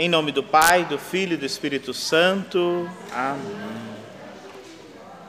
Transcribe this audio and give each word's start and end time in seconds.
Em 0.00 0.08
nome 0.08 0.32
do 0.32 0.42
Pai, 0.42 0.86
do 0.86 0.98
Filho 0.98 1.34
e 1.34 1.36
do 1.36 1.44
Espírito 1.44 1.92
Santo. 1.92 2.88
Amém. 3.12 3.42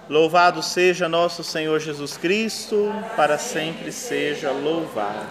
Louvado 0.09 0.63
seja 0.63 1.09
nosso 1.09 1.43
Senhor 1.43 1.77
Jesus 1.81 2.15
Cristo, 2.15 2.89
para 3.17 3.37
sempre 3.37 3.91
seja 3.91 4.49
louvado. 4.49 5.27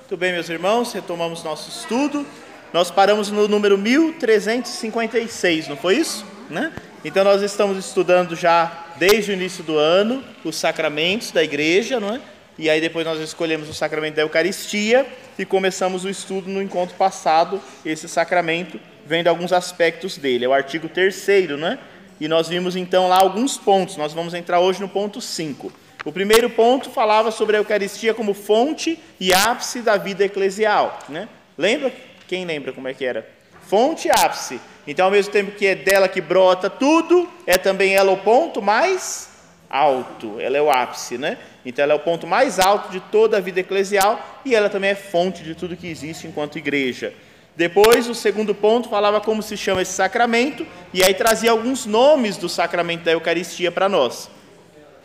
Muito 0.00 0.18
bem, 0.18 0.34
meus 0.34 0.50
irmãos, 0.50 0.92
retomamos 0.92 1.42
nosso 1.42 1.70
estudo. 1.70 2.26
Nós 2.74 2.90
paramos 2.90 3.30
no 3.30 3.48
número 3.48 3.78
1356, 3.78 5.66
não 5.68 5.78
foi 5.78 5.96
isso? 5.96 6.26
Né? 6.50 6.70
Então 7.02 7.24
nós 7.24 7.40
estamos 7.40 7.78
estudando 7.78 8.36
já 8.36 8.84
desde 8.98 9.30
o 9.30 9.32
início 9.32 9.64
do 9.64 9.78
ano 9.78 10.22
os 10.44 10.56
sacramentos 10.56 11.30
da 11.30 11.42
igreja, 11.42 11.98
não 11.98 12.16
é? 12.16 12.20
E 12.58 12.68
aí 12.68 12.82
depois 12.82 13.06
nós 13.06 13.18
escolhemos 13.18 13.66
o 13.66 13.72
sacramento 13.72 14.16
da 14.16 14.22
Eucaristia 14.22 15.06
e 15.38 15.44
começamos 15.44 16.04
o 16.04 16.08
estudo 16.08 16.48
no 16.48 16.62
encontro 16.62 16.94
passado, 16.96 17.60
esse 17.84 18.08
sacramento, 18.08 18.80
vendo 19.06 19.28
alguns 19.28 19.52
aspectos 19.52 20.16
dele. 20.16 20.44
É 20.44 20.48
o 20.48 20.52
artigo 20.52 20.88
3 20.88 21.26
né? 21.58 21.78
E 22.20 22.28
nós 22.28 22.48
vimos 22.48 22.76
então 22.76 23.08
lá 23.08 23.18
alguns 23.20 23.56
pontos. 23.56 23.96
Nós 23.96 24.12
vamos 24.12 24.34
entrar 24.34 24.60
hoje 24.60 24.80
no 24.80 24.88
ponto 24.88 25.20
5. 25.20 25.72
O 26.04 26.12
primeiro 26.12 26.50
ponto 26.50 26.90
falava 26.90 27.30
sobre 27.30 27.56
a 27.56 27.60
Eucaristia 27.60 28.12
como 28.12 28.34
fonte 28.34 28.98
e 29.18 29.32
ápice 29.32 29.80
da 29.80 29.96
vida 29.96 30.24
eclesial, 30.24 30.98
né? 31.08 31.28
Lembra? 31.56 31.92
Quem 32.28 32.44
lembra 32.44 32.72
como 32.72 32.88
é 32.88 32.94
que 32.94 33.04
era? 33.04 33.28
Fonte 33.62 34.08
e 34.08 34.10
ápice. 34.10 34.60
Então, 34.86 35.06
ao 35.06 35.10
mesmo 35.10 35.32
tempo 35.32 35.52
que 35.52 35.66
é 35.66 35.74
dela 35.74 36.08
que 36.08 36.20
brota 36.20 36.68
tudo, 36.68 37.28
é 37.46 37.56
também 37.56 37.94
ela 37.94 38.12
o 38.12 38.18
ponto 38.18 38.60
mais 38.60 39.30
alto. 39.74 40.38
Ela 40.38 40.56
é 40.56 40.62
o 40.62 40.70
ápice, 40.70 41.18
né? 41.18 41.36
Então, 41.66 41.82
ela 41.82 41.92
é 41.92 41.96
o 41.96 42.00
ponto 42.00 42.26
mais 42.26 42.60
alto 42.60 42.92
de 42.92 43.00
toda 43.00 43.38
a 43.38 43.40
vida 43.40 43.58
eclesial 43.60 44.40
e 44.44 44.54
ela 44.54 44.70
também 44.70 44.90
é 44.90 44.94
fonte 44.94 45.42
de 45.42 45.54
tudo 45.54 45.76
que 45.76 45.88
existe 45.88 46.28
enquanto 46.28 46.56
igreja. 46.56 47.12
Depois, 47.56 48.08
o 48.08 48.14
segundo 48.14 48.54
ponto 48.54 48.88
falava 48.88 49.20
como 49.20 49.42
se 49.42 49.56
chama 49.56 49.82
esse 49.82 49.92
sacramento 49.92 50.64
e 50.92 51.02
aí 51.02 51.12
trazia 51.12 51.50
alguns 51.50 51.86
nomes 51.86 52.36
do 52.36 52.48
sacramento 52.48 53.02
da 53.02 53.12
Eucaristia 53.12 53.72
para 53.72 53.88
nós. 53.88 54.30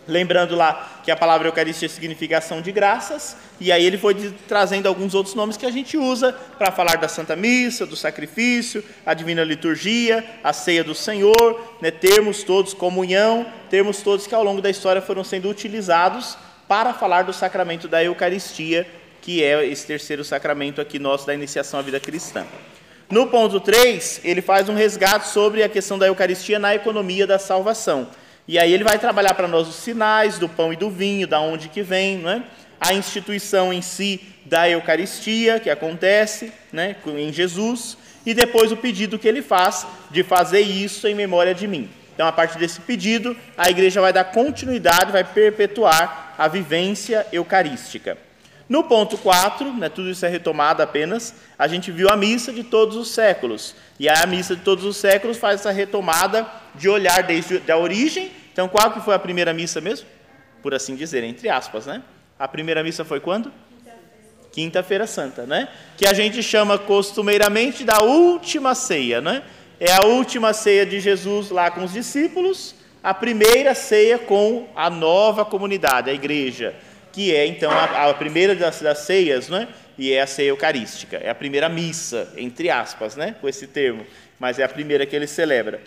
Lembrando 0.10 0.56
lá 0.56 1.02
que 1.04 1.12
a 1.12 1.16
palavra 1.16 1.48
Eucaristia 1.48 1.88
significa 1.88 2.40
ação 2.40 2.62
de 2.62 2.72
graças, 2.72 3.38
e 3.60 3.72
aí 3.72 3.86
ele 3.86 3.98
foi 3.98 4.16
trazendo 4.48 4.88
alguns 4.88 5.14
outros 5.14 5.36
nomes 5.36 5.56
que 5.56 5.66
a 5.66 5.72
gente 5.72 5.98
usa 5.98 6.34
para 6.58 6.72
falar 6.72 6.98
da 6.98 7.08
Santa 7.08 7.36
Missa, 7.36 7.86
do 7.86 7.96
sacrifício, 7.96 8.84
a 9.06 9.14
Divina 9.14 9.44
Liturgia, 9.44 10.26
a 10.44 10.52
ceia 10.52 10.84
do 10.84 10.96
Senhor, 10.96 11.78
né, 11.80 11.92
termos 11.92 12.42
todos, 12.42 12.74
comunhão, 12.74 13.46
termos 13.70 14.02
todos 14.02 14.26
que 14.26 14.34
ao 14.34 14.44
longo 14.44 14.62
da 14.62 14.70
história 14.70 15.02
foram 15.02 15.24
sendo 15.24 15.48
utilizados 15.48 16.36
para 16.68 16.94
falar 16.94 17.22
do 17.22 17.34
sacramento 17.34 17.88
da 17.88 18.04
Eucaristia, 18.04 18.88
que 19.22 19.44
é 19.44 19.64
esse 19.66 19.86
terceiro 19.86 20.24
sacramento 20.24 20.82
aqui 20.82 20.98
nosso 20.98 21.28
da 21.28 21.36
iniciação 21.36 21.80
à 21.80 21.84
vida 21.84 22.00
cristã. 22.00 22.46
No 23.10 23.28
ponto 23.28 23.60
3, 23.60 24.22
ele 24.24 24.42
faz 24.42 24.70
um 24.70 24.76
resgate 24.76 25.28
sobre 25.28 25.64
a 25.64 25.70
questão 25.70 25.98
da 25.98 26.08
Eucaristia 26.08 26.60
na 26.60 26.76
economia 26.76 27.26
da 27.26 27.40
salvação. 27.40 28.08
E 28.50 28.58
aí 28.58 28.74
ele 28.74 28.84
vai 28.84 28.98
trabalhar 28.98 29.36
para 29.36 29.48
nós 29.48 29.68
os 29.68 29.76
sinais 29.76 30.40
do 30.40 30.50
pão 30.50 30.74
e 30.74 30.76
do 30.76 30.90
vinho, 30.90 31.28
da 31.28 31.40
onde 31.40 31.70
que 31.70 31.84
vem, 31.84 32.18
né? 32.18 32.44
a 32.82 32.96
instituição 32.96 33.72
em 33.72 33.80
si 33.80 34.22
da 34.44 34.68
Eucaristia, 34.68 35.60
que 35.60 35.70
acontece 35.70 36.52
né, 36.74 36.96
em 37.06 37.32
Jesus, 37.32 37.96
e 38.26 38.34
depois 38.34 38.72
o 38.72 38.78
pedido 38.78 39.20
que 39.20 39.28
ele 39.28 39.44
faz 39.44 39.86
de 40.10 40.24
fazer 40.24 40.62
isso 40.62 41.08
em 41.08 41.14
memória 41.14 41.54
de 41.54 41.68
mim. 41.68 41.92
Então, 42.16 42.26
a 42.26 42.32
partir 42.32 42.58
desse 42.58 42.82
pedido, 42.82 43.38
a 43.56 43.70
igreja 43.70 44.02
vai 44.02 44.12
dar 44.12 44.24
continuidade, 44.24 45.12
vai 45.12 45.24
perpetuar 45.24 46.34
a 46.36 46.48
vivência 46.48 47.28
eucarística. 47.32 48.18
No 48.68 48.84
ponto 48.84 49.16
4, 49.16 49.74
né, 49.74 49.90
tudo 49.90 50.10
isso 50.10 50.26
é 50.26 50.30
retomado 50.30 50.82
apenas, 50.82 51.36
a 51.58 51.68
gente 51.68 51.92
viu 51.92 52.10
a 52.10 52.18
missa 52.18 52.52
de 52.52 52.64
todos 52.64 52.96
os 52.96 53.12
séculos. 53.12 53.76
E 54.00 54.10
a 54.10 54.26
missa 54.26 54.56
de 54.56 54.64
todos 54.64 54.86
os 54.86 54.98
séculos 54.98 55.38
faz 55.38 55.60
essa 55.60 55.72
retomada 55.72 56.48
de 56.74 56.90
olhar 56.90 57.22
desde 57.22 57.62
a 57.72 57.78
origem 57.78 58.39
então, 58.60 58.68
qual 58.68 58.92
que 58.92 59.00
foi 59.00 59.16
a 59.16 59.20
primeira 59.20 59.54
missa 59.54 59.80
mesmo? 59.80 60.06
Por 60.62 60.74
assim 60.74 60.94
dizer, 60.94 61.24
entre 61.24 61.48
aspas, 61.48 61.86
né? 61.86 62.04
A 62.38 62.46
primeira 62.46 62.84
missa 62.84 63.06
foi 63.06 63.22
quando? 63.22 63.54
Quinta-feira 64.52 65.08
Santa, 65.08 65.46
né? 65.46 65.70
Que 65.96 66.06
a 66.06 66.12
gente 66.12 66.44
chama 66.44 66.78
costumeiramente 66.78 67.86
da 67.86 68.00
última 68.04 68.76
ceia, 68.76 69.22
né? 69.22 69.44
É 69.80 69.94
a 69.94 70.06
última 70.06 70.52
ceia 70.52 70.86
de 70.86 71.00
Jesus 71.00 71.52
lá 71.52 71.72
com 71.72 71.86
os 71.86 71.94
discípulos, 71.94 72.76
a 73.02 73.14
primeira 73.14 73.74
ceia 73.74 74.20
com 74.20 74.68
a 74.76 74.90
nova 74.90 75.46
comunidade, 75.46 76.10
a 76.10 76.14
igreja, 76.14 76.76
que 77.14 77.34
é 77.34 77.46
então 77.46 77.72
a, 77.72 78.10
a 78.10 78.14
primeira 78.14 78.54
das, 78.56 78.82
das 78.82 78.98
ceias, 78.98 79.48
né? 79.48 79.70
E 79.98 80.12
é 80.12 80.22
a 80.22 80.28
ceia 80.28 80.50
eucarística, 80.50 81.16
é 81.16 81.30
a 81.30 81.36
primeira 81.36 81.70
missa, 81.70 82.34
entre 82.36 82.70
aspas, 82.70 83.16
né? 83.16 83.38
Com 83.40 83.48
esse 83.48 83.68
termo, 83.68 84.06
mas 84.38 84.60
é 84.60 84.66
a 84.66 84.70
primeira 84.70 85.06
que 85.06 85.16
ele 85.16 85.28
celebra. 85.28 85.80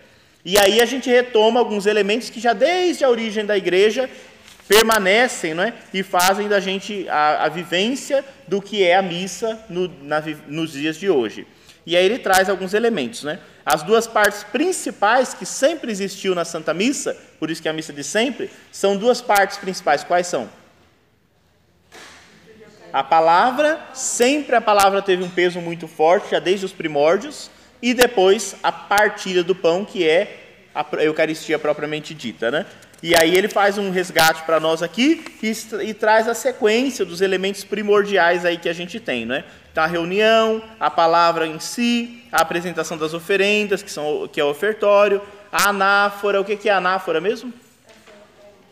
E 0.44 0.58
aí 0.58 0.80
a 0.80 0.84
gente 0.84 1.08
retoma 1.08 1.60
alguns 1.60 1.86
elementos 1.86 2.28
que 2.28 2.40
já 2.40 2.52
desde 2.52 3.04
a 3.04 3.08
origem 3.08 3.46
da 3.46 3.56
igreja 3.56 4.10
permanecem 4.66 5.54
né, 5.54 5.74
e 5.92 6.02
fazem 6.02 6.48
da 6.48 6.58
gente 6.58 7.08
a, 7.08 7.44
a 7.44 7.48
vivência 7.48 8.24
do 8.48 8.60
que 8.60 8.82
é 8.82 8.96
a 8.96 9.02
missa 9.02 9.64
no, 9.68 9.88
na, 10.02 10.22
nos 10.48 10.72
dias 10.72 10.96
de 10.96 11.08
hoje. 11.08 11.46
E 11.84 11.96
aí 11.96 12.04
ele 12.04 12.18
traz 12.18 12.48
alguns 12.48 12.74
elementos. 12.74 13.22
Né? 13.22 13.38
As 13.64 13.82
duas 13.82 14.06
partes 14.06 14.42
principais 14.44 15.34
que 15.34 15.46
sempre 15.46 15.90
existiu 15.90 16.34
na 16.34 16.44
Santa 16.44 16.72
Missa, 16.74 17.16
por 17.38 17.50
isso 17.50 17.62
que 17.62 17.68
é 17.68 17.70
a 17.70 17.74
missa 17.74 17.92
de 17.92 18.02
sempre, 18.02 18.50
são 18.70 18.96
duas 18.96 19.20
partes 19.20 19.58
principais. 19.58 20.02
Quais 20.02 20.26
são? 20.26 20.48
A 22.92 23.02
palavra, 23.04 23.80
sempre 23.94 24.54
a 24.54 24.60
palavra 24.60 25.00
teve 25.00 25.22
um 25.22 25.30
peso 25.30 25.60
muito 25.60 25.88
forte, 25.88 26.32
já 26.32 26.38
desde 26.38 26.66
os 26.66 26.72
primórdios 26.72 27.50
e 27.82 27.92
depois 27.92 28.54
a 28.62 28.70
partilha 28.70 29.42
do 29.42 29.54
pão, 29.54 29.84
que 29.84 30.08
é 30.08 30.38
a 30.72 30.86
Eucaristia 31.02 31.58
propriamente 31.58 32.14
dita. 32.14 32.50
Né? 32.50 32.64
E 33.02 33.16
aí 33.16 33.36
ele 33.36 33.48
faz 33.48 33.76
um 33.76 33.90
resgate 33.90 34.42
para 34.44 34.60
nós 34.60 34.82
aqui 34.82 35.24
e, 35.42 35.52
e, 35.84 35.92
traz 35.92 36.28
a 36.28 36.34
sequência 36.34 37.04
dos 37.04 37.20
elementos 37.20 37.64
primordiais 37.64 38.44
aí 38.44 38.56
que 38.56 38.68
a 38.68 38.72
gente 38.72 39.00
tem. 39.00 39.26
Né? 39.26 39.44
Então, 39.72 39.82
a 39.82 39.88
reunião, 39.88 40.62
a 40.78 40.88
palavra 40.88 41.46
em 41.46 41.58
si, 41.58 42.22
a 42.30 42.40
apresentação 42.42 42.96
das 42.96 43.12
oferendas, 43.12 43.82
que, 43.82 43.90
são, 43.90 44.28
que 44.28 44.40
é 44.40 44.44
o 44.44 44.50
ofertório, 44.50 45.20
a 45.50 45.70
anáfora, 45.70 46.40
o 46.40 46.44
que 46.44 46.68
é 46.68 46.72
a 46.72 46.76
anáfora 46.76 47.20
mesmo? 47.20 47.52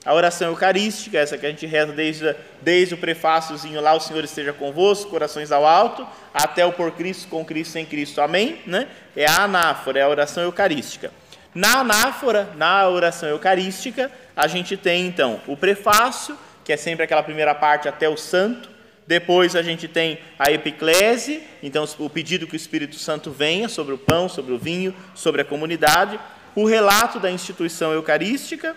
A 0.03 0.15
oração 0.15 0.49
eucarística, 0.49 1.19
essa 1.19 1.37
que 1.37 1.45
a 1.45 1.51
gente 1.51 1.67
reza 1.67 1.93
desde, 1.93 2.35
desde 2.63 2.95
o 2.95 2.99
prefáciozinho 2.99 3.83
lá, 3.83 3.95
o 3.95 4.01
Senhor 4.01 4.25
esteja 4.25 4.51
convosco, 4.51 5.11
corações 5.11 5.53
ao 5.53 5.67
alto, 5.67 6.07
até 6.33 6.65
o 6.65 6.73
por 6.73 6.93
Cristo, 6.93 7.29
com 7.29 7.45
Cristo, 7.45 7.73
sem 7.73 7.85
Cristo, 7.85 8.23
amém? 8.23 8.61
Né? 8.67 8.89
É 9.15 9.27
a 9.27 9.43
anáfora, 9.43 9.99
é 9.99 10.03
a 10.03 10.09
oração 10.09 10.43
eucarística. 10.43 11.13
Na 11.55 11.81
anáfora, 11.81 12.49
na 12.57 12.89
oração 12.89 13.29
eucarística, 13.29 14.11
a 14.35 14.47
gente 14.47 14.75
tem 14.75 15.07
então 15.07 15.41
o 15.47 15.55
prefácio, 15.55 16.39
que 16.65 16.73
é 16.73 16.79
sempre 16.79 17.05
aquela 17.05 17.23
primeira 17.23 17.55
parte 17.55 17.87
até 17.87 18.09
o 18.09 18.17
santo, 18.17 18.71
depois 19.07 19.55
a 19.55 19.63
gente 19.63 19.87
tem 19.87 20.19
a 20.39 20.51
epiclese, 20.51 21.43
então 21.63 21.85
o 21.99 22.09
pedido 22.09 22.47
que 22.47 22.55
o 22.55 22.57
Espírito 22.57 22.95
Santo 22.97 23.31
venha 23.31 23.69
sobre 23.69 23.93
o 23.93 23.99
pão, 23.99 24.29
sobre 24.29 24.53
o 24.55 24.59
vinho, 24.59 24.95
sobre 25.15 25.43
a 25.43 25.45
comunidade, 25.45 26.19
o 26.55 26.65
relato 26.65 27.19
da 27.19 27.31
instituição 27.31 27.93
eucarística, 27.93 28.75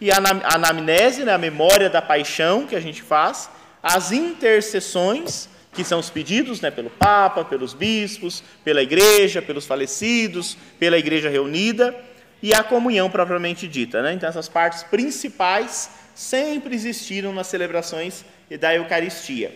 e 0.00 0.10
a 0.10 0.16
anamnese, 0.54 1.24
né, 1.24 1.32
a 1.32 1.38
memória 1.38 1.88
da 1.88 2.02
paixão 2.02 2.66
que 2.66 2.76
a 2.76 2.80
gente 2.80 3.02
faz, 3.02 3.48
as 3.82 4.12
intercessões, 4.12 5.48
que 5.72 5.84
são 5.84 5.98
os 5.98 6.10
pedidos 6.10 6.60
né, 6.60 6.70
pelo 6.70 6.90
Papa, 6.90 7.44
pelos 7.44 7.74
bispos, 7.74 8.42
pela 8.64 8.82
igreja, 8.82 9.42
pelos 9.42 9.66
falecidos, 9.66 10.56
pela 10.78 10.98
igreja 10.98 11.28
reunida, 11.28 11.94
e 12.42 12.54
a 12.54 12.62
comunhão 12.62 13.10
propriamente 13.10 13.66
dita. 13.66 14.02
Né? 14.02 14.12
Então, 14.12 14.28
essas 14.28 14.48
partes 14.48 14.82
principais 14.82 15.90
sempre 16.14 16.74
existiram 16.74 17.32
nas 17.32 17.46
celebrações 17.46 18.24
da 18.60 18.74
Eucaristia. 18.74 19.54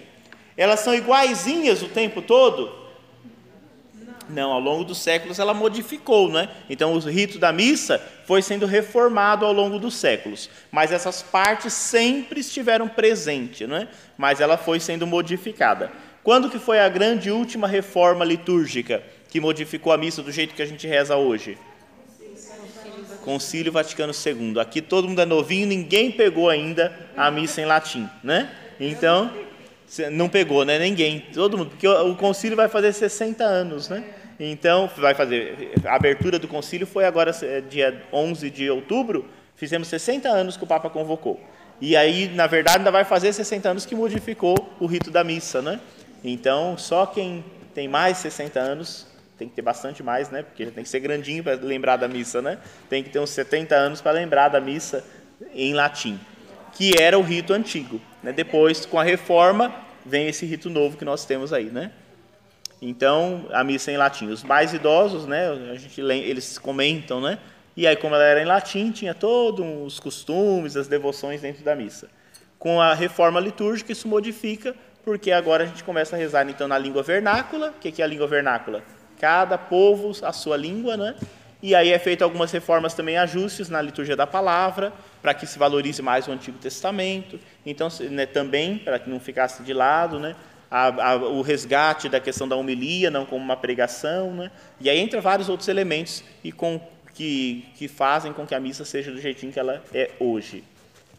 Elas 0.57 0.81
são 0.81 0.95
iguaizinhas 0.95 1.83
o 1.83 1.89
tempo 1.89 2.21
todo? 2.21 2.78
Não, 4.29 4.53
ao 4.53 4.61
longo 4.61 4.85
dos 4.85 4.99
séculos 4.99 5.39
ela 5.39 5.55
modificou, 5.55 6.31
né? 6.31 6.49
Então 6.69 6.93
o 6.93 6.99
rito 6.99 7.39
da 7.39 7.53
missa 7.53 8.01
foi 8.27 8.43
sendo 8.43 8.67
reformado 8.67 9.47
ao 9.47 9.53
longo 9.53 9.79
dos 9.79 9.95
séculos, 9.95 10.51
mas 10.71 10.93
essas 10.93 11.23
partes 11.23 11.73
sempre 11.73 12.41
estiveram 12.41 12.89
presentes, 12.89 13.67
né? 13.69 13.89
Mas 14.17 14.41
ela 14.41 14.59
foi 14.59 14.81
sendo 14.81 15.07
modificada. 15.07 15.91
Quando 16.23 16.51
que 16.51 16.59
foi 16.59 16.79
a 16.79 16.89
grande 16.89 17.31
última 17.31 17.67
reforma 17.67 18.25
litúrgica 18.25 19.03
que 19.31 19.41
modificou 19.41 19.93
a 19.93 19.97
missa 19.97 20.23
do 20.23 20.31
jeito 20.31 20.55
que 20.55 20.63
a 20.63 20.67
gente 20.67 20.87
reza 20.87 21.17
hoje? 21.17 21.57
Concílio 23.25 23.73
Vaticano 23.73 24.13
II. 24.13 24.59
Aqui 24.61 24.81
todo 24.81 25.09
mundo 25.09 25.21
é 25.21 25.27
novinho, 25.27 25.67
ninguém 25.67 26.11
pegou 26.11 26.49
ainda 26.49 26.95
a 27.17 27.31
missa 27.31 27.61
em 27.61 27.65
latim, 27.65 28.09
né? 28.23 28.51
Então, 28.81 29.31
não 30.13 30.29
pegou, 30.29 30.65
né? 30.65 30.79
Ninguém, 30.79 31.21
todo 31.33 31.57
mundo, 31.59 31.71
porque 31.71 31.87
o 31.87 32.15
concílio 32.15 32.57
vai 32.57 32.69
fazer 32.69 32.93
60 32.93 33.43
anos, 33.45 33.89
né? 33.89 34.05
Então, 34.39 34.89
vai 34.97 35.15
fazer. 35.15 35.73
A 35.85 35.97
abertura 35.97 36.39
do 36.39 36.47
concílio 36.47 36.87
foi 36.87 37.05
agora, 37.05 37.35
é, 37.43 37.61
dia 37.61 38.03
11 38.13 38.51
de 38.51 38.71
outubro, 38.71 39.29
fizemos 39.57 39.89
60 39.89 40.29
anos 40.29 40.57
que 40.57 40.65
o 40.65 40.67
Papa 40.67 40.89
convocou. 40.89 41.41
E 41.81 41.97
aí, 41.97 42.29
na 42.29 42.47
verdade, 42.47 42.79
ainda 42.79 42.91
vai 42.91 43.05
fazer 43.05 43.33
60 43.33 43.69
anos 43.69 43.87
que 43.87 43.95
modificou 43.95 44.57
o 44.81 44.87
rito 44.87 45.11
da 45.11 45.23
missa, 45.23 45.63
né? 45.63 45.81
Então, 46.23 46.77
só 46.77 47.07
quem 47.07 47.45
tem 47.75 47.87
mais 47.87 48.19
60 48.19 48.59
anos 48.59 49.07
tem 49.39 49.49
que 49.49 49.55
ter 49.55 49.63
bastante 49.63 50.03
mais, 50.03 50.31
né? 50.31 50.43
Porque 50.43 50.67
tem 50.67 50.83
que 50.83 50.91
ser 50.91 50.99
grandinho 50.99 51.45
para 51.45 51.55
lembrar 51.55 51.97
da 51.97 52.09
missa, 52.09 52.43
né? 52.43 52.59
Tem 52.91 53.05
que 53.05 53.11
ter 53.11 53.21
uns 53.21 53.31
70 53.31 53.75
anos 53.75 54.01
para 54.01 54.11
lembrar 54.11 54.49
da 54.49 54.61
missa 54.61 55.05
em 55.55 55.73
latim, 55.75 56.19
que 56.73 57.01
era 57.01 57.17
o 57.17 57.23
rito 57.23 57.53
antigo. 57.53 58.01
Né? 58.21 58.33
Depois, 58.33 58.85
com 58.85 58.99
a 58.99 59.05
reforma, 59.05 59.73
vem 60.05 60.27
esse 60.27 60.45
rito 60.45 60.69
novo 60.69 60.97
que 60.97 61.05
nós 61.05 61.25
temos 61.25 61.53
aí, 61.53 61.67
né? 61.67 61.93
Então, 62.81 63.47
a 63.53 63.65
missa 63.65 63.91
é 63.91 63.95
em 63.95 63.97
latim. 63.97 64.29
Os 64.29 64.45
mais 64.45 64.73
idosos, 64.73 65.27
né, 65.27 65.49
a 65.73 65.75
gente, 65.75 66.01
eles 66.01 66.59
comentam, 66.59 67.21
né? 67.21 67.39
E 67.77 67.87
aí, 67.87 67.97
como 67.97 68.15
ela 68.15 68.25
era 68.25 68.43
em 68.43 68.45
latim, 68.45 68.91
tinha 68.91 69.15
todos 69.15 69.65
os 69.85 70.01
costumes, 70.01 70.77
as 70.77 70.89
devoções 70.89 71.41
dentro 71.41 71.65
da 71.65 71.75
missa. 71.75 72.09
Com 72.59 72.81
a 72.81 72.93
reforma 72.95 73.39
litúrgica, 73.39 73.93
isso 73.93 74.09
modifica, 74.09 74.75
porque 75.05 75.31
agora 75.31 75.65
a 75.65 75.67
gente 75.67 75.85
começa 75.85 76.17
a 76.17 76.19
rezar 76.19 76.49
então 76.49 76.67
na 76.67 76.77
língua 76.77 77.03
vernácula. 77.03 77.71
O 77.71 77.73
que 77.81 78.03
é 78.03 78.05
a 78.05 78.09
língua 78.09 78.27
vernácula? 78.27 78.83
Cada 79.21 79.57
povo 79.57 80.13
a 80.23 80.33
sua 80.33 80.57
língua, 80.57 80.97
né? 80.97 81.15
E 81.63 81.75
aí 81.75 81.93
é 81.93 81.99
feito 81.99 82.23
algumas 82.23 82.53
reformas 82.53 82.95
também, 82.95 83.17
ajustes 83.17 83.69
na 83.69 83.83
liturgia 83.83 84.15
da 84.15 84.27
palavra, 84.27 84.93
para 85.21 85.35
que 85.35 85.47
se 85.47 85.59
valorize 85.59 86.01
mais 86.03 86.29
o 86.29 86.33
Antigo 86.33 86.59
Testamento. 86.59 87.39
Então, 87.67 87.89
né, 88.11 88.27
também, 88.27 88.79
para 88.79 88.99
que 88.99 89.11
não 89.11 89.19
ficasse 89.19 89.63
de 89.63 89.73
lado, 89.73 90.21
né? 90.21 90.37
A, 90.71 91.13
a, 91.13 91.17
o 91.17 91.41
resgate 91.41 92.09
da 92.09 92.21
questão 92.21 92.47
da 92.47 92.55
homilia, 92.55 93.11
não 93.11 93.25
como 93.25 93.43
uma 93.43 93.57
pregação, 93.57 94.35
né? 94.35 94.51
E 94.81 94.91
aí 94.91 94.99
entra 94.99 95.21
vários 95.21 95.49
outros 95.49 95.69
elementos 95.69 96.23
e 96.45 96.53
com, 96.53 96.81
que, 97.15 97.65
que 97.77 97.89
fazem 97.89 98.33
com 98.33 98.47
que 98.47 98.55
a 98.55 98.61
missa 98.61 98.85
seja 98.85 99.11
do 99.11 99.21
jeitinho 99.21 99.53
que 99.53 99.59
ela 99.59 99.83
é 99.95 100.11
hoje. 100.21 100.63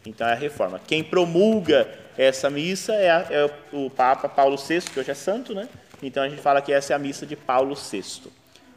Então 0.06 0.26
é 0.26 0.32
a 0.32 0.36
reforma. 0.36 0.80
Quem 0.86 1.02
promulga 1.02 1.88
essa 2.16 2.48
missa 2.48 2.92
é, 2.94 3.10
a, 3.10 3.26
é 3.30 3.50
o 3.72 3.90
Papa 3.90 4.28
Paulo 4.28 4.56
VI, 4.56 4.82
que 4.82 5.00
hoje 5.00 5.10
é 5.10 5.14
santo, 5.14 5.54
né? 5.54 5.68
Então 6.02 6.22
a 6.22 6.28
gente 6.28 6.40
fala 6.40 6.62
que 6.62 6.72
essa 6.72 6.92
é 6.92 6.96
a 6.96 6.98
missa 6.98 7.26
de 7.26 7.36
Paulo 7.36 7.74
VI. 7.74 8.30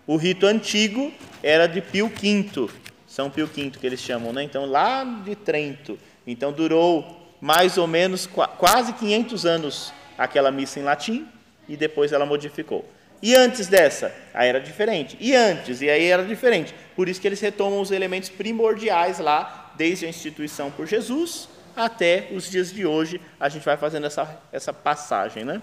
O 0.05 0.17
rito 0.17 0.45
antigo 0.45 1.13
era 1.41 1.65
de 1.67 1.81
Pio 1.81 2.09
V, 2.09 2.69
São 3.07 3.29
Pio 3.29 3.47
V 3.47 3.71
que 3.71 3.87
eles 3.87 4.01
chamam, 4.01 4.33
né? 4.33 4.43
Então 4.43 4.65
lá 4.65 5.03
de 5.03 5.35
Trento. 5.35 5.97
Então 6.27 6.51
durou 6.51 7.21
mais 7.39 7.77
ou 7.77 7.87
menos 7.87 8.27
quase 8.57 8.93
500 8.93 9.45
anos 9.45 9.93
aquela 10.17 10.51
missa 10.51 10.79
em 10.79 10.83
latim 10.83 11.27
e 11.67 11.77
depois 11.77 12.11
ela 12.11 12.25
modificou. 12.25 12.89
E 13.21 13.33
antes 13.35 13.67
dessa, 13.67 14.13
aí 14.33 14.49
era 14.49 14.59
diferente. 14.59 15.17
E 15.19 15.33
antes, 15.33 15.81
e 15.81 15.89
aí 15.89 16.05
era 16.05 16.25
diferente. 16.25 16.75
Por 16.95 17.07
isso 17.07 17.21
que 17.21 17.27
eles 17.27 17.39
retomam 17.39 17.79
os 17.79 17.89
elementos 17.89 18.29
primordiais 18.29 19.19
lá, 19.19 19.71
desde 19.77 20.05
a 20.05 20.09
instituição 20.09 20.69
por 20.69 20.85
Jesus 20.85 21.47
até 21.75 22.27
os 22.31 22.49
dias 22.49 22.71
de 22.71 22.85
hoje. 22.85 23.19
A 23.39 23.49
gente 23.49 23.63
vai 23.63 23.77
fazendo 23.77 24.05
essa, 24.05 24.39
essa 24.51 24.73
passagem, 24.73 25.45
né? 25.45 25.61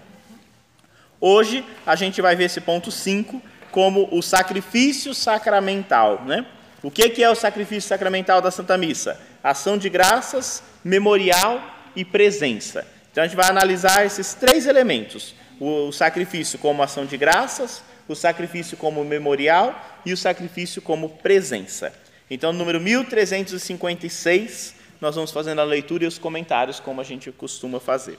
Hoje 1.19 1.63
a 1.85 1.95
gente 1.95 2.19
vai 2.21 2.35
ver 2.35 2.45
esse 2.45 2.59
ponto 2.59 2.89
5 2.89 3.41
como 3.69 4.09
o 4.11 4.21
sacrifício 4.21 5.13
sacramental, 5.13 6.23
né? 6.25 6.45
O 6.83 6.89
que, 6.89 7.07
que 7.09 7.23
é 7.23 7.29
o 7.29 7.35
sacrifício 7.35 7.87
sacramental 7.87 8.41
da 8.41 8.49
Santa 8.49 8.75
Missa? 8.75 9.19
Ação 9.43 9.77
de 9.77 9.87
graças, 9.87 10.63
memorial 10.83 11.61
e 11.95 12.03
presença. 12.03 12.87
Então 13.11 13.23
a 13.23 13.27
gente 13.27 13.35
vai 13.35 13.49
analisar 13.49 14.05
esses 14.05 14.33
três 14.33 14.65
elementos: 14.65 15.35
o 15.59 15.91
sacrifício 15.91 16.57
como 16.57 16.81
ação 16.81 17.05
de 17.05 17.17
graças, 17.17 17.83
o 18.07 18.15
sacrifício 18.15 18.77
como 18.77 19.03
memorial 19.03 19.79
e 20.05 20.13
o 20.13 20.17
sacrifício 20.17 20.81
como 20.81 21.09
presença. 21.09 21.93
Então, 22.29 22.53
no 22.53 22.59
número 22.59 22.79
1356, 22.79 24.75
nós 25.01 25.15
vamos 25.15 25.31
fazendo 25.31 25.59
a 25.59 25.65
leitura 25.65 26.05
e 26.05 26.07
os 26.07 26.17
comentários, 26.17 26.79
como 26.79 27.01
a 27.01 27.03
gente 27.03 27.29
costuma 27.31 27.79
fazer. 27.79 28.17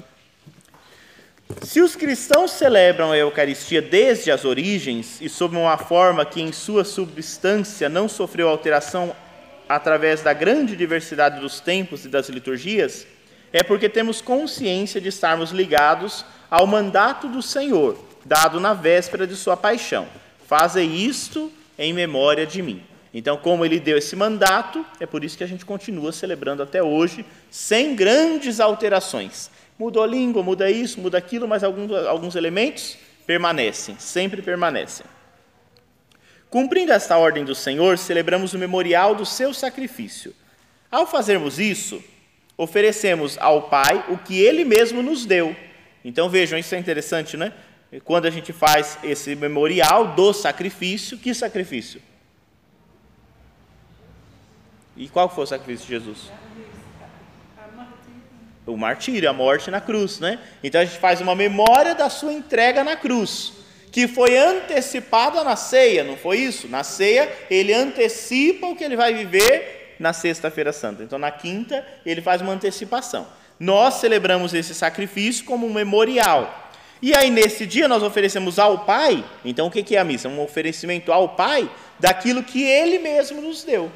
Se 1.63 1.81
os 1.81 1.97
cristãos 1.97 2.51
celebram 2.51 3.13
a 3.13 3.17
Eucaristia 3.17 3.81
desde 3.81 4.31
as 4.31 4.45
origens 4.45 5.21
e 5.21 5.29
sob 5.29 5.57
uma 5.57 5.77
forma 5.79 6.25
que 6.25 6.41
em 6.41 6.53
sua 6.53 6.85
substância 6.85 7.89
não 7.89 8.09
sofreu 8.09 8.49
alteração 8.49 9.15
através 9.69 10.23
da 10.23 10.33
grande 10.33 10.77
diversidade 10.77 11.41
dos 11.41 11.61
tempos 11.61 12.05
e 12.05 12.09
das 12.09 12.29
liturgias, 12.29 13.07
é 13.53 13.63
porque 13.63 13.89
temos 13.89 14.21
consciência 14.21 15.01
de 15.01 15.09
estarmos 15.09 15.51
ligados 15.51 16.25
ao 16.51 16.67
mandato 16.67 17.29
do 17.29 17.43
Senhor, 17.43 17.99
dado 18.25 18.59
na 18.59 18.75
véspera 18.75 19.27
de 19.27 19.37
sua 19.37 19.57
paixão. 19.57 20.07
Faze 20.47 20.83
isto 20.83 21.53
em 21.79 21.93
memória 21.93 22.47
de 22.47 22.63
mim. 22.63 22.83
Então, 23.15 23.37
como 23.37 23.65
ele 23.65 23.79
deu 23.79 23.99
esse 23.99 24.17
mandato, 24.17 24.85
é 24.99 25.05
por 25.05 25.23
isso 25.23 25.37
que 25.37 25.45
a 25.45 25.47
gente 25.47 25.67
continua 25.67 26.13
celebrando 26.13 26.63
até 26.63 26.83
hoje, 26.83 27.27
sem 27.51 27.95
grandes 27.95 28.59
alterações. 28.59 29.51
Mudou 29.79 30.03
a 30.03 30.07
língua, 30.07 30.43
muda 30.43 30.71
isso, 30.71 31.01
muda 31.01 31.19
aquilo, 31.19 31.47
mas 31.47 31.63
alguns, 31.63 31.93
alguns 32.07 32.37
elementos 32.37 32.97
permanecem, 33.27 33.97
sempre 33.99 34.41
permanecem. 34.41 35.05
Cumprindo 36.49 36.93
esta 36.93 37.17
ordem 37.17 37.45
do 37.45 37.55
Senhor, 37.55 37.99
celebramos 37.99 38.55
o 38.55 38.59
memorial 38.59 39.15
do 39.15 39.27
seu 39.27 39.53
sacrifício. 39.53 40.35
Ao 40.91 41.07
fazermos 41.07 41.59
isso, 41.59 42.03
oferecemos 42.57 43.37
ao 43.39 43.63
Pai 43.63 44.05
o 44.09 44.19
que 44.19 44.41
ele 44.41 44.65
mesmo 44.65 45.03
nos 45.03 45.25
deu. 45.25 45.55
Então 46.05 46.29
vejam, 46.29 46.59
isso 46.59 46.75
é 46.75 46.79
interessante, 46.79 47.37
né? 47.37 47.53
Quando 48.05 48.27
a 48.27 48.31
gente 48.31 48.53
faz 48.53 48.99
esse 49.05 49.35
memorial 49.35 50.15
do 50.15 50.33
sacrifício, 50.33 51.19
que 51.19 51.35
sacrifício? 51.35 52.01
E 54.97 55.09
qual 55.09 55.29
foi 55.29 55.45
o 55.45 55.47
sacrifício 55.47 55.87
de 55.87 55.93
Jesus? 55.93 56.31
O 58.67 58.77
martírio, 58.77 59.29
a 59.29 59.33
morte 59.33 59.71
na 59.71 59.81
cruz, 59.81 60.21
né? 60.21 60.39
Então 60.63 60.81
a 60.81 60.85
gente 60.85 60.99
faz 60.99 61.21
uma 61.21 61.35
memória 61.35 61.95
da 61.95 62.09
sua 62.09 62.33
entrega 62.33 62.85
na 62.85 62.97
cruz, 62.97 63.53
que 63.91 64.09
foi 64.09 64.39
antecipada 64.39 65.43
na 65.45 65.57
ceia, 65.57 66.05
não 66.05 66.17
foi 66.17 66.39
isso? 66.39 66.69
Na 66.69 66.83
ceia, 66.83 67.31
ele 67.51 67.75
antecipa 67.75 68.67
o 68.67 68.77
que 68.77 68.85
ele 68.85 68.97
vai 68.97 69.13
viver 69.13 69.82
na 70.03 70.13
Sexta-feira 70.13 70.73
Santa. 70.73 71.05
Então, 71.05 71.17
na 71.17 71.31
quinta, 71.31 71.87
ele 72.05 72.21
faz 72.21 72.43
uma 72.43 72.53
antecipação. 72.53 73.25
Nós 73.59 73.95
celebramos 73.95 74.53
esse 74.53 74.75
sacrifício 74.75 75.45
como 75.45 75.65
um 75.65 75.73
memorial. 75.73 76.71
E 77.01 77.15
aí, 77.15 77.31
nesse 77.31 77.65
dia, 77.65 77.87
nós 77.87 78.03
oferecemos 78.03 78.59
ao 78.59 78.81
Pai. 78.81 79.25
Então, 79.45 79.69
o 79.69 79.71
que 79.71 79.95
é 79.95 80.01
a 80.01 80.05
missa? 80.05 80.29
Um 80.29 80.43
oferecimento 80.43 81.13
ao 81.13 81.29
Pai 81.31 81.71
daquilo 82.01 82.43
que 82.43 82.65
Ele 82.65 82.99
mesmo 82.99 83.41
nos 83.41 83.63
deu. 83.63 83.93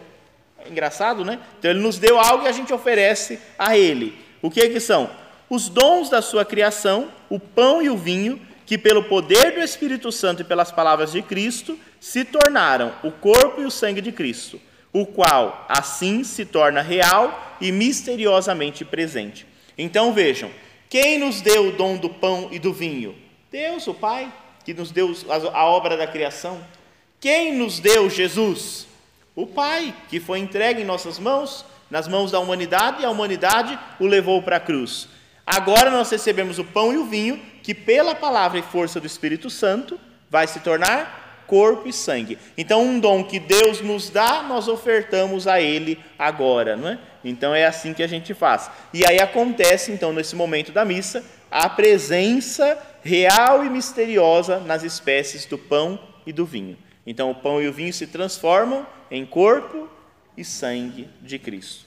É 0.64 0.68
engraçado, 0.68 1.25
né? 1.25 1.40
Então, 1.58 1.72
Ele 1.72 1.80
nos 1.80 1.98
deu 1.98 2.20
algo 2.20 2.44
e 2.44 2.48
a 2.48 2.52
gente 2.52 2.72
oferece 2.72 3.40
a 3.58 3.76
Ele. 3.76 4.16
O 4.40 4.48
que, 4.48 4.68
que 4.68 4.78
são? 4.78 5.10
Os 5.50 5.68
dons 5.68 6.08
da 6.08 6.22
sua 6.22 6.44
criação, 6.44 7.08
o 7.28 7.40
pão 7.40 7.82
e 7.82 7.90
o 7.90 7.96
vinho, 7.96 8.40
que 8.64 8.78
pelo 8.78 9.02
poder 9.02 9.54
do 9.54 9.60
Espírito 9.60 10.12
Santo 10.12 10.42
e 10.42 10.44
pelas 10.44 10.70
palavras 10.70 11.10
de 11.10 11.20
Cristo 11.20 11.76
se 12.00 12.25
tornaram 12.25 12.92
o 13.02 13.10
corpo 13.10 13.60
e 13.60 13.64
o 13.64 13.70
sangue 13.72 14.00
de 14.00 14.12
Cristo 14.12 14.60
o 14.98 15.04
qual 15.04 15.66
assim 15.68 16.24
se 16.24 16.46
torna 16.46 16.80
real 16.80 17.58
e 17.60 17.70
misteriosamente 17.70 18.82
presente. 18.82 19.46
Então 19.76 20.10
vejam, 20.14 20.50
quem 20.88 21.18
nos 21.18 21.42
deu 21.42 21.68
o 21.68 21.72
dom 21.72 21.98
do 21.98 22.08
pão 22.08 22.48
e 22.50 22.58
do 22.58 22.72
vinho? 22.72 23.14
Deus, 23.52 23.86
o 23.86 23.92
Pai, 23.92 24.32
que 24.64 24.72
nos 24.72 24.90
deu 24.90 25.14
a 25.52 25.66
obra 25.66 25.98
da 25.98 26.06
criação. 26.06 26.64
Quem 27.20 27.54
nos 27.54 27.78
deu 27.78 28.08
Jesus? 28.08 28.86
O 29.34 29.46
Pai, 29.46 29.94
que 30.08 30.18
foi 30.18 30.38
entregue 30.38 30.80
em 30.80 30.86
nossas 30.86 31.18
mãos, 31.18 31.62
nas 31.90 32.08
mãos 32.08 32.30
da 32.30 32.40
humanidade, 32.40 33.02
e 33.02 33.04
a 33.04 33.10
humanidade 33.10 33.78
o 34.00 34.06
levou 34.06 34.40
para 34.40 34.56
a 34.56 34.60
cruz. 34.60 35.10
Agora 35.46 35.90
nós 35.90 36.10
recebemos 36.10 36.58
o 36.58 36.64
pão 36.64 36.90
e 36.90 36.96
o 36.96 37.04
vinho, 37.04 37.38
que 37.62 37.74
pela 37.74 38.14
palavra 38.14 38.58
e 38.58 38.62
força 38.62 38.98
do 38.98 39.06
Espírito 39.06 39.50
Santo 39.50 40.00
vai 40.30 40.46
se 40.46 40.60
tornar 40.60 41.25
corpo 41.46 41.88
e 41.88 41.92
sangue. 41.92 42.38
Então, 42.56 42.82
um 42.82 42.98
dom 42.98 43.24
que 43.24 43.38
Deus 43.38 43.80
nos 43.80 44.10
dá, 44.10 44.42
nós 44.42 44.68
ofertamos 44.68 45.46
a 45.46 45.60
Ele 45.60 45.98
agora, 46.18 46.76
não 46.76 46.88
é? 46.88 46.98
Então, 47.24 47.54
é 47.54 47.66
assim 47.66 47.92
que 47.92 48.02
a 48.02 48.06
gente 48.06 48.34
faz. 48.34 48.70
E 48.92 49.06
aí 49.06 49.18
acontece, 49.18 49.90
então, 49.92 50.12
nesse 50.12 50.36
momento 50.36 50.72
da 50.72 50.84
missa, 50.84 51.24
a 51.50 51.68
presença 51.68 52.78
real 53.02 53.64
e 53.64 53.70
misteriosa 53.70 54.58
nas 54.60 54.82
espécies 54.82 55.46
do 55.46 55.56
pão 55.56 55.98
e 56.26 56.32
do 56.32 56.44
vinho. 56.44 56.76
Então, 57.06 57.30
o 57.30 57.34
pão 57.34 57.62
e 57.62 57.68
o 57.68 57.72
vinho 57.72 57.92
se 57.92 58.06
transformam 58.06 58.86
em 59.10 59.24
corpo 59.24 59.88
e 60.36 60.44
sangue 60.44 61.08
de 61.22 61.38
Cristo. 61.38 61.86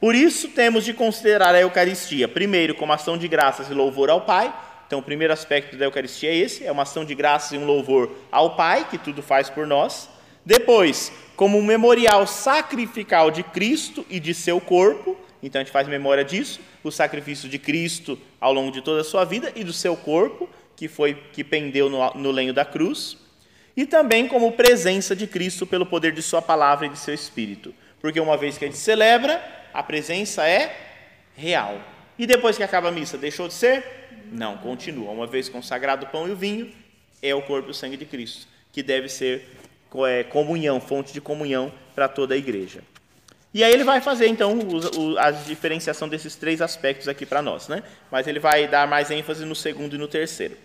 Por 0.00 0.14
isso, 0.14 0.48
temos 0.48 0.84
de 0.84 0.94
considerar 0.94 1.54
a 1.54 1.60
Eucaristia, 1.60 2.26
primeiro, 2.26 2.74
como 2.74 2.92
ação 2.92 3.18
de 3.18 3.28
graças 3.28 3.68
e 3.68 3.74
louvor 3.74 4.08
ao 4.08 4.22
Pai 4.22 4.52
então, 4.90 4.98
o 4.98 5.02
primeiro 5.04 5.32
aspecto 5.32 5.76
da 5.76 5.84
Eucaristia 5.84 6.30
é 6.30 6.34
esse: 6.34 6.66
é 6.66 6.72
uma 6.72 6.82
ação 6.82 7.04
de 7.04 7.14
graças 7.14 7.52
e 7.52 7.56
um 7.56 7.64
louvor 7.64 8.10
ao 8.28 8.56
Pai, 8.56 8.88
que 8.90 8.98
tudo 8.98 9.22
faz 9.22 9.48
por 9.48 9.64
nós. 9.64 10.10
Depois, 10.44 11.12
como 11.36 11.56
um 11.56 11.62
memorial 11.62 12.26
sacrificial 12.26 13.30
de 13.30 13.44
Cristo 13.44 14.04
e 14.10 14.18
de 14.18 14.34
seu 14.34 14.60
corpo, 14.60 15.16
então 15.40 15.60
a 15.60 15.64
gente 15.64 15.72
faz 15.72 15.86
memória 15.86 16.24
disso, 16.24 16.58
o 16.82 16.90
sacrifício 16.90 17.48
de 17.48 17.56
Cristo 17.56 18.18
ao 18.40 18.52
longo 18.52 18.72
de 18.72 18.82
toda 18.82 19.02
a 19.02 19.04
sua 19.04 19.24
vida 19.24 19.52
e 19.54 19.62
do 19.62 19.72
seu 19.72 19.96
corpo, 19.96 20.50
que 20.74 20.88
foi 20.88 21.14
que 21.32 21.44
pendeu 21.44 21.88
no, 21.88 22.12
no 22.14 22.32
lenho 22.32 22.52
da 22.52 22.64
cruz, 22.64 23.16
e 23.76 23.86
também 23.86 24.26
como 24.26 24.50
presença 24.50 25.14
de 25.14 25.28
Cristo 25.28 25.68
pelo 25.68 25.86
poder 25.86 26.10
de 26.10 26.20
sua 26.20 26.42
palavra 26.42 26.86
e 26.86 26.88
de 26.88 26.98
seu 26.98 27.14
espírito. 27.14 27.72
Porque 28.00 28.18
uma 28.18 28.36
vez 28.36 28.58
que 28.58 28.64
a 28.64 28.66
gente 28.66 28.80
celebra, 28.80 29.40
a 29.72 29.84
presença 29.84 30.48
é 30.48 30.76
real. 31.36 31.80
E 32.18 32.26
depois 32.26 32.56
que 32.56 32.64
acaba 32.64 32.88
a 32.88 32.92
missa, 32.92 33.16
deixou 33.16 33.46
de 33.46 33.54
ser? 33.54 33.99
Não, 34.30 34.56
continua. 34.58 35.10
Uma 35.10 35.26
vez 35.26 35.48
consagrado 35.48 36.06
o 36.06 36.08
pão 36.08 36.28
e 36.28 36.32
o 36.32 36.36
vinho, 36.36 36.72
é 37.22 37.34
o 37.34 37.42
corpo 37.42 37.68
e 37.68 37.70
o 37.72 37.74
sangue 37.74 37.96
de 37.96 38.04
Cristo, 38.04 38.46
que 38.72 38.82
deve 38.82 39.08
ser 39.08 39.48
é, 40.06 40.24
comunhão, 40.24 40.80
fonte 40.80 41.12
de 41.12 41.20
comunhão 41.20 41.72
para 41.94 42.08
toda 42.08 42.34
a 42.34 42.36
igreja. 42.36 42.82
E 43.52 43.64
aí 43.64 43.72
ele 43.72 43.82
vai 43.82 44.00
fazer, 44.00 44.28
então, 44.28 44.56
a 45.18 45.32
diferenciação 45.32 46.08
desses 46.08 46.36
três 46.36 46.62
aspectos 46.62 47.08
aqui 47.08 47.26
para 47.26 47.42
nós, 47.42 47.66
né? 47.66 47.82
Mas 48.10 48.28
ele 48.28 48.38
vai 48.38 48.68
dar 48.68 48.86
mais 48.86 49.10
ênfase 49.10 49.44
no 49.44 49.56
segundo 49.56 49.96
e 49.96 49.98
no 49.98 50.06
terceiro. 50.06 50.56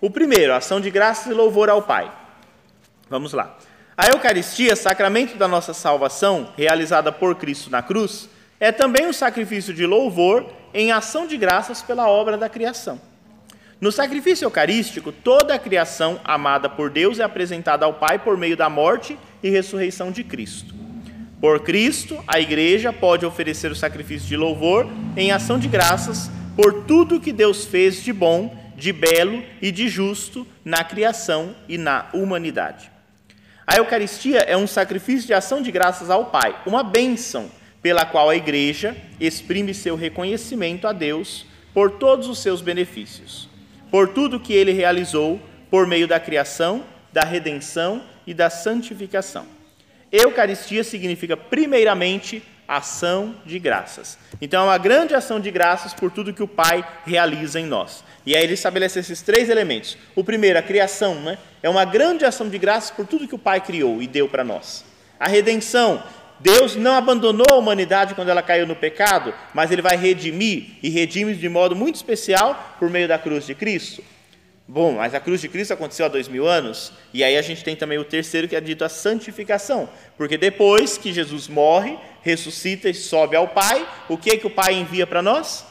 O 0.00 0.10
primeiro, 0.10 0.52
ação 0.52 0.78
de 0.78 0.90
graças 0.90 1.26
e 1.26 1.34
louvor 1.34 1.70
ao 1.70 1.82
Pai. 1.82 2.12
Vamos 3.08 3.32
lá. 3.32 3.56
A 3.96 4.08
Eucaristia, 4.08 4.76
sacramento 4.76 5.38
da 5.38 5.48
nossa 5.48 5.72
salvação, 5.72 6.52
realizada 6.54 7.10
por 7.10 7.34
Cristo 7.36 7.70
na 7.70 7.82
cruz, 7.82 8.28
é 8.60 8.70
também 8.70 9.06
um 9.06 9.12
sacrifício 9.12 9.72
de 9.72 9.86
louvor 9.86 10.46
em 10.76 10.92
ação 10.92 11.26
de 11.26 11.38
graças 11.38 11.80
pela 11.80 12.06
obra 12.06 12.36
da 12.36 12.50
criação. 12.50 13.00
No 13.80 13.90
sacrifício 13.90 14.44
eucarístico, 14.44 15.10
toda 15.10 15.54
a 15.54 15.58
criação 15.58 16.20
amada 16.22 16.68
por 16.68 16.90
Deus 16.90 17.18
é 17.18 17.24
apresentada 17.24 17.86
ao 17.86 17.94
Pai 17.94 18.18
por 18.18 18.36
meio 18.36 18.58
da 18.58 18.68
morte 18.68 19.18
e 19.42 19.48
ressurreição 19.48 20.12
de 20.12 20.22
Cristo. 20.22 20.74
Por 21.40 21.60
Cristo, 21.60 22.22
a 22.26 22.38
igreja 22.38 22.92
pode 22.92 23.24
oferecer 23.24 23.72
o 23.72 23.74
sacrifício 23.74 24.28
de 24.28 24.36
louvor 24.36 24.86
em 25.16 25.32
ação 25.32 25.58
de 25.58 25.66
graças 25.66 26.30
por 26.54 26.84
tudo 26.84 27.20
que 27.20 27.32
Deus 27.32 27.64
fez 27.64 28.02
de 28.02 28.12
bom, 28.12 28.54
de 28.76 28.92
belo 28.92 29.42
e 29.62 29.72
de 29.72 29.88
justo 29.88 30.46
na 30.62 30.84
criação 30.84 31.56
e 31.66 31.78
na 31.78 32.10
humanidade. 32.12 32.90
A 33.66 33.76
Eucaristia 33.76 34.40
é 34.40 34.56
um 34.58 34.66
sacrifício 34.66 35.26
de 35.26 35.32
ação 35.32 35.62
de 35.62 35.72
graças 35.72 36.10
ao 36.10 36.26
Pai, 36.26 36.54
uma 36.66 36.84
bênção 36.84 37.50
pela 37.86 38.04
qual 38.04 38.28
a 38.28 38.34
igreja 38.34 38.96
exprime 39.20 39.72
seu 39.72 39.94
reconhecimento 39.94 40.88
a 40.88 40.92
Deus 40.92 41.46
por 41.72 41.92
todos 41.92 42.26
os 42.26 42.40
seus 42.40 42.60
benefícios, 42.60 43.48
por 43.92 44.08
tudo 44.08 44.40
que 44.40 44.52
ele 44.52 44.72
realizou 44.72 45.40
por 45.70 45.86
meio 45.86 46.08
da 46.08 46.18
criação, 46.18 46.84
da 47.12 47.20
redenção 47.20 48.02
e 48.26 48.34
da 48.34 48.50
santificação. 48.50 49.46
Eucaristia 50.10 50.82
significa, 50.82 51.36
primeiramente, 51.36 52.42
ação 52.66 53.36
de 53.46 53.56
graças. 53.60 54.18
Então, 54.42 54.64
é 54.64 54.66
uma 54.66 54.78
grande 54.78 55.14
ação 55.14 55.38
de 55.38 55.52
graças 55.52 55.94
por 55.94 56.10
tudo 56.10 56.34
que 56.34 56.42
o 56.42 56.48
Pai 56.48 56.84
realiza 57.04 57.60
em 57.60 57.66
nós. 57.66 58.02
E 58.26 58.34
aí 58.34 58.42
ele 58.42 58.54
estabelece 58.54 58.98
esses 58.98 59.22
três 59.22 59.48
elementos. 59.48 59.96
O 60.16 60.24
primeiro, 60.24 60.58
a 60.58 60.62
criação, 60.62 61.14
né? 61.22 61.38
é 61.62 61.70
uma 61.70 61.84
grande 61.84 62.24
ação 62.24 62.48
de 62.48 62.58
graças 62.58 62.90
por 62.90 63.06
tudo 63.06 63.28
que 63.28 63.34
o 63.36 63.38
Pai 63.38 63.60
criou 63.60 64.02
e 64.02 64.08
deu 64.08 64.28
para 64.28 64.42
nós. 64.42 64.84
A 65.20 65.28
redenção, 65.28 66.02
Deus 66.40 66.76
não 66.76 66.92
abandonou 66.92 67.46
a 67.50 67.56
humanidade 67.56 68.14
quando 68.14 68.28
ela 68.28 68.42
caiu 68.42 68.66
no 68.66 68.76
pecado, 68.76 69.32
mas 69.54 69.70
ele 69.70 69.82
vai 69.82 69.96
redimir 69.96 70.78
e 70.82 70.90
redime 70.90 71.34
de 71.34 71.48
modo 71.48 71.74
muito 71.74 71.96
especial 71.96 72.76
por 72.78 72.90
meio 72.90 73.08
da 73.08 73.18
cruz 73.18 73.46
de 73.46 73.54
Cristo. 73.54 74.02
Bom, 74.68 74.96
mas 74.96 75.14
a 75.14 75.20
cruz 75.20 75.40
de 75.40 75.48
Cristo 75.48 75.72
aconteceu 75.72 76.06
há 76.06 76.08
dois 76.08 76.26
mil 76.26 76.46
anos, 76.46 76.92
e 77.14 77.22
aí 77.22 77.36
a 77.36 77.42
gente 77.42 77.62
tem 77.62 77.76
também 77.76 77.98
o 77.98 78.04
terceiro 78.04 78.48
que 78.48 78.56
é 78.56 78.60
dito 78.60 78.84
a 78.84 78.88
santificação, 78.88 79.88
porque 80.16 80.36
depois 80.36 80.98
que 80.98 81.12
Jesus 81.12 81.46
morre, 81.46 81.96
ressuscita 82.20 82.88
e 82.88 82.94
sobe 82.94 83.36
ao 83.36 83.46
Pai, 83.46 83.88
o 84.08 84.18
que 84.18 84.30
é 84.30 84.36
que 84.36 84.46
o 84.46 84.50
Pai 84.50 84.74
envia 84.74 85.06
para 85.06 85.22
nós? 85.22 85.64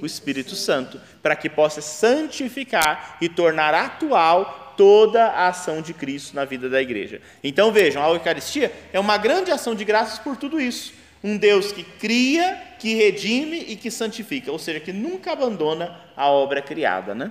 O 0.00 0.06
Espírito 0.06 0.56
Santo, 0.56 0.98
para 1.22 1.36
que 1.36 1.50
possa 1.50 1.82
santificar 1.82 3.18
e 3.20 3.28
tornar 3.28 3.74
atual 3.74 4.69
toda 4.80 5.26
a 5.26 5.48
ação 5.48 5.82
de 5.82 5.92
Cristo 5.92 6.34
na 6.34 6.46
vida 6.46 6.66
da 6.66 6.80
igreja. 6.80 7.20
Então 7.44 7.70
vejam, 7.70 8.02
a 8.02 8.08
Eucaristia 8.08 8.72
é 8.94 8.98
uma 8.98 9.18
grande 9.18 9.50
ação 9.50 9.74
de 9.74 9.84
graças 9.84 10.18
por 10.18 10.38
tudo 10.38 10.58
isso. 10.58 10.94
Um 11.22 11.36
Deus 11.36 11.70
que 11.70 11.84
cria, 11.84 12.58
que 12.78 12.94
redime 12.94 13.58
e 13.68 13.76
que 13.76 13.90
santifica, 13.90 14.50
ou 14.50 14.58
seja, 14.58 14.80
que 14.80 14.90
nunca 14.90 15.32
abandona 15.32 16.00
a 16.16 16.30
obra 16.30 16.62
criada, 16.62 17.14
né? 17.14 17.30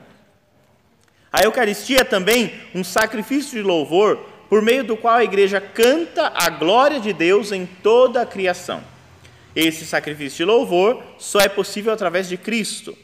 A 1.34 1.42
Eucaristia 1.42 2.02
é 2.02 2.04
também 2.04 2.54
um 2.76 2.84
sacrifício 2.84 3.60
de 3.60 3.64
louvor 3.64 4.18
por 4.48 4.62
meio 4.62 4.84
do 4.84 4.96
qual 4.96 5.16
a 5.16 5.24
igreja 5.24 5.60
canta 5.60 6.32
a 6.36 6.52
glória 6.52 7.00
de 7.00 7.12
Deus 7.14 7.52
em 7.52 7.66
toda 7.66 8.22
a 8.22 8.28
criação. 8.28 8.84
Esse 9.56 9.88
sacrifício 9.88 10.38
de 10.38 10.46
louvor 10.46 11.02
só 11.18 11.40
é 11.40 11.50
possível 11.50 11.92
através 11.92 12.30
de 12.30 12.38
Cristo. 12.38 12.96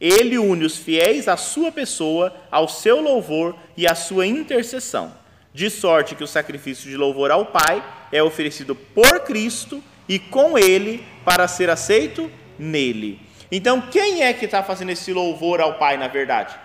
Ele 0.00 0.38
une 0.38 0.64
os 0.64 0.78
fiéis 0.78 1.28
à 1.28 1.36
sua 1.36 1.70
pessoa, 1.70 2.34
ao 2.50 2.68
seu 2.68 3.00
louvor 3.00 3.54
e 3.76 3.86
à 3.86 3.94
sua 3.94 4.26
intercessão, 4.26 5.12
de 5.52 5.68
sorte 5.68 6.14
que 6.14 6.24
o 6.24 6.28
sacrifício 6.28 6.88
de 6.88 6.96
louvor 6.96 7.30
ao 7.30 7.46
Pai 7.46 7.84
é 8.10 8.22
oferecido 8.22 8.74
por 8.74 9.20
Cristo 9.20 9.82
e 10.08 10.18
com 10.18 10.56
ele 10.56 11.04
para 11.24 11.46
ser 11.46 11.68
aceito 11.68 12.30
nele. 12.58 13.20
Então, 13.52 13.80
quem 13.80 14.22
é 14.22 14.32
que 14.32 14.44
está 14.44 14.62
fazendo 14.62 14.90
esse 14.90 15.12
louvor 15.12 15.60
ao 15.60 15.74
Pai, 15.74 15.96
na 15.96 16.08
verdade? 16.08 16.56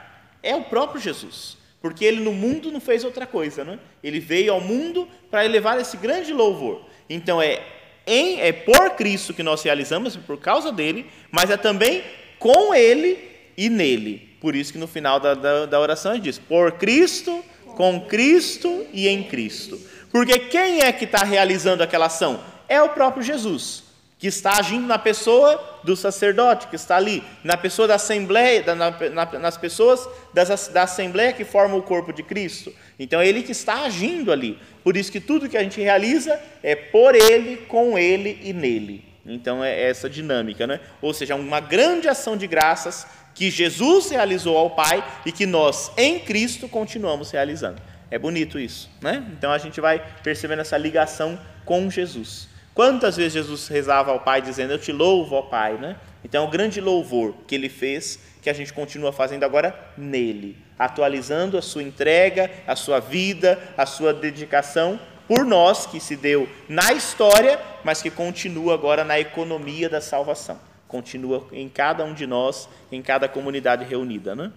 É 0.41 0.55
o 0.55 0.63
próprio 0.63 1.01
Jesus. 1.01 1.57
Porque 1.81 2.05
ele 2.05 2.21
no 2.21 2.31
mundo 2.31 2.71
não 2.71 2.79
fez 2.79 3.03
outra 3.03 3.27
coisa, 3.27 3.63
né? 3.63 3.77
Ele 4.03 4.19
veio 4.19 4.53
ao 4.53 4.61
mundo 4.61 5.07
para 5.29 5.45
elevar 5.45 5.79
esse 5.79 5.97
grande 5.97 6.33
louvor. 6.33 6.81
Então 7.07 7.39
é 7.41 7.61
em, 8.07 8.39
é 8.39 8.51
por 8.51 8.91
Cristo 8.91 9.33
que 9.33 9.43
nós 9.43 9.61
realizamos, 9.63 10.15
por 10.15 10.39
causa 10.39 10.71
dele, 10.71 11.09
mas 11.31 11.49
é 11.49 11.57
também 11.57 12.03
com 12.45 12.75
Ele 12.75 13.17
e 13.57 13.71
nele. 13.71 14.37
Por 14.39 14.55
isso 14.55 14.71
que 14.71 14.77
no 14.77 14.85
final 14.85 15.19
da, 15.19 15.33
da, 15.33 15.65
da 15.65 15.79
oração 15.79 16.11
ele 16.11 16.21
diz: 16.21 16.37
por 16.37 16.73
Cristo, 16.73 17.43
com 17.75 18.01
Cristo 18.01 18.85
e 18.93 19.07
em 19.07 19.23
Cristo. 19.23 19.81
Porque 20.11 20.37
quem 20.37 20.81
é 20.81 20.91
que 20.91 21.05
está 21.05 21.23
realizando 21.23 21.81
aquela 21.81 22.05
ação? 22.05 22.39
É 22.69 22.79
o 22.79 22.89
próprio 22.89 23.23
Jesus, 23.23 23.85
que 24.19 24.27
está 24.27 24.59
agindo 24.59 24.85
na 24.85 24.99
pessoa 24.99 25.59
do 25.83 25.95
sacerdote 25.95 26.67
que 26.67 26.75
está 26.75 26.97
ali, 26.97 27.23
na 27.43 27.57
pessoa 27.57 27.87
da 27.87 27.95
assembleia, 27.95 28.75
na, 28.75 28.91
na, 28.91 29.39
nas 29.39 29.57
pessoas 29.57 30.07
das, 30.31 30.67
da 30.67 30.83
assembleia 30.83 31.33
que 31.33 31.43
formam 31.43 31.79
o 31.79 31.83
corpo 31.83 32.13
de 32.13 32.21
Cristo. 32.21 32.71
Então 32.99 33.19
é 33.19 33.27
ele 33.27 33.41
que 33.41 33.53
está 33.53 33.85
agindo 33.85 34.31
ali. 34.31 34.59
Por 34.83 34.95
isso 34.95 35.11
que 35.11 35.19
tudo 35.19 35.49
que 35.49 35.57
a 35.57 35.63
gente 35.63 35.81
realiza 35.81 36.39
é 36.61 36.75
por 36.75 37.15
ele, 37.15 37.57
com 37.67 37.97
ele 37.97 38.39
e 38.43 38.53
nele. 38.53 39.14
Então 39.25 39.63
é 39.63 39.89
essa 39.89 40.09
dinâmica, 40.09 40.67
né? 40.67 40.79
Ou 41.01 41.13
seja, 41.13 41.35
uma 41.35 41.59
grande 41.59 42.07
ação 42.07 42.37
de 42.37 42.45
graças 42.45 43.07
que 43.33 43.49
Jesus 43.49 44.09
realizou 44.11 44.57
ao 44.57 44.71
Pai 44.71 45.03
e 45.25 45.31
que 45.31 45.45
nós, 45.45 45.91
em 45.97 46.19
Cristo, 46.19 46.69
continuamos 46.69 47.31
realizando. 47.31 47.81
É 48.11 48.19
bonito 48.19 48.59
isso, 48.59 48.89
né? 49.01 49.25
Então 49.33 49.51
a 49.51 49.57
gente 49.57 49.81
vai 49.81 50.03
percebendo 50.23 50.61
essa 50.61 50.77
ligação 50.77 51.39
com 51.65 51.89
Jesus. 51.89 52.47
Quantas 52.73 53.17
vezes 53.17 53.33
Jesus 53.33 53.67
rezava 53.67 54.11
ao 54.11 54.19
Pai 54.19 54.41
dizendo: 54.41 54.71
Eu 54.71 54.79
te 54.79 54.91
louvo, 54.91 55.35
ó 55.35 55.41
Pai, 55.41 55.73
né? 55.73 55.95
Então 56.23 56.43
é 56.43 56.47
o 56.47 56.49
grande 56.49 56.79
louvor 56.79 57.35
que 57.47 57.55
ele 57.55 57.69
fez, 57.69 58.19
que 58.41 58.49
a 58.49 58.53
gente 58.53 58.73
continua 58.73 59.11
fazendo 59.11 59.43
agora 59.43 59.77
nele, 59.97 60.57
atualizando 60.77 61.57
a 61.57 61.61
sua 61.61 61.83
entrega, 61.83 62.49
a 62.67 62.75
sua 62.75 62.99
vida, 62.99 63.59
a 63.75 63.85
sua 63.85 64.13
dedicação 64.13 64.99
por 65.27 65.45
nós, 65.45 65.85
que 65.85 65.99
se 65.99 66.15
deu 66.15 66.47
na 66.67 66.93
história, 66.93 67.59
mas 67.83 68.01
que 68.01 68.09
continua 68.09 68.73
agora 68.73 69.03
na 69.03 69.19
economia 69.19 69.89
da 69.89 70.01
salvação. 70.01 70.59
Continua 70.87 71.47
em 71.51 71.67
cada 71.67 72.03
um 72.03 72.13
de 72.13 72.27
nós, 72.27 72.69
em 72.91 73.01
cada 73.01 73.27
comunidade 73.27 73.83
reunida, 73.83 74.35
né? 74.35 74.51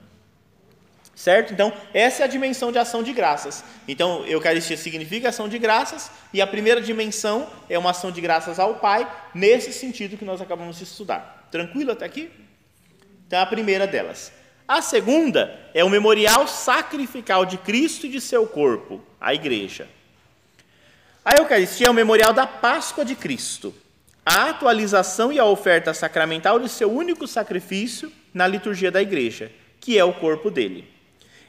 Certo? 1.14 1.52
Então, 1.52 1.72
essa 1.92 2.22
é 2.22 2.24
a 2.24 2.28
dimensão 2.28 2.70
de 2.70 2.78
ação 2.78 3.02
de 3.02 3.12
graças. 3.12 3.64
Então, 3.88 4.24
Eucaristia 4.24 4.76
significa 4.76 5.30
ação 5.30 5.48
de 5.48 5.58
graças, 5.58 6.12
e 6.32 6.40
a 6.40 6.46
primeira 6.46 6.80
dimensão 6.80 7.48
é 7.68 7.76
uma 7.76 7.90
ação 7.90 8.12
de 8.12 8.20
graças 8.20 8.60
ao 8.60 8.76
Pai, 8.76 9.10
nesse 9.34 9.72
sentido 9.72 10.16
que 10.16 10.24
nós 10.24 10.40
acabamos 10.40 10.78
de 10.78 10.84
estudar. 10.84 11.48
Tranquilo 11.50 11.90
até 11.90 12.04
aqui? 12.04 12.30
Então, 13.26 13.40
a 13.40 13.46
primeira 13.46 13.84
delas. 13.84 14.32
A 14.68 14.80
segunda 14.80 15.58
é 15.74 15.82
o 15.82 15.90
memorial 15.90 16.46
sacrificial 16.46 17.44
de 17.44 17.58
Cristo 17.58 18.06
e 18.06 18.10
de 18.10 18.20
seu 18.20 18.46
corpo, 18.46 19.02
a 19.20 19.34
igreja. 19.34 19.88
A 21.24 21.36
Eucaristia 21.36 21.88
é 21.88 21.90
o 21.90 21.94
memorial 21.94 22.32
da 22.32 22.46
Páscoa 22.46 23.04
de 23.04 23.14
Cristo, 23.14 23.74
a 24.24 24.50
atualização 24.50 25.32
e 25.32 25.38
a 25.38 25.44
oferta 25.44 25.92
sacramental 25.92 26.58
de 26.58 26.68
seu 26.68 26.90
único 26.90 27.26
sacrifício 27.26 28.12
na 28.32 28.46
liturgia 28.46 28.90
da 28.90 29.02
igreja, 29.02 29.50
que 29.80 29.98
é 29.98 30.04
o 30.04 30.12
corpo 30.12 30.50
dele. 30.50 30.88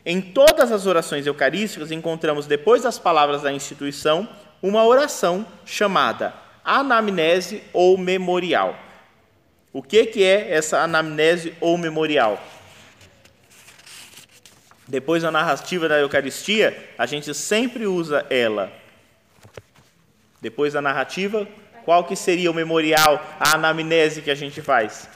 Em 0.06 0.22
todas 0.22 0.72
as 0.72 0.86
orações 0.86 1.28
eucarísticas 1.28 1.92
encontramos, 1.92 2.48
depois 2.48 2.84
das 2.84 2.98
palavras 2.98 3.42
da 3.42 3.52
instituição, 3.52 4.28
uma 4.62 4.84
oração 4.86 5.46
chamada 5.66 6.34
anamnese 6.64 7.64
ou 7.72 7.98
memorial. 7.98 8.78
O 9.72 9.84
que, 9.84 10.06
que 10.08 10.24
é 10.24 10.52
essa 10.52 10.80
anamnese 10.80 11.54
ou 11.62 11.78
memorial? 11.78 12.42
Depois 14.88 15.22
da 15.22 15.30
narrativa 15.30 15.88
da 15.88 16.00
Eucaristia, 16.00 16.92
a 16.98 17.06
gente 17.06 17.34
sempre 17.34 17.86
usa 17.86 18.26
ela 18.30 18.74
depois 20.42 20.74
da 20.74 20.82
narrativa, 20.82 21.48
qual 21.86 22.04
que 22.04 22.16
seria 22.16 22.50
o 22.50 22.54
memorial, 22.54 23.24
a 23.40 23.56
anamnese 23.56 24.22
que 24.22 24.32
a 24.32 24.36
gente 24.36 24.62
faz? 24.62 25.10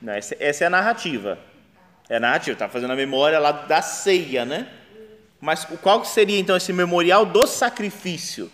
Não, 0.00 0.12
essa, 0.12 0.36
essa 0.40 0.64
é 0.64 0.66
a 0.66 0.70
narrativa. 0.70 1.38
É 2.08 2.16
a 2.16 2.20
narrativa, 2.20 2.54
está 2.54 2.68
fazendo 2.68 2.92
a 2.92 2.96
memória 2.96 3.38
lá 3.38 3.52
da 3.52 3.82
ceia, 3.82 4.44
né? 4.44 4.68
Mas 5.40 5.64
qual 5.64 6.00
que 6.00 6.08
seria 6.08 6.38
então 6.38 6.56
esse 6.56 6.72
memorial 6.72 7.24
do 7.24 7.46
sacrifício? 7.46 8.50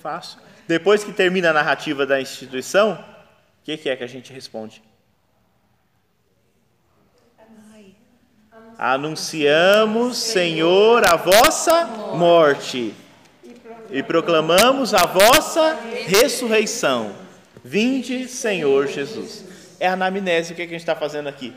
fácil. 0.00 0.40
Depois 0.66 1.04
que 1.04 1.12
termina 1.12 1.50
a 1.50 1.52
narrativa 1.52 2.06
da 2.06 2.20
instituição, 2.20 3.04
que, 3.76 3.84
que 3.84 3.88
é 3.88 3.96
que 3.96 4.04
a 4.04 4.08
gente 4.08 4.32
responde? 4.32 4.82
Anunciamos, 8.76 10.16
Senhor, 10.16 11.06
a 11.06 11.16
vossa 11.16 11.84
morte 12.14 12.94
e 13.90 14.02
proclamamos 14.02 14.94
a 14.94 15.04
vossa 15.04 15.78
ressurreição. 16.06 17.14
Vinde, 17.62 18.26
Senhor 18.26 18.86
Jesus. 18.86 19.44
É 19.78 19.86
a 19.86 19.92
anamnese, 19.92 20.52
o 20.52 20.56
que, 20.56 20.62
é 20.62 20.66
que 20.66 20.74
a 20.74 20.78
gente 20.78 20.82
está 20.82 20.96
fazendo 20.96 21.28
aqui? 21.28 21.54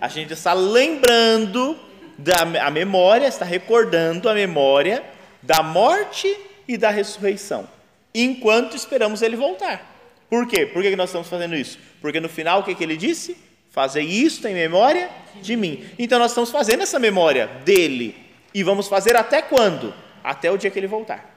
A 0.00 0.08
gente 0.08 0.32
está 0.32 0.54
lembrando 0.54 1.78
da 2.18 2.66
a 2.66 2.70
memória, 2.70 3.26
está 3.26 3.44
recordando 3.44 4.28
a 4.28 4.34
memória 4.34 5.04
da 5.42 5.62
morte 5.62 6.34
e 6.66 6.76
da 6.76 6.90
ressurreição, 6.90 7.68
enquanto 8.14 8.76
esperamos 8.76 9.22
ele 9.22 9.36
voltar. 9.36 9.91
Por 10.32 10.46
quê? 10.46 10.64
Por 10.64 10.82
que 10.82 10.96
nós 10.96 11.10
estamos 11.10 11.28
fazendo 11.28 11.54
isso? 11.54 11.78
Porque 12.00 12.18
no 12.18 12.26
final 12.26 12.60
o 12.60 12.62
que, 12.62 12.74
que 12.74 12.82
ele 12.82 12.96
disse? 12.96 13.36
Fazer 13.70 14.00
isso 14.00 14.48
em 14.48 14.54
memória 14.54 15.10
de 15.42 15.54
mim. 15.54 15.84
Então 15.98 16.18
nós 16.18 16.30
estamos 16.30 16.50
fazendo 16.50 16.82
essa 16.82 16.98
memória 16.98 17.48
dele. 17.66 18.16
E 18.54 18.62
vamos 18.62 18.88
fazer 18.88 19.14
até 19.14 19.42
quando? 19.42 19.92
Até 20.24 20.50
o 20.50 20.56
dia 20.56 20.70
que 20.70 20.78
ele 20.78 20.86
voltar. 20.86 21.36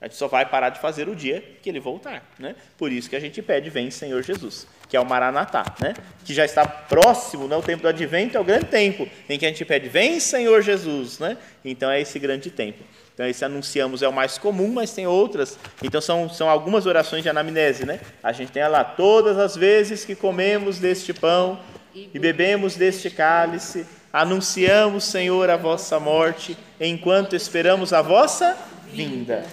A 0.00 0.06
gente 0.06 0.16
só 0.16 0.26
vai 0.26 0.44
parar 0.44 0.70
de 0.70 0.80
fazer 0.80 1.08
o 1.08 1.14
dia 1.14 1.56
que 1.62 1.68
ele 1.68 1.78
voltar. 1.78 2.28
Né? 2.36 2.56
Por 2.76 2.90
isso 2.90 3.08
que 3.08 3.14
a 3.14 3.20
gente 3.20 3.40
pede, 3.40 3.70
vem 3.70 3.92
Senhor 3.92 4.20
Jesus, 4.24 4.66
que 4.88 4.96
é 4.96 5.00
o 5.00 5.06
Maranatá, 5.06 5.64
né? 5.80 5.94
que 6.24 6.34
já 6.34 6.44
está 6.44 6.66
próximo, 6.66 7.46
né? 7.46 7.54
o 7.54 7.62
tempo 7.62 7.82
do 7.82 7.88
advento 7.88 8.36
é 8.36 8.40
o 8.40 8.44
grande 8.44 8.64
tempo, 8.64 9.08
em 9.28 9.38
que 9.38 9.46
a 9.46 9.50
gente 9.50 9.64
pede, 9.64 9.88
vem 9.88 10.18
Senhor 10.18 10.62
Jesus. 10.62 11.20
Né? 11.20 11.38
Então 11.64 11.88
é 11.88 12.00
esse 12.00 12.18
grande 12.18 12.50
tempo. 12.50 12.82
Então 13.14 13.26
esse 13.26 13.44
anunciamos 13.44 14.02
é 14.02 14.08
o 14.08 14.12
mais 14.12 14.38
comum, 14.38 14.72
mas 14.72 14.92
tem 14.92 15.06
outras. 15.06 15.58
Então 15.82 16.00
são, 16.00 16.28
são 16.28 16.48
algumas 16.48 16.86
orações 16.86 17.22
de 17.22 17.28
anamnese. 17.28 17.84
Né? 17.84 18.00
A 18.22 18.32
gente 18.32 18.52
tem 18.52 18.66
lá, 18.66 18.82
todas 18.82 19.38
as 19.38 19.54
vezes 19.54 20.04
que 20.04 20.14
comemos 20.14 20.78
deste 20.78 21.12
pão 21.12 21.58
e 21.94 22.18
bebemos 22.18 22.74
deste 22.74 23.10
cálice, 23.10 23.86
anunciamos, 24.12 25.04
Senhor, 25.04 25.50
a 25.50 25.56
vossa 25.56 26.00
morte, 26.00 26.56
enquanto 26.80 27.36
esperamos 27.36 27.92
a 27.92 28.00
vossa 28.00 28.56
vinda. 28.90 29.44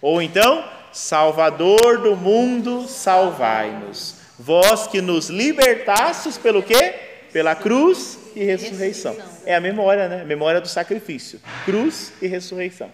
Ou 0.00 0.22
então, 0.22 0.64
Salvador 0.90 1.98
do 1.98 2.16
mundo, 2.16 2.86
salvai-nos. 2.88 4.16
Vós 4.38 4.86
que 4.86 5.00
nos 5.00 5.28
libertastes 5.28 6.36
pelo 6.36 6.62
quê? 6.62 6.94
Pela 7.32 7.54
cruz 7.54 8.18
e 8.34 8.44
ressurreição. 8.44 9.16
É 9.46 9.54
a 9.54 9.60
memória, 9.60 10.08
né? 10.08 10.24
Memória 10.24 10.60
do 10.60 10.68
sacrifício. 10.68 11.40
Cruz 11.64 12.12
e 12.20 12.26
ressurreição. 12.26 12.90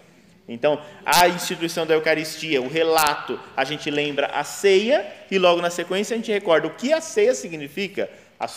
Então, 0.48 0.82
a 1.04 1.28
instituição 1.28 1.86
da 1.86 1.92
Eucaristia, 1.92 2.62
o 2.62 2.68
relato, 2.68 3.38
a 3.54 3.64
gente 3.64 3.90
lembra 3.90 4.28
a 4.28 4.42
ceia 4.42 5.06
e 5.30 5.38
logo 5.38 5.60
na 5.60 5.68
sequência 5.68 6.14
a 6.14 6.16
gente 6.16 6.32
recorda 6.32 6.66
o 6.66 6.74
que 6.74 6.90
a 6.90 7.02
ceia 7.02 7.34
significa, 7.34 8.08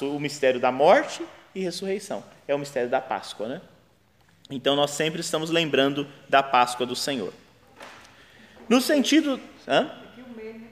o 0.02 0.20
mistério 0.20 0.60
da 0.60 0.72
morte 0.72 1.22
e 1.54 1.62
ressurreição. 1.62 2.24
É 2.48 2.56
o 2.56 2.60
mistério 2.60 2.90
da 2.90 3.02
Páscoa, 3.02 3.48
né? 3.48 3.62
Então 4.50 4.76
nós 4.76 4.92
sempre 4.92 5.20
estamos 5.20 5.50
lembrando 5.50 6.08
da 6.30 6.42
Páscoa 6.42 6.86
do 6.86 6.96
Senhor. 6.96 7.34
No 8.70 8.80
sentido. 8.80 9.40
Hã? 9.68 9.84
Daqui 9.84 10.22
um 10.22 10.34
mês, 10.34 10.56
né, 10.56 10.68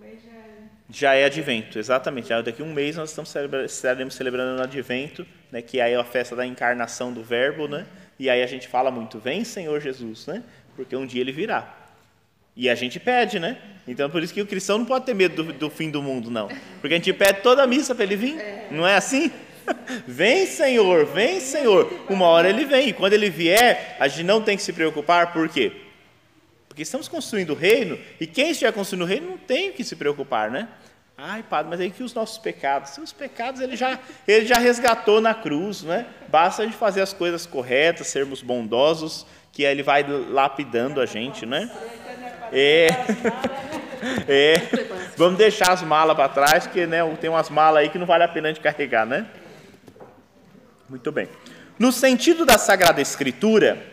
mês 0.00 0.22
já 0.22 0.30
é. 0.30 0.68
Já 0.88 1.14
é 1.14 1.24
advento, 1.24 1.78
exatamente. 1.78 2.28
Daqui 2.42 2.62
a 2.62 2.64
um 2.64 2.72
mês 2.72 2.96
nós 2.96 3.10
estamos 3.10 3.28
celebra 3.30 3.64
estaremos 3.66 4.14
celebrando 4.14 4.60
o 4.60 4.62
advento, 4.62 5.26
né, 5.52 5.60
que 5.60 5.80
aí 5.80 5.92
é 5.92 5.96
a 5.96 6.04
festa 6.04 6.34
da 6.34 6.46
encarnação 6.46 7.12
do 7.12 7.22
Verbo, 7.22 7.68
né? 7.68 7.86
E 8.18 8.30
aí 8.30 8.42
a 8.42 8.46
gente 8.46 8.68
fala 8.68 8.90
muito, 8.90 9.18
vem 9.18 9.44
Senhor 9.44 9.80
Jesus, 9.80 10.26
né? 10.26 10.42
Porque 10.76 10.94
um 10.94 11.06
dia 11.06 11.20
ele 11.20 11.32
virá. 11.32 11.74
E 12.56 12.68
a 12.68 12.74
gente 12.74 13.00
pede, 13.00 13.40
né? 13.40 13.58
Então 13.86 14.08
por 14.08 14.22
isso 14.22 14.32
que 14.32 14.40
o 14.40 14.46
cristão 14.46 14.78
não 14.78 14.84
pode 14.84 15.06
ter 15.06 15.14
medo 15.14 15.42
do, 15.42 15.52
do 15.52 15.70
fim 15.70 15.90
do 15.90 16.02
mundo, 16.02 16.30
não. 16.30 16.48
Porque 16.80 16.94
a 16.94 16.96
gente 16.96 17.12
pede 17.12 17.40
toda 17.40 17.62
a 17.62 17.66
missa 17.66 17.94
para 17.94 18.04
ele 18.04 18.16
vir. 18.16 18.36
Não 18.70 18.86
é 18.86 18.96
assim? 18.96 19.30
Vem, 20.06 20.46
Senhor, 20.46 21.06
vem, 21.06 21.40
Senhor. 21.40 21.90
Uma 22.08 22.26
hora 22.26 22.50
ele 22.50 22.66
vem. 22.66 22.88
E 22.88 22.92
quando 22.92 23.14
ele 23.14 23.30
vier, 23.30 23.96
a 23.98 24.06
gente 24.08 24.24
não 24.24 24.42
tem 24.42 24.56
que 24.56 24.62
se 24.62 24.72
preocupar, 24.72 25.32
por 25.32 25.48
quê? 25.48 25.72
Porque 26.68 26.82
estamos 26.82 27.08
construindo 27.08 27.50
o 27.50 27.54
reino, 27.54 27.98
e 28.20 28.26
quem 28.26 28.50
estiver 28.50 28.72
construindo 28.72 29.02
o 29.02 29.06
reino 29.06 29.30
não 29.30 29.38
tem 29.38 29.72
que 29.72 29.84
se 29.84 29.96
preocupar, 29.96 30.50
né? 30.50 30.68
Ai, 31.16 31.44
padre, 31.44 31.70
mas 31.70 31.80
aí 31.80 31.90
que 31.90 32.02
os 32.02 32.12
nossos 32.12 32.38
pecados? 32.38 32.98
Os 32.98 33.12
pecados 33.12 33.60
ele 33.60 33.76
já, 33.76 33.98
ele 34.26 34.46
já 34.46 34.58
resgatou 34.58 35.20
na 35.20 35.32
cruz, 35.32 35.82
né? 35.82 36.06
Basta 36.28 36.62
a 36.62 36.64
gente 36.64 36.76
fazer 36.76 37.02
as 37.02 37.12
coisas 37.12 37.46
corretas, 37.46 38.08
sermos 38.08 38.42
bondosos, 38.42 39.24
que 39.52 39.62
ele 39.62 39.82
vai 39.82 40.02
lapidando 40.02 41.00
a 41.00 41.06
gente, 41.06 41.46
né? 41.46 41.70
É. 42.52 42.88
é. 44.28 44.54
Vamos 45.16 45.38
deixar 45.38 45.70
as 45.70 45.82
malas 45.82 46.16
para 46.16 46.28
trás, 46.28 46.66
porque 46.66 46.84
né, 46.84 46.98
tem 47.20 47.30
umas 47.30 47.48
malas 47.48 47.82
aí 47.82 47.88
que 47.88 47.98
não 47.98 48.06
vale 48.06 48.24
a 48.24 48.28
pena 48.28 48.48
gente 48.48 48.60
carregar, 48.60 49.06
né? 49.06 49.26
Muito 50.88 51.12
bem. 51.12 51.28
No 51.78 51.92
sentido 51.92 52.44
da 52.44 52.58
Sagrada 52.58 53.00
Escritura, 53.00 53.84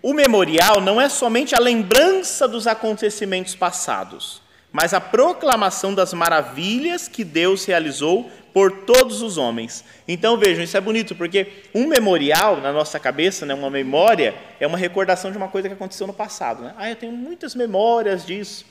o 0.00 0.12
memorial 0.12 0.80
não 0.80 1.00
é 1.00 1.08
somente 1.08 1.54
a 1.54 1.58
lembrança 1.58 2.48
dos 2.48 2.66
acontecimentos 2.66 3.54
passados, 3.54 4.41
mas 4.72 4.94
a 4.94 5.00
proclamação 5.00 5.94
das 5.94 6.12
maravilhas 6.14 7.06
que 7.06 7.22
Deus 7.22 7.64
realizou 7.64 8.30
por 8.52 8.72
todos 8.84 9.22
os 9.22 9.38
homens. 9.38 9.84
Então 10.08 10.36
vejam, 10.36 10.64
isso 10.64 10.76
é 10.76 10.80
bonito, 10.80 11.14
porque 11.14 11.64
um 11.74 11.86
memorial 11.86 12.56
na 12.56 12.72
nossa 12.72 12.98
cabeça, 12.98 13.46
né, 13.46 13.54
uma 13.54 13.70
memória, 13.70 14.34
é 14.58 14.66
uma 14.66 14.78
recordação 14.78 15.30
de 15.30 15.36
uma 15.36 15.48
coisa 15.48 15.68
que 15.68 15.74
aconteceu 15.74 16.06
no 16.06 16.12
passado. 16.12 16.62
Né? 16.62 16.74
Ah, 16.76 16.90
eu 16.90 16.96
tenho 16.96 17.12
muitas 17.12 17.54
memórias 17.54 18.26
disso. 18.26 18.64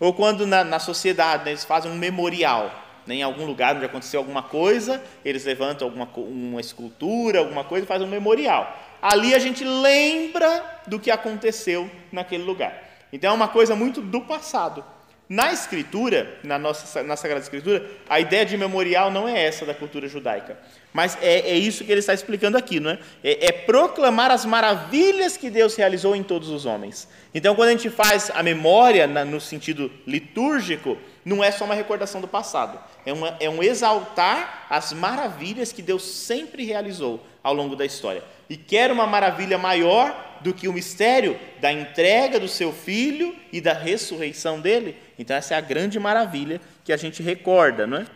Ou 0.00 0.12
quando 0.12 0.46
na, 0.46 0.62
na 0.64 0.78
sociedade 0.78 1.44
né, 1.44 1.50
eles 1.50 1.64
fazem 1.64 1.90
um 1.90 1.96
memorial, 1.96 2.72
né, 3.06 3.16
em 3.16 3.22
algum 3.22 3.44
lugar 3.44 3.76
onde 3.76 3.84
aconteceu 3.84 4.20
alguma 4.20 4.42
coisa, 4.42 5.02
eles 5.24 5.44
levantam 5.44 5.86
alguma 5.88 6.08
uma 6.16 6.60
escultura, 6.60 7.40
alguma 7.40 7.64
coisa 7.64 7.84
e 7.84 7.88
fazem 7.88 8.06
um 8.06 8.10
memorial 8.10 8.86
ali 9.00 9.34
a 9.34 9.38
gente 9.38 9.64
lembra 9.64 10.80
do 10.86 10.98
que 10.98 11.10
aconteceu 11.10 11.90
naquele 12.12 12.42
lugar. 12.42 12.84
Então 13.12 13.30
é 13.30 13.34
uma 13.34 13.48
coisa 13.48 13.74
muito 13.74 14.00
do 14.00 14.20
passado. 14.20 14.84
Na 15.28 15.52
Escritura, 15.52 16.38
na 16.42 16.58
nossa 16.58 17.02
na 17.02 17.14
Sagrada 17.14 17.42
Escritura, 17.42 17.84
a 18.08 18.18
ideia 18.18 18.46
de 18.46 18.56
memorial 18.56 19.10
não 19.10 19.28
é 19.28 19.44
essa 19.44 19.66
da 19.66 19.74
cultura 19.74 20.08
judaica, 20.08 20.58
mas 20.90 21.18
é, 21.20 21.50
é 21.50 21.54
isso 21.54 21.84
que 21.84 21.92
ele 21.92 22.00
está 22.00 22.14
explicando 22.14 22.56
aqui, 22.56 22.80
não 22.80 22.92
é? 22.92 22.98
é? 23.22 23.48
é? 23.48 23.52
proclamar 23.52 24.30
as 24.30 24.46
maravilhas 24.46 25.36
que 25.36 25.50
Deus 25.50 25.76
realizou 25.76 26.16
em 26.16 26.22
todos 26.22 26.48
os 26.48 26.64
homens. 26.64 27.06
Então, 27.34 27.54
quando 27.54 27.68
a 27.68 27.72
gente 27.72 27.90
faz 27.90 28.30
a 28.34 28.42
memória 28.42 29.06
na, 29.06 29.22
no 29.22 29.38
sentido 29.38 29.92
litúrgico, 30.06 30.96
não 31.22 31.44
é 31.44 31.50
só 31.50 31.66
uma 31.66 31.74
recordação 31.74 32.22
do 32.22 32.28
passado, 32.28 32.80
é, 33.04 33.12
uma, 33.12 33.36
é 33.38 33.50
um 33.50 33.62
exaltar 33.62 34.66
as 34.70 34.94
maravilhas 34.94 35.72
que 35.72 35.82
Deus 35.82 36.04
sempre 36.04 36.64
realizou 36.64 37.22
ao 37.42 37.52
longo 37.52 37.76
da 37.76 37.84
história 37.84 38.24
e 38.48 38.56
quer 38.56 38.90
uma 38.90 39.06
maravilha 39.06 39.58
maior 39.58 40.38
do 40.40 40.54
que 40.54 40.68
o 40.68 40.72
mistério 40.72 41.38
da 41.60 41.70
entrega 41.72 42.40
do 42.40 42.48
seu 42.48 42.72
filho 42.72 43.36
e 43.52 43.60
da 43.60 43.72
ressurreição 43.72 44.60
dele. 44.60 44.96
Então, 45.18 45.36
essa 45.36 45.54
é 45.54 45.56
a 45.56 45.60
grande 45.60 45.98
maravilha 45.98 46.60
que 46.84 46.92
a 46.92 46.96
gente 46.96 47.22
recorda, 47.22 47.86
não 47.86 47.98
é? 47.98 48.06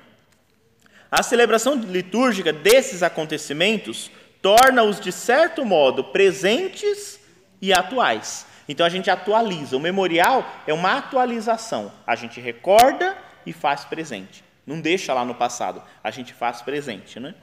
A 1.11 1.23
celebração 1.23 1.75
litúrgica 1.75 2.53
desses 2.53 3.03
acontecimentos 3.03 4.11
torna-os, 4.41 4.99
de 4.99 5.13
certo 5.13 5.65
modo, 5.65 6.05
presentes 6.05 7.21
e 7.61 7.73
atuais. 7.73 8.47
Então, 8.69 8.87
a 8.87 8.89
gente 8.89 9.11
atualiza. 9.11 9.77
O 9.77 9.81
memorial 9.81 10.51
é 10.67 10.73
uma 10.73 10.97
atualização. 10.97 11.93
A 12.07 12.15
gente 12.15 12.41
recorda 12.41 13.17
e 13.45 13.53
faz 13.53 13.85
presente. 13.85 14.43
Não 14.67 14.81
deixa 14.81 15.13
lá 15.13 15.25
no 15.25 15.35
passado, 15.35 15.83
a 16.03 16.11
gente 16.11 16.33
faz 16.33 16.63
presente, 16.63 17.19
né? 17.19 17.35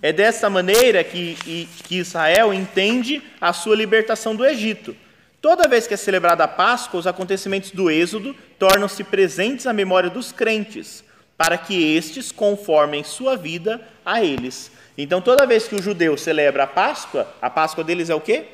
É 0.00 0.12
dessa 0.12 0.48
maneira 0.48 1.02
que, 1.02 1.68
que 1.84 1.96
Israel 1.96 2.54
entende 2.54 3.22
a 3.40 3.52
sua 3.52 3.74
libertação 3.74 4.36
do 4.36 4.46
Egito. 4.46 4.94
Toda 5.40 5.68
vez 5.68 5.86
que 5.86 5.94
é 5.94 5.96
celebrada 5.96 6.44
a 6.44 6.48
Páscoa, 6.48 7.00
os 7.00 7.06
acontecimentos 7.06 7.70
do 7.72 7.90
Êxodo 7.90 8.36
tornam-se 8.58 9.04
presentes 9.04 9.66
à 9.66 9.72
memória 9.72 10.10
dos 10.10 10.32
crentes, 10.32 11.04
para 11.36 11.56
que 11.56 11.94
estes 11.96 12.32
conformem 12.32 13.04
sua 13.04 13.36
vida 13.36 13.80
a 14.04 14.22
eles. 14.22 14.70
Então, 14.96 15.20
toda 15.20 15.46
vez 15.46 15.68
que 15.68 15.76
o 15.76 15.82
judeu 15.82 16.16
celebra 16.16 16.64
a 16.64 16.66
Páscoa, 16.66 17.32
a 17.40 17.48
Páscoa 17.48 17.84
deles 17.84 18.10
é 18.10 18.14
o 18.14 18.20
quê? 18.20 18.44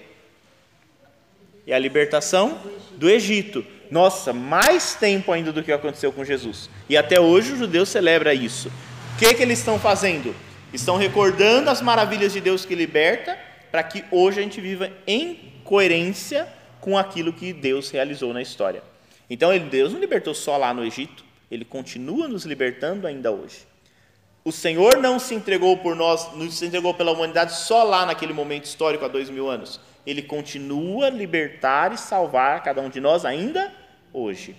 É 1.66 1.74
a 1.74 1.78
libertação 1.78 2.60
do 2.92 3.08
Egito. 3.08 3.64
Nossa, 3.90 4.32
mais 4.32 4.94
tempo 4.94 5.32
ainda 5.32 5.52
do 5.52 5.62
que 5.62 5.72
aconteceu 5.72 6.12
com 6.12 6.24
Jesus. 6.24 6.68
E 6.88 6.96
até 6.96 7.18
hoje 7.18 7.52
o 7.52 7.56
judeu 7.56 7.86
celebra 7.86 8.34
isso. 8.34 8.68
O 9.14 9.18
que, 9.18 9.32
que 9.32 9.42
eles 9.42 9.60
estão 9.60 9.78
fazendo? 9.78 10.34
estão 10.74 10.96
recordando 10.96 11.70
as 11.70 11.80
maravilhas 11.80 12.32
de 12.32 12.40
Deus 12.40 12.64
que 12.64 12.74
liberta, 12.74 13.38
para 13.70 13.82
que 13.82 14.04
hoje 14.10 14.40
a 14.40 14.42
gente 14.42 14.60
viva 14.60 14.90
em 15.06 15.52
coerência 15.62 16.48
com 16.80 16.98
aquilo 16.98 17.32
que 17.32 17.52
Deus 17.52 17.90
realizou 17.90 18.32
na 18.32 18.42
história. 18.42 18.82
Então, 19.28 19.56
Deus 19.58 19.92
não 19.92 20.00
libertou 20.00 20.34
só 20.34 20.56
lá 20.56 20.74
no 20.74 20.84
Egito, 20.84 21.24
ele 21.50 21.64
continua 21.64 22.28
nos 22.28 22.44
libertando 22.44 23.06
ainda 23.06 23.30
hoje. 23.30 23.66
O 24.44 24.52
Senhor 24.52 24.98
não 24.98 25.18
se 25.18 25.34
entregou 25.34 25.78
por 25.78 25.96
nós, 25.96 26.30
não 26.34 26.50
se 26.50 26.66
entregou 26.66 26.92
pela 26.92 27.12
humanidade 27.12 27.54
só 27.54 27.82
lá 27.82 28.04
naquele 28.04 28.34
momento 28.34 28.64
histórico 28.64 29.04
há 29.04 29.08
dois 29.08 29.30
mil 29.30 29.48
anos. 29.48 29.80
Ele 30.06 30.20
continua 30.20 31.06
a 31.06 31.10
libertar 31.10 31.94
e 31.94 31.96
salvar 31.96 32.62
cada 32.62 32.82
um 32.82 32.90
de 32.90 33.00
nós 33.00 33.24
ainda 33.24 33.72
hoje. 34.12 34.54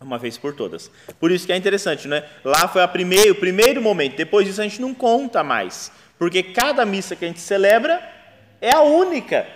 Uma 0.00 0.18
vez 0.18 0.38
por 0.38 0.54
todas. 0.54 0.90
Por 1.20 1.30
isso 1.30 1.46
que 1.46 1.52
é 1.52 1.56
interessante, 1.56 2.08
né? 2.08 2.24
Lá 2.42 2.66
foi 2.66 2.82
a 2.82 2.88
primeiro, 2.88 3.32
o 3.32 3.36
primeiro 3.36 3.82
momento, 3.82 4.16
depois 4.16 4.46
disso 4.46 4.60
a 4.60 4.64
gente 4.64 4.80
não 4.80 4.94
conta 4.94 5.42
mais. 5.42 5.92
Porque 6.18 6.42
cada 6.42 6.86
missa 6.86 7.14
que 7.14 7.24
a 7.24 7.28
gente 7.28 7.40
celebra 7.40 8.02
é 8.60 8.74
a 8.74 8.80
única. 8.80 9.46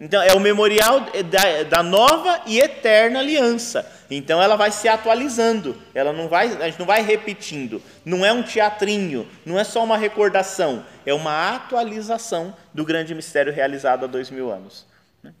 Então, 0.00 0.22
é 0.22 0.32
o 0.32 0.40
memorial 0.40 1.00
da, 1.30 1.62
da, 1.64 1.82
nova 1.82 2.40
e 2.46 2.58
eterna 2.58 3.18
aliança. 3.18 3.86
Então, 4.10 4.42
ela 4.42 4.56
vai 4.56 4.72
se 4.72 4.88
atualizando, 4.88 5.76
ela 5.94 6.10
não 6.10 6.26
vai, 6.26 6.46
a 6.56 6.64
gente 6.70 6.78
não 6.78 6.86
vai 6.86 7.02
repetindo. 7.02 7.82
Não 8.02 8.24
é 8.24 8.32
um 8.32 8.42
teatrinho, 8.42 9.28
não 9.44 9.58
é 9.58 9.62
só 9.62 9.84
uma 9.84 9.98
recordação, 9.98 10.86
é 11.04 11.12
uma 11.12 11.54
atualização 11.54 12.56
do 12.72 12.82
grande 12.82 13.14
mistério 13.14 13.52
realizado 13.52 14.04
há 14.04 14.06
dois 14.06 14.30
mil 14.30 14.50
anos. 14.50 14.86
Né? 15.22 15.34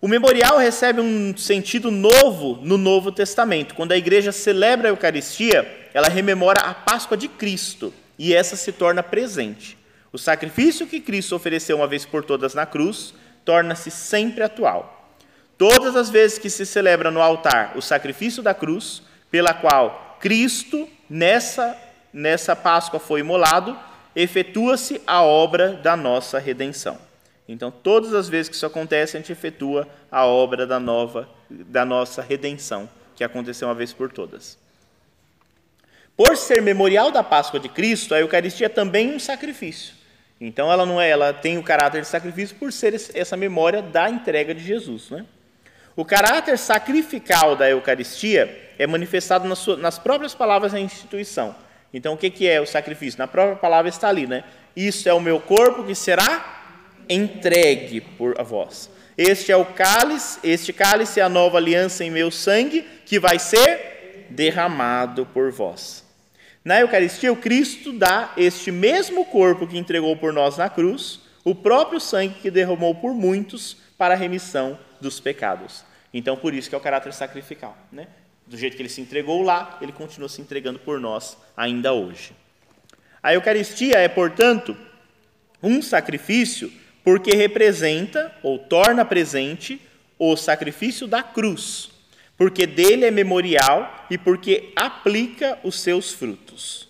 O 0.00 0.08
memorial 0.08 0.56
recebe 0.56 1.02
um 1.02 1.36
sentido 1.36 1.90
novo 1.90 2.58
no 2.62 2.78
Novo 2.78 3.12
Testamento. 3.12 3.74
Quando 3.74 3.92
a 3.92 3.98
igreja 3.98 4.32
celebra 4.32 4.88
a 4.88 4.92
Eucaristia, 4.92 5.90
ela 5.92 6.08
rememora 6.08 6.62
a 6.62 6.72
Páscoa 6.72 7.18
de 7.18 7.28
Cristo 7.28 7.92
e 8.18 8.32
essa 8.32 8.56
se 8.56 8.72
torna 8.72 9.02
presente. 9.02 9.76
O 10.10 10.16
sacrifício 10.16 10.86
que 10.86 11.00
Cristo 11.00 11.36
ofereceu 11.36 11.76
uma 11.76 11.86
vez 11.86 12.06
por 12.06 12.24
todas 12.24 12.54
na 12.54 12.64
cruz 12.64 13.14
torna-se 13.44 13.90
sempre 13.90 14.42
atual. 14.42 15.10
Todas 15.58 15.94
as 15.94 16.10
vezes 16.10 16.38
que 16.38 16.50
se 16.50 16.66
celebra 16.66 17.10
no 17.10 17.20
altar 17.20 17.76
o 17.76 17.82
sacrifício 17.82 18.42
da 18.42 18.52
cruz, 18.52 19.02
pela 19.30 19.54
qual 19.54 20.18
Cristo, 20.20 20.88
nessa, 21.08 21.76
nessa 22.12 22.56
Páscoa, 22.56 22.98
foi 22.98 23.20
imolado, 23.20 23.78
efetua-se 24.14 25.00
a 25.06 25.22
obra 25.22 25.74
da 25.74 25.96
nossa 25.96 26.38
redenção. 26.38 26.98
Então, 27.48 27.70
todas 27.70 28.14
as 28.14 28.28
vezes 28.28 28.48
que 28.48 28.54
isso 28.54 28.66
acontece, 28.66 29.16
a 29.16 29.20
gente 29.20 29.32
efetua 29.32 29.88
a 30.10 30.24
obra 30.24 30.66
da 30.66 30.78
nova, 30.78 31.28
da 31.50 31.84
nossa 31.84 32.22
redenção, 32.22 32.88
que 33.16 33.24
aconteceu 33.24 33.68
uma 33.68 33.74
vez 33.74 33.92
por 33.92 34.12
todas. 34.12 34.58
Por 36.16 36.36
ser 36.36 36.62
memorial 36.62 37.10
da 37.10 37.22
Páscoa 37.22 37.58
de 37.58 37.68
Cristo, 37.68 38.14
a 38.14 38.20
Eucaristia 38.20 38.66
é 38.66 38.68
também 38.68 39.14
um 39.14 39.18
sacrifício. 39.18 39.94
Então 40.44 40.72
ela 40.72 40.84
não 40.84 41.00
é, 41.00 41.08
ela 41.08 41.32
tem 41.32 41.56
o 41.56 41.62
caráter 41.62 42.00
de 42.00 42.08
sacrifício 42.08 42.56
por 42.56 42.72
ser 42.72 43.00
essa 43.14 43.36
memória 43.36 43.80
da 43.80 44.10
entrega 44.10 44.52
de 44.52 44.60
Jesus, 44.60 45.08
né? 45.08 45.24
O 45.94 46.04
caráter 46.04 46.58
sacrificial 46.58 47.54
da 47.54 47.70
Eucaristia 47.70 48.72
é 48.76 48.84
manifestado 48.84 49.46
nas, 49.46 49.60
suas, 49.60 49.78
nas 49.78 50.00
próprias 50.00 50.34
palavras 50.34 50.72
da 50.72 50.80
instituição. 50.80 51.54
Então, 51.94 52.14
o 52.14 52.16
que, 52.16 52.28
que 52.28 52.48
é 52.48 52.60
o 52.60 52.66
sacrifício? 52.66 53.18
Na 53.18 53.28
própria 53.28 53.54
palavra 53.54 53.88
está 53.88 54.08
ali, 54.08 54.26
né? 54.26 54.42
Isso 54.74 55.08
é 55.08 55.12
o 55.12 55.20
meu 55.20 55.38
corpo 55.38 55.84
que 55.84 55.94
será 55.94 56.62
entregue 57.08 58.00
por 58.00 58.34
a 58.40 58.42
vós. 58.42 58.90
Este 59.16 59.52
é 59.52 59.56
o 59.56 59.64
cálice, 59.64 60.40
este 60.42 60.72
cálice 60.72 61.20
é 61.20 61.22
a 61.22 61.28
nova 61.28 61.58
aliança 61.58 62.02
em 62.02 62.10
meu 62.10 62.32
sangue, 62.32 62.84
que 63.06 63.20
vai 63.20 63.38
ser 63.38 64.26
derramado 64.30 65.24
por 65.26 65.52
vós. 65.52 66.02
Na 66.64 66.80
Eucaristia, 66.80 67.32
o 67.32 67.36
Cristo 67.36 67.92
dá 67.92 68.32
este 68.36 68.70
mesmo 68.70 69.24
corpo 69.24 69.66
que 69.66 69.76
entregou 69.76 70.16
por 70.16 70.32
nós 70.32 70.56
na 70.56 70.68
cruz, 70.68 71.20
o 71.44 71.54
próprio 71.54 71.98
sangue 71.98 72.34
que 72.40 72.50
derramou 72.50 72.94
por 72.94 73.12
muitos 73.12 73.76
para 73.98 74.14
a 74.14 74.16
remissão 74.16 74.78
dos 75.00 75.18
pecados. 75.18 75.84
Então, 76.14 76.36
por 76.36 76.54
isso 76.54 76.68
que 76.68 76.74
é 76.74 76.78
o 76.78 76.80
caráter 76.80 77.12
sacrificial. 77.12 77.76
Né? 77.90 78.06
Do 78.46 78.56
jeito 78.56 78.76
que 78.76 78.82
ele 78.82 78.88
se 78.88 79.00
entregou 79.00 79.42
lá, 79.42 79.78
ele 79.80 79.92
continua 79.92 80.28
se 80.28 80.40
entregando 80.40 80.78
por 80.78 81.00
nós 81.00 81.36
ainda 81.56 81.92
hoje. 81.92 82.32
A 83.20 83.34
Eucaristia 83.34 83.98
é, 83.98 84.08
portanto, 84.08 84.76
um 85.62 85.82
sacrifício 85.82 86.72
porque 87.02 87.34
representa 87.34 88.32
ou 88.42 88.58
torna 88.58 89.04
presente 89.04 89.80
o 90.18 90.36
sacrifício 90.36 91.06
da 91.08 91.22
cruz, 91.22 91.90
porque 92.42 92.66
dele 92.66 93.04
é 93.04 93.10
memorial 93.12 94.04
e 94.10 94.18
porque 94.18 94.72
aplica 94.74 95.60
os 95.62 95.80
seus 95.80 96.12
frutos. 96.12 96.88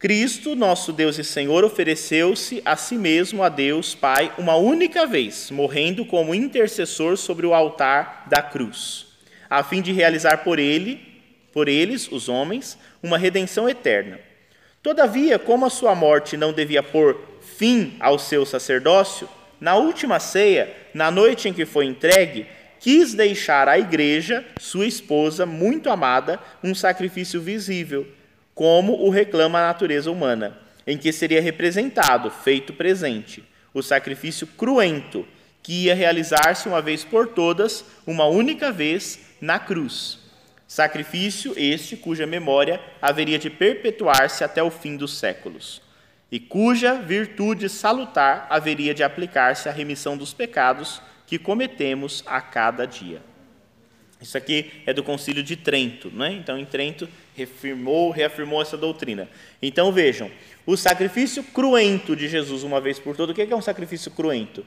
Cristo, 0.00 0.56
nosso 0.56 0.92
Deus 0.92 1.16
e 1.16 1.22
Senhor, 1.22 1.62
ofereceu-se 1.62 2.60
a 2.64 2.74
si 2.74 2.96
mesmo 2.96 3.40
a 3.40 3.48
Deus 3.48 3.94
Pai 3.94 4.32
uma 4.36 4.56
única 4.56 5.06
vez, 5.06 5.52
morrendo 5.52 6.04
como 6.04 6.34
intercessor 6.34 7.16
sobre 7.16 7.46
o 7.46 7.54
altar 7.54 8.26
da 8.28 8.42
cruz, 8.42 9.06
a 9.48 9.62
fim 9.62 9.80
de 9.80 9.92
realizar 9.92 10.38
por 10.38 10.58
ele, 10.58 11.00
por 11.52 11.68
eles, 11.68 12.10
os 12.10 12.28
homens, 12.28 12.76
uma 13.00 13.16
redenção 13.16 13.68
eterna. 13.68 14.18
Todavia, 14.82 15.38
como 15.38 15.64
a 15.64 15.70
sua 15.70 15.94
morte 15.94 16.36
não 16.36 16.52
devia 16.52 16.82
pôr 16.82 17.16
fim 17.56 17.94
ao 18.00 18.18
seu 18.18 18.44
sacerdócio, 18.44 19.28
na 19.60 19.76
última 19.76 20.18
ceia, 20.18 20.74
na 20.92 21.12
noite 21.12 21.48
em 21.48 21.52
que 21.52 21.64
foi 21.64 21.86
entregue, 21.86 22.57
quis 22.88 23.12
deixar 23.12 23.68
à 23.68 23.78
igreja, 23.78 24.42
sua 24.58 24.86
esposa 24.86 25.44
muito 25.44 25.90
amada, 25.90 26.40
um 26.64 26.74
sacrifício 26.74 27.38
visível, 27.38 28.08
como 28.54 29.04
o 29.04 29.10
reclama 29.10 29.58
a 29.58 29.66
natureza 29.66 30.10
humana, 30.10 30.58
em 30.86 30.96
que 30.96 31.12
seria 31.12 31.42
representado, 31.42 32.30
feito 32.30 32.72
presente, 32.72 33.44
o 33.74 33.82
sacrifício 33.82 34.46
cruento, 34.46 35.28
que 35.62 35.84
ia 35.84 35.94
realizar-se 35.94 36.66
uma 36.66 36.80
vez 36.80 37.04
por 37.04 37.26
todas, 37.26 37.84
uma 38.06 38.24
única 38.24 38.72
vez, 38.72 39.18
na 39.38 39.58
cruz. 39.58 40.20
Sacrifício 40.66 41.52
este 41.58 41.94
cuja 41.94 42.26
memória 42.26 42.80
haveria 43.02 43.38
de 43.38 43.50
perpetuar-se 43.50 44.42
até 44.42 44.62
o 44.62 44.70
fim 44.70 44.96
dos 44.96 45.18
séculos, 45.18 45.82
e 46.32 46.40
cuja 46.40 46.94
virtude 46.94 47.68
salutar 47.68 48.46
haveria 48.48 48.94
de 48.94 49.02
aplicar-se 49.02 49.68
à 49.68 49.72
remissão 49.72 50.16
dos 50.16 50.32
pecados 50.32 51.02
que 51.28 51.38
cometemos 51.38 52.24
a 52.26 52.40
cada 52.40 52.86
dia. 52.86 53.20
Isso 54.20 54.36
aqui 54.36 54.72
é 54.86 54.92
do 54.92 55.04
Concílio 55.04 55.42
de 55.42 55.54
Trento, 55.54 56.10
né? 56.10 56.32
Então, 56.32 56.58
em 56.58 56.64
Trento 56.64 57.06
reafirmou, 57.36 58.10
reafirmou 58.10 58.60
essa 58.60 58.76
doutrina. 58.76 59.28
Então, 59.62 59.92
vejam, 59.92 60.30
o 60.66 60.76
sacrifício 60.76 61.44
cruento 61.44 62.16
de 62.16 62.28
Jesus 62.28 62.64
uma 62.64 62.80
vez 62.80 62.98
por 62.98 63.14
todas. 63.14 63.32
O 63.32 63.34
que 63.34 63.52
é 63.52 63.54
um 63.54 63.62
sacrifício 63.62 64.10
cruento? 64.10 64.64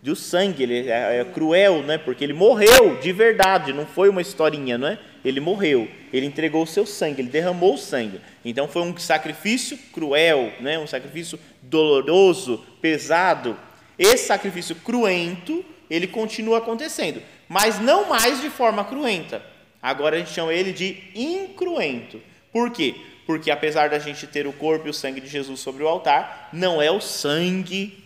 De 0.00 0.16
sangue, 0.16 0.64
ele 0.64 0.88
é, 0.88 1.20
é 1.20 1.24
cruel, 1.24 1.82
né? 1.82 1.98
Porque 1.98 2.24
ele 2.24 2.32
morreu 2.32 2.98
de 3.00 3.12
verdade, 3.12 3.72
não 3.72 3.86
foi 3.86 4.08
uma 4.08 4.22
historinha, 4.22 4.76
não 4.76 4.88
é? 4.88 4.98
Ele 5.24 5.38
morreu, 5.38 5.88
ele 6.12 6.26
entregou 6.26 6.64
o 6.64 6.66
seu 6.66 6.84
sangue, 6.84 7.20
ele 7.20 7.28
derramou 7.28 7.74
o 7.74 7.78
sangue. 7.78 8.20
Então 8.44 8.66
foi 8.66 8.82
um 8.82 8.96
sacrifício 8.96 9.78
cruel, 9.92 10.52
né? 10.58 10.76
Um 10.78 10.86
sacrifício 10.88 11.38
doloroso, 11.62 12.64
pesado, 12.80 13.56
esse 13.98 14.26
sacrifício 14.26 14.74
cruento, 14.76 15.64
ele 15.88 16.06
continua 16.06 16.58
acontecendo, 16.58 17.22
mas 17.48 17.78
não 17.78 18.08
mais 18.08 18.40
de 18.40 18.48
forma 18.48 18.84
cruenta. 18.84 19.44
Agora 19.82 20.16
a 20.16 20.18
gente 20.18 20.30
chama 20.30 20.54
ele 20.54 20.72
de 20.72 21.02
incruento. 21.14 22.20
Por 22.52 22.70
quê? 22.70 22.94
Porque 23.26 23.50
apesar 23.50 23.88
da 23.90 23.98
gente 23.98 24.26
ter 24.26 24.46
o 24.46 24.52
corpo 24.52 24.86
e 24.86 24.90
o 24.90 24.94
sangue 24.94 25.20
de 25.20 25.26
Jesus 25.26 25.60
sobre 25.60 25.82
o 25.82 25.88
altar, 25.88 26.48
não 26.52 26.80
é 26.80 26.90
o 26.90 27.00
sangue 27.00 28.02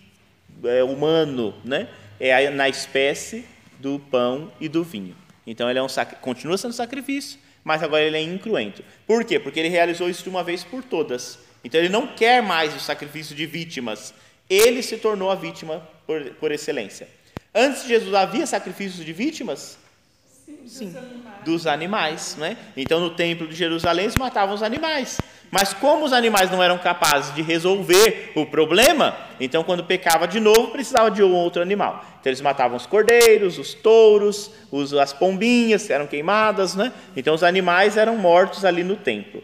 é, 0.63 0.83
humano, 0.83 1.53
né? 1.63 1.87
É 2.19 2.49
na 2.49 2.67
espécie 2.67 3.45
do 3.79 3.99
pão 3.99 4.51
e 4.59 4.67
do 4.67 4.83
vinho. 4.83 5.15
Então 5.45 5.69
ele 5.69 5.79
é 5.79 5.83
um 5.83 5.87
continua 6.19 6.57
sendo 6.57 6.73
sacrifício, 6.73 7.39
mas 7.63 7.83
agora 7.83 8.03
ele 8.03 8.17
é 8.17 8.21
incruento. 8.21 8.83
Por 9.05 9.23
quê? 9.23 9.39
Porque 9.39 9.59
ele 9.59 9.69
realizou 9.69 10.09
isso 10.09 10.23
de 10.23 10.29
uma 10.29 10.43
vez 10.43 10.63
por 10.63 10.83
todas. 10.83 11.39
Então 11.63 11.79
ele 11.79 11.89
não 11.89 12.07
quer 12.07 12.41
mais 12.41 12.75
o 12.75 12.79
sacrifício 12.79 13.35
de 13.35 13.45
vítimas, 13.45 14.13
ele 14.49 14.81
se 14.81 14.97
tornou 14.97 15.29
a 15.29 15.35
vítima 15.35 15.87
por, 16.05 16.23
por 16.35 16.51
excelência. 16.51 17.07
Antes 17.53 17.83
de 17.83 17.89
Jesus 17.89 18.13
havia 18.13 18.45
sacrifícios 18.45 19.05
de 19.05 19.13
vítimas? 19.13 19.77
Sim, 20.45 20.59
Sim. 20.65 20.85
Dos, 20.85 20.97
animais. 20.97 21.43
dos 21.43 21.67
animais. 21.67 22.35
Né? 22.37 22.57
Então 22.75 22.99
no 22.99 23.09
templo 23.09 23.47
de 23.47 23.55
Jerusalém 23.55 24.05
eles 24.05 24.15
matavam 24.15 24.55
os 24.55 24.63
animais. 24.63 25.17
Mas 25.49 25.73
como 25.73 26.05
os 26.05 26.13
animais 26.13 26.51
não 26.51 26.61
eram 26.61 26.77
capazes 26.77 27.33
de 27.33 27.41
resolver 27.41 28.33
o 28.35 28.45
problema, 28.45 29.17
então 29.39 29.63
quando 29.63 29.83
pecava 29.83 30.27
de 30.27 30.39
novo 30.41 30.71
precisava 30.71 31.09
de 31.09 31.23
um 31.23 31.33
outro 31.33 31.61
animal. 31.61 32.05
Então 32.19 32.29
eles 32.29 32.41
matavam 32.41 32.75
os 32.75 32.85
cordeiros, 32.85 33.57
os 33.57 33.73
touros, 33.73 34.51
os, 34.69 34.93
as 34.93 35.13
pombinhas 35.13 35.89
eram 35.89 36.05
queimadas, 36.05 36.75
né? 36.75 36.91
Então 37.15 37.33
os 37.33 37.43
animais 37.43 37.95
eram 37.95 38.17
mortos 38.17 38.65
ali 38.65 38.83
no 38.83 38.97
templo. 38.97 39.41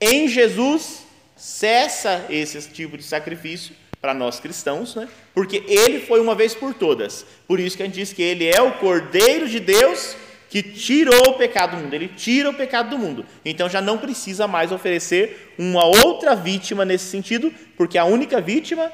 Em 0.00 0.26
Jesus 0.26 1.06
cessa 1.36 2.24
esse 2.30 2.70
tipo 2.70 2.96
de 2.96 3.02
sacrifício 3.02 3.74
para 4.02 4.12
nós 4.12 4.40
cristãos, 4.40 4.96
né? 4.96 5.08
porque 5.32 5.62
ele 5.68 6.00
foi 6.00 6.20
uma 6.20 6.34
vez 6.34 6.56
por 6.56 6.74
todas. 6.74 7.24
Por 7.46 7.60
isso 7.60 7.76
que 7.76 7.84
a 7.84 7.86
gente 7.86 7.94
diz 7.94 8.12
que 8.12 8.20
ele 8.20 8.48
é 8.48 8.60
o 8.60 8.72
Cordeiro 8.72 9.48
de 9.48 9.60
Deus 9.60 10.16
que 10.50 10.60
tirou 10.60 11.30
o 11.30 11.34
pecado 11.34 11.76
do 11.76 11.82
mundo. 11.84 11.94
Ele 11.94 12.08
tira 12.08 12.50
o 12.50 12.54
pecado 12.54 12.90
do 12.90 12.98
mundo. 12.98 13.24
Então 13.44 13.68
já 13.68 13.80
não 13.80 13.96
precisa 13.96 14.48
mais 14.48 14.72
oferecer 14.72 15.54
uma 15.56 15.84
outra 15.84 16.34
vítima 16.34 16.84
nesse 16.84 17.04
sentido, 17.04 17.54
porque 17.76 17.96
a 17.96 18.04
única 18.04 18.40
vítima 18.40 18.90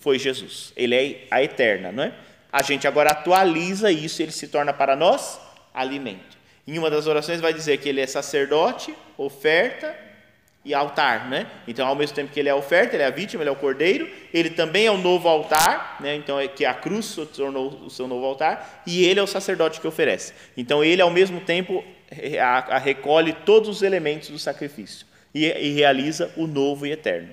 foi 0.00 0.18
Jesus. 0.18 0.72
Ele 0.76 0.94
é 0.94 1.26
a 1.30 1.40
eterna, 1.40 1.92
não 1.92 2.02
é? 2.02 2.12
A 2.52 2.60
gente 2.60 2.88
agora 2.88 3.10
atualiza 3.10 3.92
isso, 3.92 4.20
ele 4.20 4.32
se 4.32 4.48
torna 4.48 4.72
para 4.72 4.96
nós 4.96 5.38
alimento. 5.72 6.36
Em 6.66 6.78
uma 6.78 6.90
das 6.90 7.06
orações 7.06 7.40
vai 7.40 7.54
dizer 7.54 7.78
que 7.78 7.88
ele 7.88 8.00
é 8.00 8.06
sacerdote, 8.06 8.92
oferta 9.16 10.07
e 10.64 10.74
altar, 10.74 11.28
né? 11.28 11.46
Então, 11.66 11.86
ao 11.86 11.94
mesmo 11.94 12.14
tempo 12.14 12.32
que 12.32 12.38
ele 12.38 12.48
é 12.48 12.52
a 12.52 12.56
oferta, 12.56 12.94
ele 12.94 13.02
é 13.02 13.06
a 13.06 13.10
vítima, 13.10 13.42
ele 13.42 13.48
é 13.48 13.52
o 13.52 13.56
cordeiro, 13.56 14.08
ele 14.34 14.50
também 14.50 14.86
é 14.86 14.90
o 14.90 14.98
novo 14.98 15.28
altar, 15.28 15.96
né? 16.00 16.14
Então, 16.14 16.38
é 16.38 16.48
que 16.48 16.64
a 16.64 16.74
cruz 16.74 17.06
se 17.06 17.26
tornou 17.26 17.70
o 17.84 17.90
seu 17.90 18.06
novo 18.06 18.26
altar, 18.26 18.82
e 18.86 19.04
ele 19.04 19.20
é 19.20 19.22
o 19.22 19.26
sacerdote 19.26 19.80
que 19.80 19.86
oferece. 19.86 20.34
Então, 20.56 20.84
ele 20.84 21.00
ao 21.00 21.10
mesmo 21.10 21.40
tempo 21.40 21.84
a, 22.40 22.76
a 22.76 22.78
recolhe 22.78 23.32
todos 23.32 23.68
os 23.68 23.82
elementos 23.82 24.30
do 24.30 24.38
sacrifício 24.38 25.06
e, 25.34 25.44
e 25.46 25.72
realiza 25.72 26.32
o 26.36 26.46
novo 26.46 26.86
e 26.86 26.92
eterno. 26.92 27.32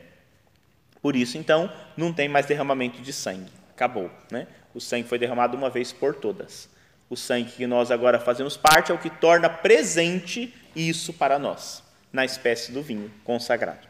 Por 1.02 1.16
isso, 1.16 1.38
então, 1.38 1.72
não 1.98 2.14
tem 2.14 2.30
mais 2.30 2.46
derramamento 2.46 3.02
de 3.02 3.12
sangue. 3.12 3.52
Acabou, 3.74 4.10
né? 4.32 4.48
O 4.74 4.80
sangue 4.80 5.08
foi 5.08 5.18
derramado 5.18 5.58
uma 5.58 5.70
vez 5.70 5.92
por 5.92 6.16
todas. 6.16 6.70
O 7.10 7.16
sangue 7.16 7.52
que 7.52 7.68
nós 7.68 7.92
agora 7.92 8.20
fazemos 8.20 8.58
parte 8.58 8.92
é 8.92 8.96
o 8.96 8.98
que 8.98 9.10
torna 9.10 9.50
presente 9.50 10.54
isso 10.76 11.14
para 11.14 11.38
nós 11.38 11.85
na 12.16 12.24
espécie 12.24 12.72
do 12.72 12.82
vinho 12.82 13.12
consagrado. 13.26 13.86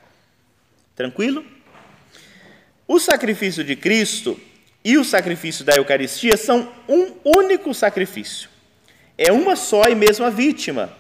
Tranquilo? 0.96 1.46
O 2.88 3.00
sacrifício 3.00 3.64
de 3.64 3.76
Cristo 3.76 4.40
e 4.84 4.98
o 4.98 5.06
sacrifício 5.06 5.64
da 5.64 5.76
Eucaristia 5.76 6.36
são 6.36 6.72
um 6.90 7.14
único 7.24 7.72
sacrifício. 7.72 8.50
É 9.16 9.32
uma 9.32 9.56
só 9.56 9.84
e 9.84 9.94
mesma 9.94 10.32
vítima. 10.32 10.92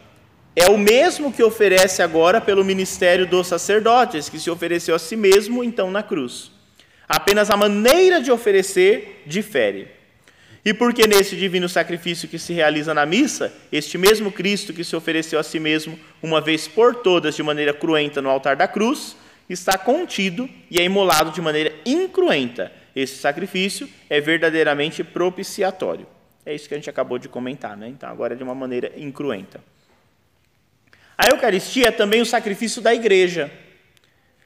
É 0.56 0.70
o 0.70 0.78
mesmo 0.78 1.34
que 1.34 1.44
oferece 1.44 2.04
agora 2.04 2.40
pelo 2.40 2.64
ministério 2.64 3.26
dos 3.26 3.48
sacerdotes, 3.48 4.30
que 4.30 4.40
se 4.40 4.52
ofereceu 4.52 4.94
a 4.94 5.00
si 5.00 5.16
mesmo 5.16 5.64
então 5.64 5.90
na 5.90 6.04
cruz. 6.04 6.52
Apenas 7.10 7.50
a 7.50 7.58
maneira 7.58 8.22
de 8.22 8.32
oferecer 8.32 9.24
difere. 9.26 9.95
E 10.66 10.74
porque 10.74 11.06
nesse 11.06 11.36
divino 11.36 11.70
sacrifício 11.70 12.28
que 12.28 12.40
se 12.40 12.52
realiza 12.52 12.92
na 12.92 13.06
missa, 13.06 13.54
este 13.72 14.00
mesmo 14.00 14.32
Cristo 14.32 14.74
que 14.74 14.84
se 14.84 14.96
ofereceu 14.96 15.38
a 15.38 15.44
si 15.44 15.60
mesmo 15.60 16.00
uma 16.24 16.42
vez 16.42 16.68
por 16.68 16.96
todas 16.96 17.36
de 17.36 17.44
maneira 17.44 17.72
cruenta 17.72 18.20
no 18.20 18.32
altar 18.32 18.56
da 18.56 18.68
cruz, 18.68 19.16
está 19.48 19.78
contido 19.78 20.50
e 20.72 20.80
é 20.80 20.84
imolado 20.84 21.30
de 21.30 21.40
maneira 21.40 21.72
incruenta. 21.86 22.72
Esse 22.96 23.18
sacrifício 23.18 23.88
é 24.10 24.20
verdadeiramente 24.20 25.04
propiciatório. 25.04 26.08
É 26.44 26.56
isso 26.56 26.68
que 26.68 26.74
a 26.74 26.78
gente 26.78 26.90
acabou 26.90 27.20
de 27.20 27.30
comentar, 27.30 27.78
né? 27.78 27.88
Então 27.88 28.10
agora 28.10 28.34
é 28.34 28.38
de 28.38 28.44
uma 28.44 28.56
maneira 28.56 28.92
incruenta. 28.98 29.64
A 31.16 31.28
Eucaristia 31.28 31.90
é 31.90 31.92
também 31.92 32.22
o 32.22 32.26
sacrifício 32.26 32.82
da 32.82 32.92
igreja. 32.92 33.52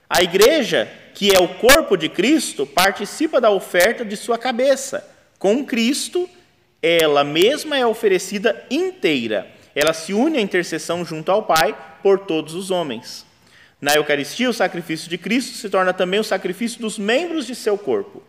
A 0.10 0.22
igreja, 0.22 0.92
que 1.14 1.34
é 1.34 1.40
o 1.40 1.48
corpo 1.48 1.96
de 1.96 2.10
Cristo, 2.10 2.66
participa 2.66 3.40
da 3.40 3.52
oferta 3.52 4.04
de 4.04 4.18
sua 4.18 4.38
cabeça 4.38 5.18
com 5.40 5.66
Cristo, 5.66 6.30
ela 6.82 7.24
mesma 7.24 7.78
é 7.78 7.86
oferecida 7.86 8.66
inteira. 8.70 9.50
Ela 9.74 9.94
se 9.94 10.14
une 10.14 10.38
à 10.38 10.42
intercessão 10.42 11.04
junto 11.06 11.32
ao 11.32 11.44
Pai 11.44 11.76
por 12.04 12.20
todos 12.20 12.54
os 12.54 12.70
homens. 12.70 13.26
Na 13.82 13.96
Eucaristia, 13.96 14.50
o 14.50 14.54
sacrifício 14.54 15.10
de 15.10 15.18
Cristo 15.18 15.56
se 15.56 15.70
torna 15.70 15.94
também 15.94 16.20
o 16.20 16.24
sacrifício 16.24 16.82
dos 16.82 17.00
membros 17.00 17.48
de 17.48 17.56
seu 17.56 17.78
corpo. 17.78 18.22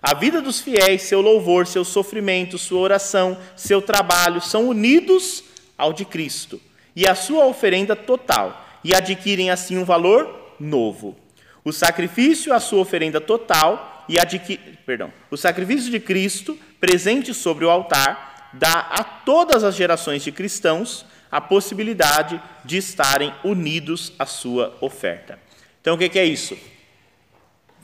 A 0.00 0.14
vida 0.14 0.40
dos 0.40 0.60
fiéis, 0.60 1.02
seu 1.02 1.20
louvor, 1.20 1.66
seu 1.66 1.84
sofrimento, 1.84 2.58
sua 2.58 2.80
oração, 2.80 3.36
seu 3.56 3.82
trabalho 3.82 4.40
são 4.40 4.68
unidos 4.68 5.42
ao 5.76 5.92
de 5.92 6.04
Cristo 6.04 6.60
e 6.94 7.08
a 7.08 7.14
sua 7.14 7.46
oferenda 7.46 7.96
total, 7.96 8.64
e 8.84 8.94
adquirem 8.94 9.50
assim 9.50 9.76
um 9.76 9.84
valor 9.84 10.54
novo. 10.60 11.16
O 11.64 11.72
sacrifício, 11.72 12.52
a 12.52 12.60
sua 12.60 12.80
oferenda 12.80 13.20
total, 13.20 13.93
e 14.08 14.18
adquirir, 14.18 14.78
perdão, 14.84 15.12
o 15.30 15.36
sacrifício 15.36 15.90
de 15.90 16.00
Cristo 16.00 16.58
presente 16.80 17.32
sobre 17.32 17.64
o 17.64 17.70
altar 17.70 18.50
dá 18.52 18.88
a 18.90 19.02
todas 19.02 19.64
as 19.64 19.74
gerações 19.74 20.22
de 20.22 20.30
cristãos 20.30 21.04
a 21.30 21.40
possibilidade 21.40 22.40
de 22.64 22.76
estarem 22.76 23.34
unidos 23.42 24.12
à 24.18 24.24
sua 24.24 24.76
oferta. 24.80 25.38
Então, 25.80 25.96
o 25.96 25.98
que 25.98 26.18
é 26.18 26.24
isso? 26.24 26.56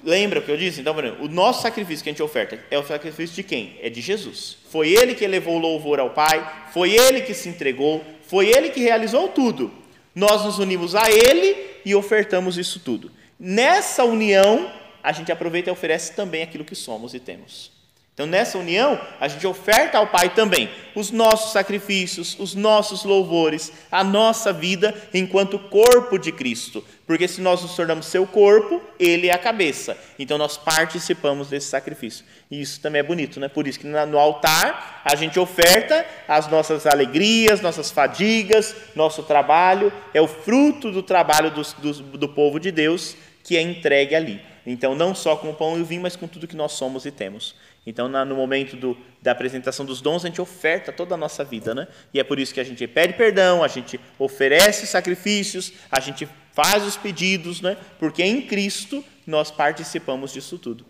Lembra 0.04 0.38
o 0.38 0.42
que 0.42 0.50
eu 0.50 0.56
disse? 0.56 0.80
Então, 0.80 0.94
o 1.20 1.28
nosso 1.28 1.62
sacrifício 1.62 2.02
que 2.02 2.08
a 2.08 2.12
gente 2.12 2.22
oferta 2.22 2.58
é 2.70 2.78
o 2.78 2.86
sacrifício 2.86 3.34
de 3.34 3.42
quem? 3.42 3.76
É 3.82 3.90
de 3.90 4.00
Jesus. 4.00 4.56
Foi 4.70 4.88
ele 4.88 5.14
que 5.14 5.26
levou 5.26 5.56
o 5.56 5.58
louvor 5.58 6.00
ao 6.00 6.10
Pai, 6.10 6.68
foi 6.72 6.92
ele 6.92 7.22
que 7.22 7.34
se 7.34 7.48
entregou, 7.48 8.04
foi 8.26 8.46
ele 8.48 8.70
que 8.70 8.80
realizou 8.80 9.28
tudo. 9.28 9.70
Nós 10.14 10.44
nos 10.44 10.58
unimos 10.58 10.94
a 10.94 11.10
ele 11.10 11.56
e 11.84 11.94
ofertamos 11.94 12.56
isso 12.56 12.80
tudo. 12.80 13.10
Nessa 13.38 14.04
união, 14.04 14.70
a 15.02 15.12
gente 15.12 15.32
aproveita 15.32 15.70
e 15.70 15.72
oferece 15.72 16.14
também 16.14 16.42
aquilo 16.42 16.64
que 16.64 16.74
somos 16.74 17.14
e 17.14 17.20
temos. 17.20 17.80
Então, 18.20 18.28
nessa 18.28 18.58
união, 18.58 19.00
a 19.18 19.28
gente 19.28 19.46
oferta 19.46 19.96
ao 19.96 20.08
Pai 20.08 20.28
também 20.34 20.68
os 20.94 21.10
nossos 21.10 21.52
sacrifícios, 21.52 22.36
os 22.38 22.54
nossos 22.54 23.02
louvores, 23.02 23.72
a 23.90 24.04
nossa 24.04 24.52
vida 24.52 24.94
enquanto 25.14 25.58
corpo 25.58 26.18
de 26.18 26.30
Cristo. 26.30 26.84
Porque 27.06 27.26
se 27.26 27.40
nós 27.40 27.62
nos 27.62 27.74
tornamos 27.74 28.04
seu 28.04 28.26
corpo, 28.26 28.82
ele 28.98 29.28
é 29.28 29.32
a 29.32 29.38
cabeça. 29.38 29.96
Então, 30.18 30.36
nós 30.36 30.58
participamos 30.58 31.48
desse 31.48 31.68
sacrifício. 31.68 32.22
E 32.50 32.60
isso 32.60 32.78
também 32.82 33.00
é 33.00 33.02
bonito, 33.02 33.40
né? 33.40 33.48
Por 33.48 33.66
isso 33.66 33.80
que 33.80 33.86
no 33.86 34.18
altar 34.18 35.00
a 35.02 35.16
gente 35.16 35.40
oferta 35.40 36.04
as 36.28 36.46
nossas 36.46 36.86
alegrias, 36.86 37.62
nossas 37.62 37.90
fadigas, 37.90 38.76
nosso 38.94 39.22
trabalho. 39.22 39.90
É 40.12 40.20
o 40.20 40.28
fruto 40.28 40.92
do 40.92 41.02
trabalho 41.02 41.50
do, 41.52 41.62
do, 41.62 42.18
do 42.18 42.28
povo 42.28 42.60
de 42.60 42.70
Deus 42.70 43.16
que 43.42 43.56
é 43.56 43.62
entregue 43.62 44.14
ali. 44.14 44.49
Então, 44.66 44.94
não 44.94 45.14
só 45.14 45.36
com 45.36 45.50
o 45.50 45.54
pão 45.54 45.78
e 45.78 45.82
o 45.82 45.84
vinho, 45.84 46.02
mas 46.02 46.16
com 46.16 46.28
tudo 46.28 46.46
que 46.46 46.56
nós 46.56 46.72
somos 46.72 47.06
e 47.06 47.10
temos. 47.10 47.54
Então, 47.86 48.08
no 48.08 48.36
momento 48.36 48.76
do, 48.76 48.96
da 49.22 49.32
apresentação 49.32 49.86
dos 49.86 50.00
dons, 50.00 50.24
a 50.24 50.28
gente 50.28 50.40
oferta 50.40 50.92
toda 50.92 51.14
a 51.14 51.18
nossa 51.18 51.42
vida, 51.42 51.74
né? 51.74 51.88
E 52.12 52.20
é 52.20 52.24
por 52.24 52.38
isso 52.38 52.52
que 52.52 52.60
a 52.60 52.64
gente 52.64 52.86
pede 52.86 53.14
perdão, 53.14 53.64
a 53.64 53.68
gente 53.68 53.98
oferece 54.18 54.86
sacrifícios, 54.86 55.72
a 55.90 55.98
gente 55.98 56.28
faz 56.52 56.84
os 56.84 56.96
pedidos, 56.96 57.60
né? 57.60 57.76
Porque 57.98 58.22
em 58.22 58.42
Cristo 58.42 59.02
nós 59.26 59.50
participamos 59.50 60.32
disso 60.32 60.58
tudo. 60.58 60.84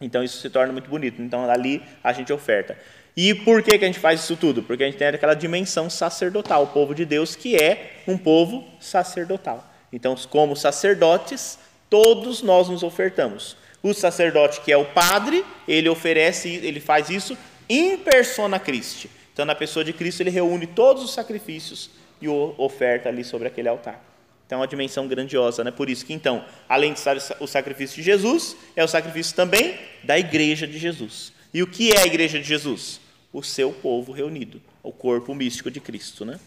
Então, 0.00 0.22
isso 0.22 0.38
se 0.38 0.50
torna 0.50 0.72
muito 0.72 0.90
bonito. 0.90 1.22
Então, 1.22 1.48
ali 1.48 1.82
a 2.04 2.12
gente 2.12 2.32
oferta. 2.32 2.76
E 3.16 3.34
por 3.34 3.62
que, 3.62 3.78
que 3.78 3.84
a 3.84 3.88
gente 3.88 3.98
faz 3.98 4.20
isso 4.20 4.36
tudo? 4.36 4.62
Porque 4.62 4.82
a 4.82 4.86
gente 4.86 4.98
tem 4.98 5.08
aquela 5.08 5.32
dimensão 5.32 5.88
sacerdotal, 5.88 6.64
o 6.64 6.66
povo 6.66 6.94
de 6.94 7.06
Deus 7.06 7.34
que 7.34 7.56
é 7.56 8.02
um 8.06 8.18
povo 8.18 8.68
sacerdotal. 8.78 9.72
Então, 9.90 10.14
como 10.28 10.54
sacerdotes, 10.54 11.58
todos 11.88 12.42
nós 12.42 12.68
nos 12.68 12.82
ofertamos. 12.82 13.56
O 13.82 13.94
sacerdote, 13.94 14.60
que 14.60 14.72
é 14.72 14.76
o 14.76 14.84
padre, 14.84 15.44
ele 15.68 15.88
oferece, 15.88 16.48
ele 16.48 16.80
faz 16.80 17.10
isso 17.10 17.36
em 17.68 17.96
persona 17.98 18.58
Christi. 18.58 19.10
Então, 19.32 19.44
na 19.44 19.54
pessoa 19.54 19.84
de 19.84 19.92
Cristo, 19.92 20.22
ele 20.22 20.30
reúne 20.30 20.66
todos 20.66 21.04
os 21.04 21.12
sacrifícios 21.12 21.90
e 22.20 22.28
oferta 22.28 23.08
ali 23.08 23.22
sobre 23.22 23.46
aquele 23.46 23.68
altar. 23.68 24.02
Então, 24.46 24.58
é 24.58 24.60
uma 24.60 24.66
dimensão 24.66 25.06
grandiosa, 25.06 25.62
né? 25.64 25.70
Por 25.70 25.90
isso 25.90 26.06
que, 26.06 26.14
então, 26.14 26.44
além 26.68 26.92
de 26.92 27.00
estar 27.00 27.16
o 27.40 27.46
sacrifício 27.46 27.96
de 27.96 28.02
Jesus, 28.02 28.56
é 28.74 28.82
o 28.82 28.88
sacrifício 28.88 29.34
também 29.34 29.78
da 30.04 30.18
igreja 30.18 30.66
de 30.66 30.78
Jesus. 30.78 31.32
E 31.52 31.62
o 31.62 31.66
que 31.66 31.92
é 31.92 32.00
a 32.00 32.06
igreja 32.06 32.38
de 32.38 32.44
Jesus? 32.46 33.00
O 33.32 33.42
seu 33.42 33.72
povo 33.72 34.12
reunido, 34.12 34.62
o 34.82 34.92
corpo 34.92 35.34
místico 35.34 35.70
de 35.70 35.80
Cristo, 35.80 36.24
né? 36.24 36.38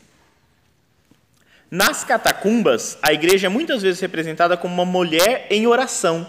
Nas 1.71 2.03
catacumbas, 2.03 2.97
a 3.01 3.13
igreja 3.13 3.45
é 3.45 3.49
muitas 3.49 3.83
vezes 3.83 3.99
representada 3.99 4.57
como 4.57 4.73
uma 4.73 4.85
mulher 4.85 5.45
em 5.51 5.67
oração, 5.67 6.27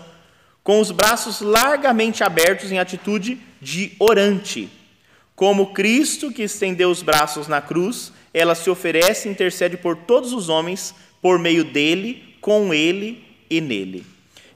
com 0.63 0.81
os 0.81 0.91
braços 0.91 1.41
largamente 1.41 2.23
abertos 2.23 2.71
em 2.71 2.79
atitude 2.79 3.41
de 3.61 3.93
orante. 3.99 4.69
Como 5.35 5.73
Cristo 5.73 6.31
que 6.31 6.43
estendeu 6.43 6.91
os 6.91 7.03
braços 7.03 7.49
na 7.49 7.63
cruz, 7.63 8.13
ela 8.35 8.55
se 8.55 8.69
oferece 8.69 9.29
e 9.29 9.33
intercede 9.33 9.79
por 9.79 9.97
todos 9.97 10.35
os 10.35 10.51
homens 10.51 10.95
por 11.23 11.39
meio 11.39 11.65
dele, 11.65 12.37
com 12.43 12.75
ele 12.75 13.25
e 13.49 13.61
nele. 13.63 14.05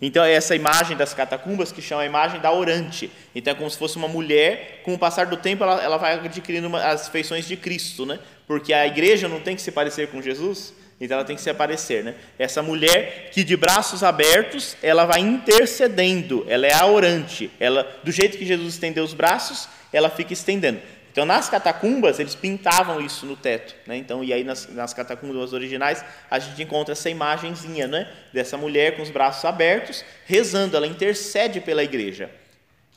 Então, 0.06 0.22
é 0.22 0.34
essa 0.34 0.54
imagem 0.54 0.98
das 0.98 1.14
catacumbas 1.14 1.72
que 1.72 1.80
chama 1.80 2.02
a 2.02 2.04
imagem 2.04 2.38
da 2.38 2.52
orante. 2.52 3.10
Então, 3.34 3.54
é 3.54 3.56
como 3.56 3.70
se 3.70 3.78
fosse 3.78 3.96
uma 3.96 4.06
mulher, 4.06 4.82
com 4.84 4.92
o 4.92 4.98
passar 4.98 5.24
do 5.24 5.36
tempo, 5.38 5.64
ela, 5.64 5.82
ela 5.82 5.96
vai 5.96 6.12
adquirindo 6.12 6.68
uma, 6.68 6.84
as 6.84 7.08
feições 7.08 7.48
de 7.48 7.56
Cristo, 7.56 8.04
né? 8.04 8.18
Porque 8.46 8.74
a 8.74 8.86
igreja 8.86 9.28
não 9.28 9.40
tem 9.40 9.56
que 9.56 9.62
se 9.62 9.72
parecer 9.72 10.08
com 10.08 10.20
Jesus, 10.20 10.74
então 11.00 11.16
ela 11.16 11.24
tem 11.24 11.34
que 11.34 11.40
se 11.40 11.48
aparecer, 11.48 12.04
né? 12.04 12.16
Essa 12.38 12.62
mulher 12.62 13.30
que 13.32 13.42
de 13.42 13.56
braços 13.56 14.04
abertos, 14.04 14.76
ela 14.82 15.06
vai 15.06 15.20
intercedendo, 15.20 16.44
ela 16.50 16.66
é 16.66 16.74
a 16.74 16.84
orante. 16.84 17.50
Ela, 17.58 17.90
do 18.04 18.12
jeito 18.12 18.36
que 18.36 18.44
Jesus 18.44 18.74
estendeu 18.74 19.04
os 19.04 19.14
braços, 19.14 19.66
ela 19.90 20.10
fica 20.10 20.34
estendendo. 20.34 20.82
Então, 21.14 21.24
nas 21.24 21.48
catacumbas, 21.48 22.18
eles 22.18 22.34
pintavam 22.34 23.00
isso 23.00 23.24
no 23.24 23.36
teto. 23.36 23.72
Né? 23.86 23.96
Então, 23.96 24.24
e 24.24 24.32
aí 24.32 24.42
nas, 24.42 24.66
nas, 24.66 24.92
catacumbas 24.92 25.52
originais, 25.52 26.04
a 26.28 26.40
gente 26.40 26.60
encontra 26.60 26.90
essa 26.90 27.08
imagenzinha 27.08 27.86
né? 27.86 28.12
dessa 28.32 28.56
mulher 28.56 28.96
com 28.96 29.02
os 29.02 29.10
braços 29.10 29.44
abertos, 29.44 30.04
rezando, 30.26 30.76
ela 30.76 30.88
intercede 30.88 31.60
pela 31.60 31.84
igreja. 31.84 32.28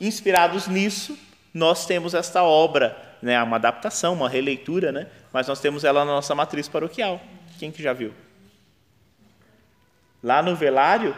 Inspirados 0.00 0.66
nisso, 0.66 1.16
nós 1.54 1.86
temos 1.86 2.12
esta 2.12 2.42
obra, 2.42 3.00
né? 3.22 3.40
uma 3.40 3.54
adaptação, 3.54 4.14
uma 4.14 4.28
releitura, 4.28 4.90
né? 4.90 5.06
mas 5.32 5.46
nós 5.46 5.60
temos 5.60 5.84
ela 5.84 6.04
na 6.04 6.10
nossa 6.10 6.34
matriz 6.34 6.68
paroquial. 6.68 7.20
Quem 7.56 7.70
que 7.70 7.80
já 7.80 7.92
viu? 7.92 8.12
Lá 10.20 10.42
no 10.42 10.56
velário, 10.56 11.16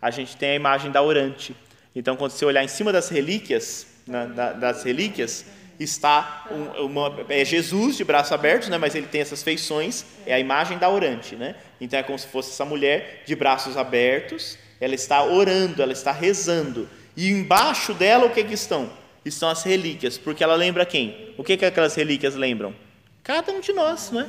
a 0.00 0.12
gente 0.12 0.36
tem 0.36 0.50
a 0.50 0.54
imagem 0.54 0.92
da 0.92 1.02
orante. 1.02 1.56
Então, 1.92 2.16
quando 2.16 2.30
você 2.30 2.44
olhar 2.44 2.62
em 2.62 2.68
cima 2.68 2.92
das 2.92 3.08
relíquias, 3.08 3.88
na, 4.06 4.26
da, 4.26 4.52
das 4.52 4.84
relíquias, 4.84 5.44
está 5.78 6.46
um, 6.50 6.86
uma, 6.86 7.14
é 7.28 7.44
Jesus 7.44 7.96
de 7.96 8.04
braços 8.04 8.32
abertos, 8.32 8.68
né? 8.68 8.78
Mas 8.78 8.94
ele 8.94 9.06
tem 9.06 9.20
essas 9.20 9.42
feições, 9.42 10.04
é 10.26 10.34
a 10.34 10.40
imagem 10.40 10.78
da 10.78 10.88
orante, 10.88 11.36
né? 11.36 11.54
Então 11.80 11.98
é 11.98 12.02
como 12.02 12.18
se 12.18 12.26
fosse 12.26 12.50
essa 12.50 12.64
mulher 12.64 13.22
de 13.26 13.34
braços 13.34 13.76
abertos, 13.76 14.58
ela 14.80 14.94
está 14.94 15.22
orando, 15.22 15.82
ela 15.82 15.92
está 15.92 16.12
rezando. 16.12 16.88
E 17.16 17.30
embaixo 17.30 17.94
dela 17.94 18.26
o 18.26 18.30
que, 18.30 18.44
que 18.44 18.54
estão? 18.54 18.90
Estão 19.24 19.48
as 19.48 19.62
relíquias, 19.62 20.18
porque 20.18 20.44
ela 20.44 20.54
lembra 20.54 20.86
quem? 20.86 21.34
O 21.36 21.44
que, 21.44 21.56
que 21.56 21.64
aquelas 21.64 21.94
relíquias 21.94 22.34
lembram? 22.34 22.74
Cada 23.22 23.52
um 23.52 23.60
de 23.60 23.72
nós, 23.72 24.10
né? 24.10 24.28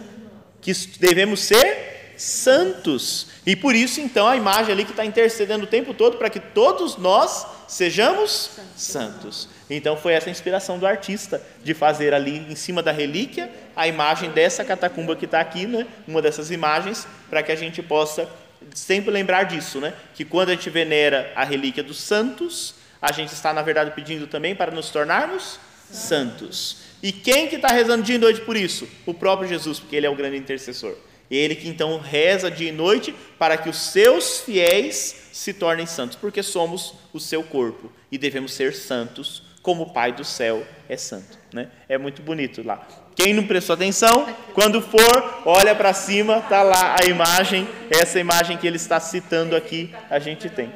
Que 0.62 0.74
devemos 1.00 1.42
ser 1.42 1.97
santos. 2.18 3.28
E 3.46 3.56
por 3.56 3.76
isso, 3.76 4.02
então, 4.02 4.28
a 4.28 4.36
imagem 4.36 4.72
ali 4.72 4.84
que 4.84 4.92
está 4.92 5.06
intercedendo 5.06 5.64
o 5.64 5.68
tempo 5.68 5.94
todo 5.94 6.18
para 6.18 6.30
que 6.30 6.40
todos 6.40 6.98
nós 6.98 7.46
sejamos 7.68 8.52
santos. 8.76 9.50
Então 9.70 9.98
foi 9.98 10.14
essa 10.14 10.30
a 10.30 10.32
inspiração 10.32 10.80
do 10.80 10.88
artista 10.88 11.42
de 11.64 11.74
fazer 11.74 12.14
ali 12.14 12.38
em 12.38 12.56
cima 12.56 12.82
da 12.82 12.92
relíquia 12.92 13.52
a 13.76 13.88
imagem 13.88 14.32
dessa 14.32 14.64
catacumba 14.64 15.16
que 15.16 15.26
está 15.26 15.40
aqui, 15.40 15.68
né? 15.68 15.86
Uma 16.08 16.22
dessas 16.22 16.52
imagens 16.52 17.06
para 17.30 17.44
que 17.44 17.52
a 17.52 17.56
gente 17.56 17.84
possa 17.84 18.30
sempre 18.74 19.12
lembrar 19.12 19.44
disso, 19.44 19.80
né? 19.80 19.94
Que 20.16 20.24
quando 20.24 20.50
a 20.50 20.54
gente 20.54 20.70
venera 20.70 21.32
a 21.36 21.44
relíquia 21.44 21.84
dos 21.84 22.00
santos, 22.00 22.76
a 23.02 23.12
gente 23.12 23.34
está 23.34 23.54
na 23.54 23.62
verdade 23.62 23.92
pedindo 23.92 24.26
também 24.26 24.56
para 24.56 24.72
nos 24.72 24.90
tornarmos 24.90 25.60
santos. 25.92 26.78
E 27.04 27.12
quem 27.12 27.48
que 27.48 27.58
está 27.58 27.68
rezando 27.68 28.04
dia 28.04 28.16
e 28.16 28.20
noite 28.20 28.42
por 28.42 28.56
isso? 28.56 28.88
O 29.06 29.14
próprio 29.14 29.48
Jesus, 29.48 29.80
porque 29.80 29.96
ele 29.96 30.06
é 30.06 30.10
o 30.10 30.16
grande 30.16 30.38
intercessor. 30.38 30.96
Ele 31.30 31.56
que 31.56 31.68
então 31.68 32.00
reza 32.00 32.50
dia 32.50 32.70
e 32.70 32.72
noite 32.72 33.14
para 33.38 33.58
que 33.58 33.70
os 33.70 33.78
seus 33.78 34.40
fiéis 34.40 35.30
se 35.34 35.54
tornem 35.54 35.86
santos, 35.86 36.18
porque 36.18 36.42
somos 36.42 36.94
o 37.14 37.20
seu 37.20 37.44
corpo 37.44 37.92
e 38.12 38.18
devemos 38.18 38.54
ser 38.54 38.74
santos 38.74 39.44
como 39.62 39.84
o 39.84 39.94
Pai 39.94 40.14
do 40.14 40.24
céu 40.24 40.66
é 40.88 40.96
santo. 40.96 41.38
Né? 41.54 41.70
É 41.90 41.98
muito 41.98 42.22
bonito 42.22 42.64
lá. 42.66 42.88
Quem 43.16 43.34
não 43.34 43.46
prestou 43.46 43.74
atenção, 43.74 44.28
quando 44.54 44.82
for, 44.82 45.42
olha 45.46 45.76
para 45.76 45.92
cima, 45.92 46.38
está 46.38 46.62
lá 46.62 46.96
a 47.02 47.06
imagem, 47.06 47.68
essa 47.90 48.20
imagem 48.20 48.58
que 48.58 48.68
ele 48.68 48.78
está 48.78 49.00
citando 49.00 49.56
aqui, 49.56 49.94
a 50.10 50.20
gente 50.20 50.50
tem. 50.50 50.72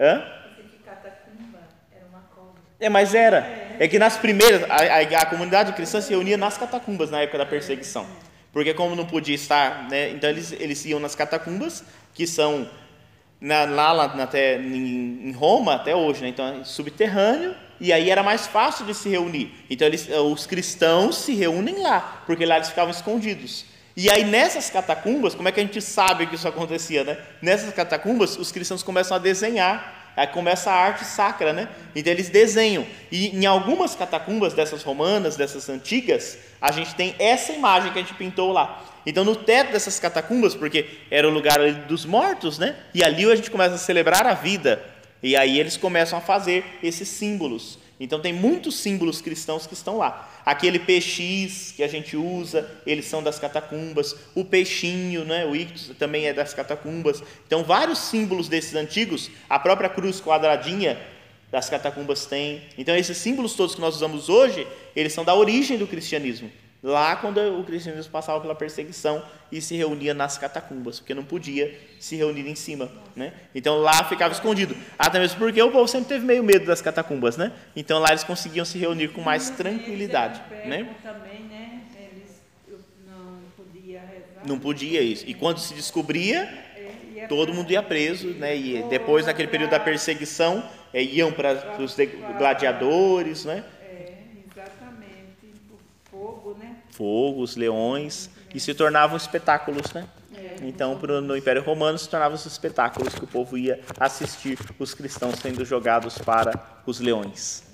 Hã? 0.00 0.22
É, 2.82 2.88
mas 2.88 3.14
era. 3.14 3.46
É 3.78 3.86
que 3.86 3.98
nas 3.98 4.16
primeiras, 4.16 4.64
a, 4.64 4.76
a, 4.76 5.22
a, 5.22 5.26
comunidade 5.26 5.72
cristã 5.72 6.00
se 6.00 6.10
reunia 6.10 6.36
nas 6.36 6.58
catacumbas 6.58 7.10
na 7.10 7.20
época 7.20 7.38
da 7.38 7.46
perseguição. 7.46 8.06
Porque 8.52 8.74
como 8.74 8.94
não 8.94 9.06
podia 9.06 9.34
estar, 9.34 9.88
né, 9.88 10.10
então 10.10 10.28
eles, 10.28 10.52
eles 10.52 10.84
iam 10.84 11.00
nas 11.00 11.14
catacumbas, 11.14 11.82
que 12.12 12.26
são 12.26 12.68
na, 13.40 13.64
lá, 13.64 13.92
lá 13.92 14.04
até, 14.04 14.58
em, 14.58 15.28
em, 15.28 15.32
Roma 15.32 15.74
até 15.74 15.96
hoje, 15.96 16.22
né, 16.22 16.28
então 16.28 16.46
é 16.46 16.64
subterrâneo, 16.64 17.56
e 17.80 17.92
aí 17.92 18.10
era 18.10 18.22
mais 18.22 18.46
fácil 18.46 18.84
de 18.84 18.94
se 18.94 19.08
reunir. 19.08 19.52
Então 19.70 19.88
eles, 19.88 20.08
os 20.08 20.46
cristãos 20.46 21.16
se 21.16 21.34
reúnem 21.34 21.82
lá, 21.82 22.22
porque 22.26 22.44
lá 22.44 22.56
eles 22.56 22.68
ficavam 22.68 22.90
escondidos. 22.90 23.64
E 23.96 24.10
aí 24.10 24.24
nessas 24.24 24.70
catacumbas, 24.70 25.34
como 25.34 25.48
é 25.48 25.52
que 25.52 25.60
a 25.60 25.62
gente 25.62 25.80
sabe 25.80 26.26
que 26.26 26.34
isso 26.34 26.46
acontecia, 26.46 27.04
né? 27.04 27.18
Nessas 27.40 27.74
catacumbas, 27.74 28.36
os 28.36 28.52
cristãos 28.52 28.82
começam 28.82 29.16
a 29.16 29.20
desenhar 29.20 30.01
Aí 30.16 30.26
começa 30.26 30.70
a 30.70 30.74
arte 30.74 31.04
sacra, 31.04 31.52
né? 31.52 31.68
Então 31.94 32.12
eles 32.12 32.28
desenham. 32.28 32.86
E 33.10 33.28
em 33.28 33.46
algumas 33.46 33.94
catacumbas 33.94 34.52
dessas 34.52 34.82
romanas, 34.82 35.36
dessas 35.36 35.68
antigas, 35.68 36.38
a 36.60 36.70
gente 36.70 36.94
tem 36.94 37.14
essa 37.18 37.52
imagem 37.52 37.92
que 37.92 37.98
a 37.98 38.02
gente 38.02 38.14
pintou 38.14 38.52
lá. 38.52 38.84
Então 39.06 39.24
no 39.24 39.34
teto 39.34 39.72
dessas 39.72 39.98
catacumbas, 39.98 40.54
porque 40.54 40.86
era 41.10 41.26
o 41.26 41.30
lugar 41.30 41.58
dos 41.86 42.04
mortos, 42.04 42.58
né? 42.58 42.76
E 42.94 43.02
ali 43.02 43.30
a 43.30 43.34
gente 43.34 43.50
começa 43.50 43.74
a 43.74 43.78
celebrar 43.78 44.26
a 44.26 44.34
vida. 44.34 44.84
E 45.22 45.36
aí 45.36 45.58
eles 45.58 45.76
começam 45.76 46.18
a 46.18 46.22
fazer 46.22 46.64
esses 46.82 47.08
símbolos. 47.08 47.78
Então 48.02 48.18
tem 48.18 48.32
muitos 48.32 48.78
símbolos 48.78 49.20
cristãos 49.20 49.64
que 49.64 49.74
estão 49.74 49.96
lá. 49.96 50.28
Aquele 50.44 50.80
PX 50.80 51.72
que 51.76 51.84
a 51.84 51.88
gente 51.88 52.16
usa, 52.16 52.68
eles 52.84 53.04
são 53.04 53.22
das 53.22 53.38
catacumbas. 53.38 54.16
O 54.34 54.44
peixinho, 54.44 55.24
né, 55.24 55.46
o 55.46 55.54
ictus 55.54 55.92
também 55.96 56.26
é 56.26 56.32
das 56.32 56.52
catacumbas. 56.52 57.22
Então 57.46 57.62
vários 57.62 57.98
símbolos 57.98 58.48
desses 58.48 58.74
antigos, 58.74 59.30
a 59.48 59.56
própria 59.56 59.88
cruz 59.88 60.20
quadradinha 60.20 61.00
das 61.48 61.70
catacumbas 61.70 62.26
tem. 62.26 62.62
Então 62.76 62.96
esses 62.96 63.16
símbolos 63.18 63.54
todos 63.54 63.76
que 63.76 63.80
nós 63.80 63.94
usamos 63.94 64.28
hoje, 64.28 64.66
eles 64.96 65.12
são 65.12 65.24
da 65.24 65.36
origem 65.36 65.78
do 65.78 65.86
cristianismo. 65.86 66.50
Lá 66.82 67.14
quando 67.14 67.38
o 67.60 67.62
cristianismo 67.62 68.10
passava 68.10 68.40
pela 68.40 68.56
perseguição 68.56 69.24
e 69.52 69.60
se 69.60 69.76
reunia 69.76 70.12
nas 70.12 70.36
catacumbas, 70.36 70.98
porque 70.98 71.14
não 71.14 71.22
podia 71.24 71.78
se 72.00 72.16
reunir 72.16 72.48
em 72.48 72.56
cima, 72.56 72.90
né? 73.14 73.32
Então 73.54 73.78
lá 73.78 74.02
ficava 74.04 74.34
escondido. 74.34 74.76
Até 74.98 75.20
mesmo 75.20 75.38
porque 75.38 75.62
o 75.62 75.70
povo 75.70 75.86
sempre 75.86 76.08
teve 76.08 76.26
meio 76.26 76.42
medo 76.42 76.66
das 76.66 76.82
catacumbas, 76.82 77.36
né? 77.36 77.52
Então 77.76 78.00
lá 78.00 78.08
eles 78.08 78.24
conseguiam 78.24 78.64
se 78.64 78.78
reunir 78.78 79.08
com 79.08 79.20
mais 79.20 79.48
tranquilidade, 79.50 80.42
né? 80.66 80.88
Também, 81.04 81.42
né? 81.44 81.82
Eles 81.96 82.42
não 83.06 83.36
podia 83.56 84.00
rezar. 84.00 84.42
Não 84.44 84.58
podia 84.58 85.02
isso. 85.02 85.24
E 85.28 85.34
quando 85.34 85.58
se 85.58 85.74
descobria, 85.74 86.48
todo 87.28 87.54
mundo 87.54 87.70
ia 87.70 87.82
preso, 87.82 88.30
né? 88.30 88.56
E 88.56 88.82
depois 88.90 89.26
naquele 89.26 89.46
período 89.46 89.70
da 89.70 89.78
perseguição, 89.78 90.68
eh, 90.92 91.04
iam 91.04 91.30
para 91.30 91.78
os 91.78 91.96
gladiadores, 92.36 93.44
né? 93.44 93.62
Fogo, 96.92 97.42
os 97.42 97.56
leões, 97.56 98.30
e 98.54 98.60
se 98.60 98.72
tornavam 98.74 99.16
espetáculos, 99.16 99.92
né? 99.92 100.06
Então, 100.62 100.94
no 100.94 101.36
Império 101.36 101.62
Romano, 101.62 101.98
se 101.98 102.08
tornavam 102.08 102.34
os 102.34 102.46
espetáculos 102.46 103.14
que 103.14 103.24
o 103.24 103.26
povo 103.26 103.58
ia 103.58 103.80
assistir 103.98 104.58
os 104.78 104.94
cristãos 104.94 105.38
sendo 105.38 105.64
jogados 105.64 106.18
para 106.18 106.52
os 106.86 107.00
leões. 107.00 107.64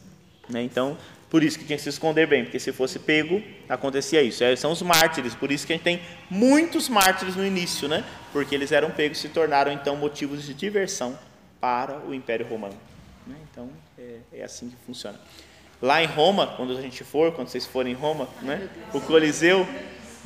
Né? 0.49 0.63
Então, 0.63 0.97
por 1.31 1.43
isso 1.43 1.59
que 1.59 1.65
tinha 1.65 1.77
que 1.77 1.83
se 1.83 1.91
esconder 1.91 2.27
bem, 2.27 2.45
porque 2.45 2.59
se 2.59 2.73
fosse 2.73 2.99
pego, 2.99 3.43
acontecia 3.69 4.23
isso. 4.23 4.43
É, 4.43 4.57
são 4.57 4.73
os 4.73 4.81
mártires, 4.81 5.35
por 5.35 5.53
isso 5.53 5.67
que 5.67 5.73
a 5.73 5.77
gente 5.77 5.85
tem 5.85 6.01
muitos 6.31 6.89
mártires 6.89 7.37
no 7.37 7.45
início, 7.45 7.87
né? 7.87 8.05
Porque 8.33 8.55
eles 8.55 8.73
eram 8.73 8.91
pegos 8.91 9.19
e 9.19 9.21
se 9.23 9.29
tornaram 9.29 9.71
então 9.71 9.95
motivos 9.95 10.45
de 10.45 10.55
diversão 10.55 11.19
para 11.61 11.99
o 11.99 12.15
Império 12.15 12.47
Romano. 12.49 12.77
Né? 13.27 13.37
Então, 13.51 13.69
é, 13.99 14.19
é 14.33 14.45
assim 14.45 14.71
que 14.71 14.77
funciona. 14.87 15.19
Lá 15.81 16.03
em 16.03 16.07
Roma, 16.07 16.47
quando 16.57 16.77
a 16.77 16.81
gente 16.81 17.05
for, 17.05 17.33
quando 17.33 17.49
vocês 17.49 17.65
forem 17.65 17.93
em 17.93 17.97
Roma, 17.97 18.29
né? 18.43 18.69
O 18.93 19.01
Coliseu, 19.01 19.67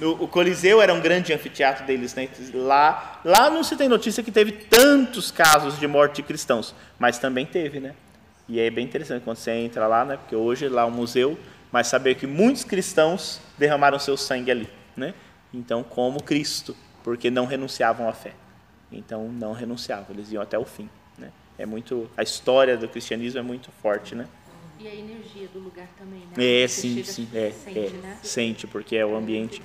o 0.01 0.27
Coliseu 0.27 0.81
era 0.81 0.95
um 0.95 1.01
grande 1.01 1.33
anfiteatro 1.33 1.85
deles, 1.85 2.15
né? 2.15 2.29
Lá, 2.55 3.21
lá 3.23 3.51
não 3.51 3.63
se 3.63 3.77
tem 3.77 3.89
notícia 3.89 4.23
que 4.23 4.33
teve 4.33 4.53
tantos 4.53 5.31
casos 5.31 5.79
de 5.79 5.87
morte 5.87 6.17
de 6.17 6.23
cristãos, 6.23 6.75
mas 6.99 7.19
também 7.19 7.45
teve, 7.45 7.81
né? 7.81 7.95
E 8.49 8.61
é 8.61 8.71
bem 8.71 8.85
interessante 8.85 9.23
quando 9.23 9.37
você 9.37 9.51
entra 9.51 9.87
lá, 9.87 10.05
né? 10.05 10.17
Porque 10.17 10.35
hoje 10.35 10.69
lá 10.69 10.83
é 10.83 10.85
um 10.87 10.91
museu, 10.91 11.39
mas 11.71 11.87
saber 11.87 12.15
que 12.15 12.27
muitos 12.27 12.65
cristãos 12.65 13.39
derramaram 13.59 13.99
seu 13.99 14.17
sangue 14.17 14.51
ali, 14.51 14.69
né? 14.97 15.13
Então, 15.53 15.83
como 15.83 16.23
Cristo, 16.23 16.75
porque 17.05 17.31
não 17.31 17.45
renunciavam 17.45 18.09
à 18.09 18.13
fé. 18.15 18.33
Então, 18.91 19.29
não 19.29 19.53
renunciavam, 19.53 20.07
eles 20.11 20.33
iam 20.33 20.43
até 20.43 20.59
o 20.59 20.65
fim, 20.65 20.89
né? 21.19 21.31
É 21.59 21.67
muito 21.67 22.11
a 22.17 22.23
história 22.23 22.77
do 22.77 22.89
cristianismo 22.89 23.39
é 23.39 23.43
muito 23.43 23.71
forte, 23.83 24.15
né? 24.15 24.27
E 24.83 24.89
a 24.89 24.95
energia 24.97 25.47
do 25.49 25.61
lugar 25.61 25.87
também, 25.97 26.23
né? 26.37 26.63
É, 26.63 26.67
sim, 26.67 27.05
sim, 27.05 27.29
é, 27.33 27.53
sente, 27.53 27.79
é, 27.79 27.91
né? 27.91 28.19
sente, 28.21 28.67
porque 28.67 28.97
é 28.97 29.07
o 29.07 29.15
ambiente. 29.15 29.63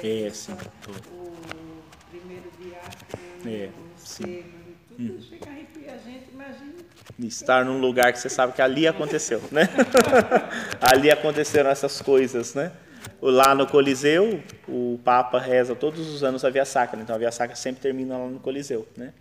É, 0.00 0.30
sim. 0.30 0.52
O 1.10 1.32
primeiro 2.08 2.50
diácono, 2.60 3.52
é, 3.52 3.68
o 3.68 3.98
sim. 3.98 4.44
tudo 4.88 5.14
hum. 5.14 5.20
chega 5.20 5.46
a 5.48 5.52
arrepiar 5.52 5.94
a 5.94 5.98
gente, 5.98 6.30
imagina. 6.32 6.74
Estar 7.18 7.64
num 7.64 7.80
lugar 7.80 8.12
que 8.12 8.20
você 8.20 8.28
sabe 8.28 8.52
que 8.52 8.62
ali 8.62 8.86
aconteceu, 8.86 9.42
né? 9.50 9.68
ali 10.80 11.10
aconteceram 11.10 11.70
essas 11.70 12.00
coisas, 12.00 12.54
né? 12.54 12.70
Lá 13.20 13.54
no 13.54 13.66
Coliseu, 13.66 14.40
o 14.68 15.00
Papa 15.02 15.40
reza 15.40 15.74
todos 15.74 16.08
os 16.08 16.22
anos 16.22 16.44
a 16.44 16.50
Via 16.50 16.64
Sacra, 16.64 17.00
então 17.00 17.16
a 17.16 17.18
Via 17.18 17.32
Sacra 17.32 17.56
sempre 17.56 17.80
termina 17.80 18.16
lá 18.16 18.26
no 18.28 18.38
Coliseu, 18.38 18.86
né? 18.96 19.12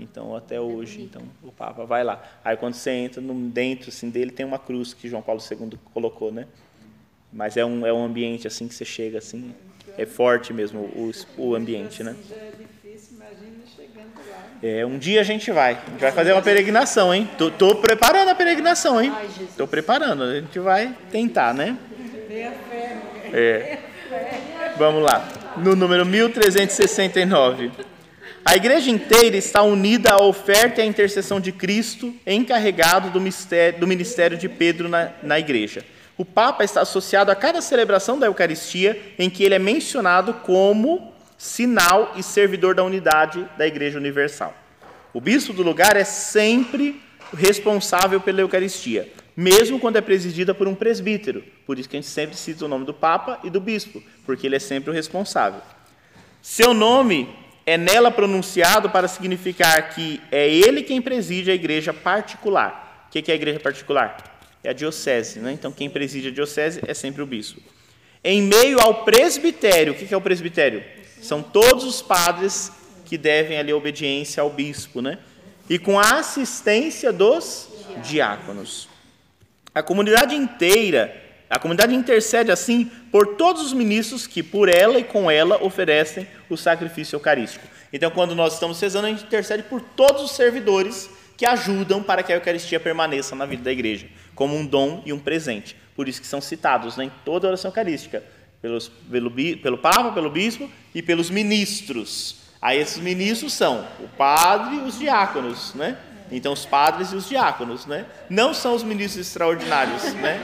Então, 0.00 0.34
até 0.34 0.60
hoje, 0.60 1.02
então, 1.02 1.22
o 1.42 1.52
Papa 1.52 1.84
vai 1.84 2.02
lá. 2.02 2.22
Aí, 2.44 2.56
quando 2.56 2.74
você 2.74 2.90
entra 2.90 3.20
no, 3.20 3.34
dentro 3.50 3.90
assim, 3.90 4.08
dele, 4.08 4.30
tem 4.30 4.46
uma 4.46 4.58
cruz 4.58 4.94
que 4.94 5.08
João 5.08 5.22
Paulo 5.22 5.40
II 5.40 5.78
colocou, 5.92 6.32
né? 6.32 6.46
Mas 7.32 7.56
é 7.56 7.64
um, 7.64 7.86
é 7.86 7.92
um 7.92 8.04
ambiente 8.04 8.46
assim 8.46 8.66
que 8.66 8.74
você 8.74 8.84
chega 8.84 9.18
assim, 9.18 9.54
é 9.96 10.06
forte 10.06 10.52
mesmo 10.52 10.80
o, 10.80 11.12
o 11.36 11.54
ambiente, 11.54 12.02
né? 12.02 12.16
É, 14.62 14.84
um 14.84 14.98
dia 14.98 15.20
a 15.20 15.24
gente 15.24 15.50
vai. 15.50 15.72
A 15.72 15.90
gente 15.90 16.00
vai 16.00 16.12
fazer 16.12 16.32
uma 16.32 16.42
peregrinação, 16.42 17.14
hein? 17.14 17.28
Tô, 17.38 17.50
tô 17.50 17.76
preparando 17.76 18.28
a 18.28 18.34
peregrinação, 18.34 19.00
hein? 19.00 19.12
Tô 19.56 19.66
preparando. 19.66 20.22
A 20.22 20.40
gente 20.40 20.58
vai 20.58 20.94
tentar, 21.10 21.54
né? 21.54 21.78
É. 23.32 23.78
Vamos 24.76 25.02
lá. 25.02 25.26
No 25.56 25.74
número 25.74 26.04
1369. 26.04 27.70
A 28.44 28.56
igreja 28.56 28.90
inteira 28.90 29.36
está 29.36 29.62
unida 29.62 30.12
à 30.12 30.22
oferta 30.22 30.80
e 30.80 30.82
à 30.82 30.86
intercessão 30.86 31.38
de 31.38 31.52
Cristo, 31.52 32.14
encarregado 32.26 33.10
do, 33.10 33.20
mistério, 33.20 33.78
do 33.78 33.86
ministério 33.86 34.38
de 34.38 34.48
Pedro 34.48 34.88
na, 34.88 35.10
na 35.22 35.38
igreja. 35.38 35.84
O 36.16 36.24
Papa 36.24 36.64
está 36.64 36.80
associado 36.80 37.30
a 37.30 37.36
cada 37.36 37.60
celebração 37.60 38.18
da 38.18 38.26
Eucaristia 38.26 39.00
em 39.18 39.28
que 39.28 39.44
ele 39.44 39.54
é 39.54 39.58
mencionado 39.58 40.34
como 40.34 41.12
sinal 41.36 42.12
e 42.16 42.22
servidor 42.22 42.74
da 42.74 42.84
unidade 42.84 43.46
da 43.56 43.66
Igreja 43.66 43.98
Universal. 43.98 44.54
O 45.12 45.20
bispo 45.20 45.52
do 45.52 45.62
lugar 45.62 45.96
é 45.96 46.04
sempre 46.04 47.00
responsável 47.34 48.20
pela 48.20 48.40
Eucaristia, 48.40 49.10
mesmo 49.36 49.80
quando 49.80 49.96
é 49.96 50.00
presidida 50.00 50.54
por 50.54 50.68
um 50.68 50.74
presbítero. 50.74 51.42
Por 51.64 51.78
isso 51.78 51.88
que 51.88 51.96
a 51.96 52.00
gente 52.00 52.10
sempre 52.10 52.36
cita 52.36 52.64
o 52.64 52.68
nome 52.68 52.84
do 52.84 52.92
Papa 52.92 53.38
e 53.42 53.50
do 53.50 53.60
Bispo, 53.60 54.02
porque 54.26 54.46
ele 54.46 54.56
é 54.56 54.60
sempre 54.60 54.90
o 54.90 54.92
responsável. 54.92 55.62
Seu 56.42 56.74
nome 56.74 57.28
é 57.70 57.78
nela 57.78 58.10
pronunciado 58.10 58.90
para 58.90 59.06
significar 59.06 59.90
que 59.90 60.20
é 60.32 60.48
ele 60.48 60.82
quem 60.82 61.00
preside 61.00 61.52
a 61.52 61.54
igreja 61.54 61.94
particular. 61.94 63.06
O 63.06 63.12
que 63.12 63.30
é 63.30 63.32
a 63.32 63.36
igreja 63.36 63.60
particular? 63.60 64.16
É 64.64 64.70
a 64.70 64.72
diocese, 64.72 65.38
né? 65.38 65.52
Então 65.52 65.70
quem 65.70 65.88
preside 65.88 66.28
a 66.28 66.30
diocese 66.32 66.80
é 66.84 66.92
sempre 66.94 67.22
o 67.22 67.26
bispo. 67.26 67.60
Em 68.24 68.42
meio 68.42 68.80
ao 68.80 69.04
presbitério, 69.04 69.92
o 69.92 69.96
que 69.96 70.12
é 70.12 70.16
o 70.16 70.20
presbitério? 70.20 70.82
São 71.22 71.44
todos 71.44 71.84
os 71.84 72.02
padres 72.02 72.72
que 73.04 73.16
devem 73.16 73.56
ali 73.56 73.72
obediência 73.72 74.40
ao 74.40 74.50
bispo, 74.50 75.00
né? 75.00 75.20
E 75.68 75.78
com 75.78 75.96
a 75.96 76.18
assistência 76.18 77.12
dos 77.12 77.68
diáconos. 78.02 78.88
A 79.72 79.80
comunidade 79.80 80.34
inteira, 80.34 81.14
a 81.50 81.58
comunidade 81.58 81.92
intercede 81.92 82.52
assim 82.52 82.84
por 83.10 83.34
todos 83.34 83.62
os 83.62 83.72
ministros 83.72 84.24
que 84.24 84.40
por 84.40 84.68
ela 84.68 85.00
e 85.00 85.04
com 85.04 85.28
ela 85.28 85.60
oferecem 85.62 86.24
o 86.48 86.56
sacrifício 86.56 87.16
eucarístico. 87.16 87.66
Então, 87.92 88.08
quando 88.08 88.36
nós 88.36 88.54
estamos 88.54 88.80
rezando, 88.80 89.08
a 89.08 89.10
gente 89.10 89.24
intercede 89.24 89.64
por 89.64 89.80
todos 89.80 90.22
os 90.22 90.30
servidores 90.30 91.10
que 91.36 91.44
ajudam 91.44 92.02
para 92.02 92.22
que 92.22 92.32
a 92.32 92.36
Eucaristia 92.36 92.78
permaneça 92.78 93.34
na 93.34 93.46
vida 93.46 93.64
da 93.64 93.72
igreja, 93.72 94.06
como 94.34 94.54
um 94.54 94.64
dom 94.64 95.02
e 95.04 95.12
um 95.12 95.18
presente. 95.18 95.74
Por 95.96 96.08
isso 96.08 96.20
que 96.20 96.26
são 96.26 96.40
citados 96.40 96.96
né, 96.96 97.06
em 97.06 97.12
toda 97.24 97.48
oração 97.48 97.70
eucarística, 97.70 98.22
pelos, 98.62 98.88
pelo, 98.88 99.30
pelo 99.30 99.78
Papa, 99.78 100.12
pelo 100.12 100.30
Bispo 100.30 100.70
e 100.94 101.02
pelos 101.02 101.30
ministros. 101.30 102.36
Aí 102.62 102.78
esses 102.78 102.98
ministros 102.98 103.54
são 103.54 103.86
o 103.98 104.06
padre 104.06 104.76
e 104.76 104.80
os 104.80 104.98
diáconos, 104.98 105.74
né? 105.74 105.96
Então, 106.32 106.52
os 106.52 106.64
padres 106.64 107.12
e 107.12 107.16
os 107.16 107.28
diáconos, 107.28 107.86
né? 107.86 108.06
Não 108.28 108.54
são 108.54 108.74
os 108.74 108.82
ministros 108.82 109.26
extraordinários, 109.26 110.14
né? 110.14 110.40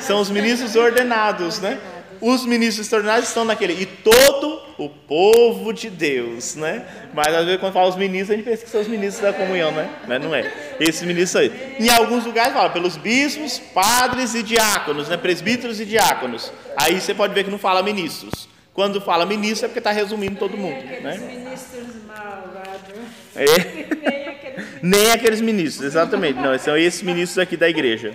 São 0.00 0.20
os 0.20 0.30
ministros 0.30 0.74
ordenados, 0.74 1.60
né? 1.60 1.78
Os 2.20 2.44
ministros 2.44 2.86
extraordinários 2.86 3.28
estão 3.28 3.44
naquele. 3.44 3.80
E 3.80 3.86
todo 3.86 4.60
o 4.76 4.88
povo 4.88 5.72
de 5.72 5.88
Deus, 5.88 6.56
né? 6.56 6.84
Mas 7.14 7.28
às 7.28 7.44
vezes 7.44 7.60
quando 7.60 7.72
fala 7.72 7.88
os 7.88 7.96
ministros, 7.96 8.30
a 8.30 8.36
gente 8.36 8.44
pensa 8.44 8.64
que 8.64 8.70
são 8.70 8.80
os 8.80 8.88
ministros 8.88 9.22
da 9.22 9.32
comunhão, 9.32 9.70
né? 9.70 9.88
Mas 10.06 10.20
não 10.20 10.34
é. 10.34 10.52
Esses 10.80 11.02
ministros 11.02 11.36
aí. 11.36 11.76
Em 11.78 11.88
alguns 11.90 12.24
lugares 12.24 12.52
fala 12.52 12.70
pelos 12.70 12.96
bispos, 12.96 13.58
padres 13.58 14.34
e 14.34 14.42
diáconos, 14.42 15.08
né? 15.08 15.16
Presbíteros 15.16 15.80
e 15.80 15.84
diáconos. 15.84 16.52
Aí 16.76 17.00
você 17.00 17.14
pode 17.14 17.34
ver 17.34 17.44
que 17.44 17.50
não 17.50 17.58
fala 17.58 17.82
ministros. 17.82 18.48
Quando 18.74 19.00
fala 19.00 19.26
ministro 19.26 19.66
é 19.66 19.68
porque 19.68 19.80
está 19.80 19.90
resumindo 19.90 20.36
todo 20.36 20.56
mundo, 20.56 20.84
né? 21.02 21.18
Ministros 21.18 22.02
malvados. 22.06 22.98
É. 23.36 24.18
Nem 24.82 25.10
aqueles 25.10 25.40
ministros, 25.40 25.86
exatamente. 25.86 26.38
Não, 26.38 26.58
são 26.58 26.76
esses 26.76 27.02
ministros 27.02 27.38
aqui 27.38 27.56
da 27.56 27.68
igreja. 27.68 28.12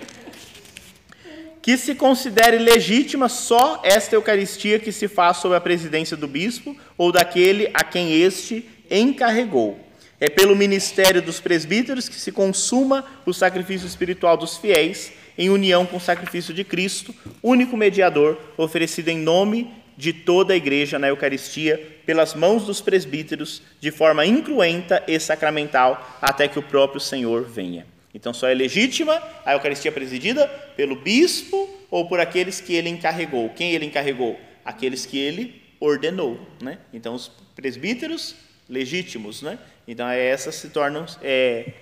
Que 1.62 1.76
se 1.76 1.94
considere 1.94 2.58
legítima 2.58 3.28
só 3.28 3.80
esta 3.84 4.14
Eucaristia 4.14 4.78
que 4.78 4.92
se 4.92 5.08
faz 5.08 5.38
sob 5.38 5.54
a 5.54 5.60
presidência 5.60 6.16
do 6.16 6.28
bispo 6.28 6.76
ou 6.98 7.10
daquele 7.10 7.70
a 7.72 7.82
quem 7.82 8.20
este 8.20 8.68
encarregou. 8.90 9.78
É 10.20 10.28
pelo 10.28 10.54
ministério 10.54 11.20
dos 11.20 11.40
presbíteros 11.40 12.08
que 12.08 12.16
se 12.16 12.30
consuma 12.30 13.04
o 13.26 13.32
sacrifício 13.32 13.86
espiritual 13.86 14.36
dos 14.36 14.56
fiéis, 14.56 15.12
em 15.36 15.50
união 15.50 15.84
com 15.84 15.96
o 15.96 16.00
sacrifício 16.00 16.54
de 16.54 16.62
Cristo, 16.64 17.14
único 17.42 17.76
mediador, 17.76 18.38
oferecido 18.56 19.08
em 19.08 19.18
nome 19.18 19.83
de 19.96 20.12
toda 20.12 20.52
a 20.52 20.56
igreja 20.56 20.98
na 20.98 21.08
Eucaristia 21.08 22.00
pelas 22.04 22.34
mãos 22.34 22.64
dos 22.64 22.80
presbíteros 22.80 23.62
de 23.80 23.90
forma 23.90 24.26
incruenta 24.26 25.02
e 25.06 25.18
sacramental 25.18 26.18
até 26.20 26.48
que 26.48 26.58
o 26.58 26.62
próprio 26.62 27.00
Senhor 27.00 27.44
venha. 27.44 27.86
Então 28.14 28.32
só 28.32 28.48
é 28.48 28.54
legítima 28.54 29.20
a 29.44 29.52
Eucaristia 29.54 29.90
presidida 29.90 30.46
pelo 30.76 30.96
bispo 30.96 31.68
ou 31.90 32.06
por 32.08 32.20
aqueles 32.20 32.60
que 32.60 32.74
ele 32.74 32.88
encarregou. 32.88 33.50
Quem 33.50 33.72
ele 33.72 33.86
encarregou? 33.86 34.38
Aqueles 34.64 35.04
que 35.04 35.18
ele 35.18 35.62
ordenou, 35.80 36.40
né? 36.62 36.78
Então 36.92 37.14
os 37.14 37.30
presbíteros 37.54 38.36
legítimos, 38.68 39.42
né? 39.42 39.58
Então 39.86 40.08
essas 40.08 40.54
se 40.54 40.68
tornam 40.70 41.04
é, 41.22 41.72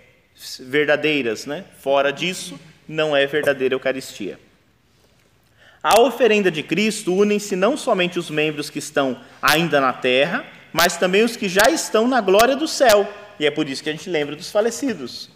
verdadeiras, 0.61 1.47
né? 1.47 1.65
Fora 1.79 2.11
disso 2.11 2.59
não 2.89 3.17
é 3.17 3.27
verdadeira 3.27 3.75
Eucaristia. 3.75 4.39
À 5.83 6.01
oferenda 6.01 6.49
de 6.49 6.63
Cristo 6.63 7.13
unem-se 7.13 7.57
não 7.57 7.77
somente 7.77 8.17
os 8.17 8.31
membros 8.31 8.71
que 8.71 8.79
estão 8.79 9.21
ainda 9.41 9.81
na 9.81 9.93
terra, 9.93 10.45
mas 10.73 10.97
também 10.97 11.25
os 11.25 11.37
que 11.37 11.49
já 11.49 11.69
estão 11.71 12.07
na 12.07 12.21
glória 12.21 12.55
do 12.55 12.69
céu. 12.69 13.13
E 13.41 13.45
é 13.47 13.51
por 13.51 13.69
isso 13.69 13.83
que 13.83 13.89
a 13.89 13.93
gente 13.93 14.09
lembra 14.09 14.37
dos 14.37 14.51
falecidos. 14.51 15.29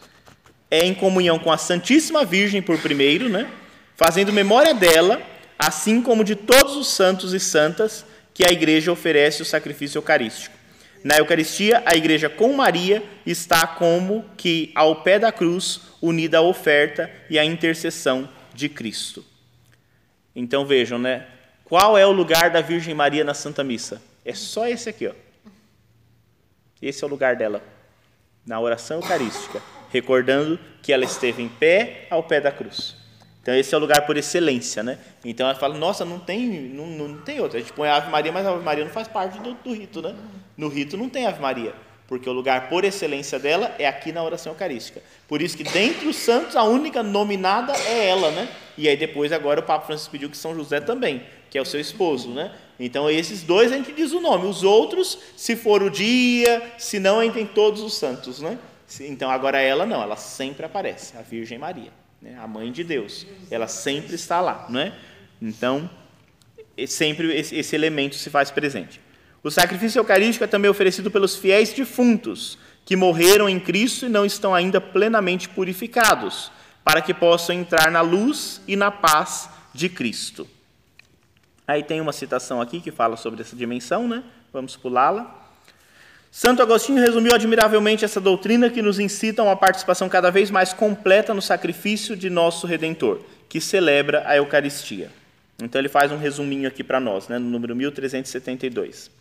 É 0.70 0.84
em 0.84 0.94
comunhão 0.94 1.38
com 1.38 1.50
a 1.50 1.58
Santíssima 1.58 2.24
Virgem 2.24 2.62
por 2.62 2.78
primeiro, 2.78 3.28
né? 3.28 3.50
Fazendo 3.96 4.32
memória 4.32 4.72
dela, 4.72 5.20
assim 5.58 6.00
como 6.00 6.22
de 6.22 6.36
todos 6.36 6.76
os 6.76 6.88
santos 6.88 7.32
e 7.32 7.40
santas 7.40 8.06
que 8.32 8.44
a 8.44 8.52
igreja 8.52 8.92
oferece 8.92 9.42
o 9.42 9.44
sacrifício 9.44 9.98
eucarístico. 9.98 10.54
Na 11.02 11.16
Eucaristia, 11.16 11.82
a 11.84 11.96
igreja 11.96 12.28
com 12.28 12.52
Maria 12.52 13.02
está 13.24 13.66
como 13.66 14.24
que 14.36 14.70
ao 14.74 15.02
pé 15.02 15.18
da 15.18 15.32
cruz, 15.32 15.80
unida 16.00 16.38
à 16.38 16.42
oferta 16.42 17.10
e 17.28 17.38
à 17.38 17.44
intercessão 17.44 18.28
de 18.54 18.68
Cristo. 18.68 19.24
Então 20.36 20.66
vejam, 20.66 20.98
né? 20.98 21.26
Qual 21.64 21.96
é 21.96 22.06
o 22.06 22.12
lugar 22.12 22.50
da 22.50 22.60
Virgem 22.60 22.94
Maria 22.94 23.24
na 23.24 23.32
Santa 23.32 23.64
Missa? 23.64 24.02
É 24.22 24.34
só 24.34 24.68
esse 24.68 24.90
aqui, 24.90 25.08
ó. 25.08 25.12
Esse 26.80 27.02
é 27.02 27.06
o 27.06 27.10
lugar 27.10 27.36
dela, 27.36 27.62
na 28.46 28.60
oração 28.60 28.98
eucarística, 28.98 29.62
recordando 29.90 30.60
que 30.82 30.92
ela 30.92 31.04
esteve 31.04 31.42
em 31.42 31.48
pé 31.48 32.06
ao 32.10 32.22
pé 32.22 32.38
da 32.38 32.52
cruz. 32.52 32.94
Então 33.40 33.54
esse 33.54 33.74
é 33.74 33.78
o 33.78 33.80
lugar 33.80 34.04
por 34.04 34.16
excelência, 34.16 34.82
né? 34.82 34.98
Então 35.24 35.48
ela 35.48 35.58
fala, 35.58 35.76
nossa, 35.76 36.04
não 36.04 36.18
tem, 36.18 36.46
não, 36.46 36.86
não 36.86 37.18
tem 37.22 37.40
outra. 37.40 37.58
A 37.58 37.62
gente 37.62 37.72
põe 37.72 37.88
a 37.88 37.96
Ave 37.96 38.10
Maria, 38.10 38.30
mas 38.30 38.46
a 38.46 38.50
Ave 38.50 38.62
Maria 38.62 38.84
não 38.84 38.92
faz 38.92 39.08
parte 39.08 39.38
do, 39.38 39.54
do 39.54 39.72
rito, 39.72 40.02
né? 40.02 40.14
No 40.56 40.68
rito 40.68 40.96
não 40.96 41.08
tem 41.08 41.26
Ave 41.26 41.40
Maria 41.40 41.74
porque 42.08 42.28
o 42.28 42.32
lugar 42.32 42.68
por 42.68 42.84
excelência 42.84 43.38
dela 43.38 43.74
é 43.78 43.86
aqui 43.86 44.12
na 44.12 44.22
oração 44.22 44.52
eucarística. 44.52 45.02
Por 45.26 45.42
isso 45.42 45.56
que 45.56 45.64
dentre 45.64 46.06
os 46.06 46.16
santos 46.16 46.54
a 46.54 46.62
única 46.62 47.02
nominada 47.02 47.72
é 47.72 48.08
ela, 48.08 48.30
né? 48.30 48.48
E 48.78 48.88
aí 48.88 48.96
depois 48.96 49.32
agora 49.32 49.60
o 49.60 49.62
Papa 49.62 49.86
Francisco 49.86 50.12
pediu 50.12 50.30
que 50.30 50.36
São 50.36 50.54
José 50.54 50.80
também, 50.80 51.24
que 51.50 51.58
é 51.58 51.60
o 51.60 51.64
seu 51.64 51.80
esposo, 51.80 52.30
né? 52.30 52.52
Então 52.78 53.10
esses 53.10 53.42
dois 53.42 53.72
a 53.72 53.76
gente 53.76 53.92
diz 53.92 54.12
o 54.12 54.20
nome, 54.20 54.46
os 54.46 54.62
outros, 54.62 55.18
se 55.36 55.56
for 55.56 55.82
o 55.82 55.90
dia, 55.90 56.74
se 56.78 57.00
não, 57.00 57.22
entrem 57.22 57.46
todos 57.46 57.80
os 57.82 57.94
santos, 57.94 58.40
né? 58.40 58.58
Então 59.00 59.30
agora 59.30 59.60
ela 59.60 59.84
não, 59.84 60.00
ela 60.00 60.16
sempre 60.16 60.64
aparece, 60.64 61.16
a 61.16 61.22
Virgem 61.22 61.58
Maria, 61.58 61.90
né? 62.22 62.38
a 62.40 62.46
mãe 62.46 62.70
de 62.70 62.84
Deus, 62.84 63.26
ela 63.50 63.66
sempre 63.66 64.14
está 64.14 64.40
lá, 64.40 64.66
não 64.68 64.78
é? 64.78 64.92
Então 65.42 65.90
sempre 66.86 67.34
esse 67.34 67.74
elemento 67.74 68.14
se 68.14 68.30
faz 68.30 68.50
presente. 68.50 69.00
O 69.46 69.50
sacrifício 69.52 70.00
eucarístico 70.00 70.42
é 70.42 70.48
também 70.48 70.68
oferecido 70.68 71.08
pelos 71.08 71.36
fiéis 71.36 71.72
defuntos, 71.72 72.58
que 72.84 72.96
morreram 72.96 73.48
em 73.48 73.60
Cristo 73.60 74.06
e 74.06 74.08
não 74.08 74.26
estão 74.26 74.52
ainda 74.52 74.80
plenamente 74.80 75.48
purificados, 75.48 76.50
para 76.82 77.00
que 77.00 77.14
possam 77.14 77.54
entrar 77.54 77.88
na 77.92 78.00
luz 78.00 78.60
e 78.66 78.74
na 78.74 78.90
paz 78.90 79.48
de 79.72 79.88
Cristo. 79.88 80.48
Aí 81.64 81.84
tem 81.84 82.00
uma 82.00 82.12
citação 82.12 82.60
aqui 82.60 82.80
que 82.80 82.90
fala 82.90 83.16
sobre 83.16 83.40
essa 83.40 83.54
dimensão, 83.54 84.08
né? 84.08 84.24
Vamos 84.52 84.74
pulá-la. 84.74 85.48
Santo 86.28 86.60
Agostinho 86.60 87.00
resumiu 87.00 87.32
admiravelmente 87.32 88.04
essa 88.04 88.20
doutrina 88.20 88.68
que 88.68 88.82
nos 88.82 88.98
incita 88.98 89.42
a 89.42 89.44
uma 89.44 89.56
participação 89.56 90.08
cada 90.08 90.28
vez 90.28 90.50
mais 90.50 90.72
completa 90.72 91.32
no 91.32 91.40
sacrifício 91.40 92.16
de 92.16 92.28
nosso 92.28 92.66
Redentor, 92.66 93.20
que 93.48 93.60
celebra 93.60 94.24
a 94.26 94.36
Eucaristia. 94.36 95.08
Então 95.62 95.80
ele 95.80 95.88
faz 95.88 96.10
um 96.10 96.18
resuminho 96.18 96.66
aqui 96.66 96.82
para 96.82 96.98
nós, 96.98 97.28
né, 97.28 97.38
no 97.38 97.48
número 97.48 97.76
1372. 97.76 99.14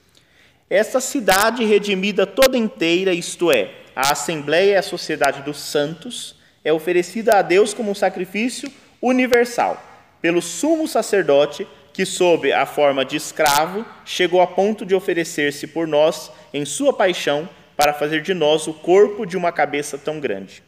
Essa 0.70 1.00
cidade 1.00 1.64
redimida 1.64 2.26
toda 2.26 2.58
inteira, 2.58 3.14
isto 3.14 3.52
é, 3.52 3.72
a 3.96 4.12
Assembleia 4.12 4.72
e 4.72 4.76
a 4.76 4.82
Sociedade 4.82 5.44
dos 5.44 5.60
Santos, 5.60 6.36
é 6.64 6.74
oferecida 6.74 7.38
a 7.38 7.42
Deus 7.44 7.74
como 7.74 7.92
um 7.92 7.96
sacrifício 7.96 8.72
universal, 9.00 9.82
pelo 10.20 10.42
sumo 10.42 10.88
sacerdote 10.88 11.68
que, 11.94 12.04
sob 12.04 12.52
a 12.52 12.66
forma 12.66 13.06
de 13.06 13.16
escravo, 13.16 13.86
chegou 14.04 14.42
a 14.42 14.48
ponto 14.48 14.86
de 14.86 14.96
oferecer-se 14.96 15.68
por 15.68 15.88
nós 15.88 16.32
em 16.52 16.66
sua 16.66 16.92
paixão 16.92 17.48
para 17.78 17.94
fazer 17.94 18.24
de 18.24 18.34
nós 18.34 18.66
o 18.68 18.74
corpo 18.74 19.24
de 19.24 19.38
uma 19.38 19.52
cabeça 19.52 20.00
tão 20.00 20.20
grande. 20.20 20.64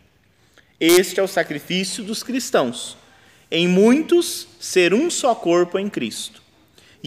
Este 0.80 1.20
é 1.20 1.24
o 1.24 1.28
sacrifício 1.28 2.04
dos 2.04 2.22
cristãos. 2.22 2.96
Em 3.50 3.68
muitos, 3.68 4.48
ser 4.60 4.94
um 4.94 5.10
só 5.10 5.34
corpo 5.34 5.80
em 5.80 5.90
Cristo. 5.90 6.47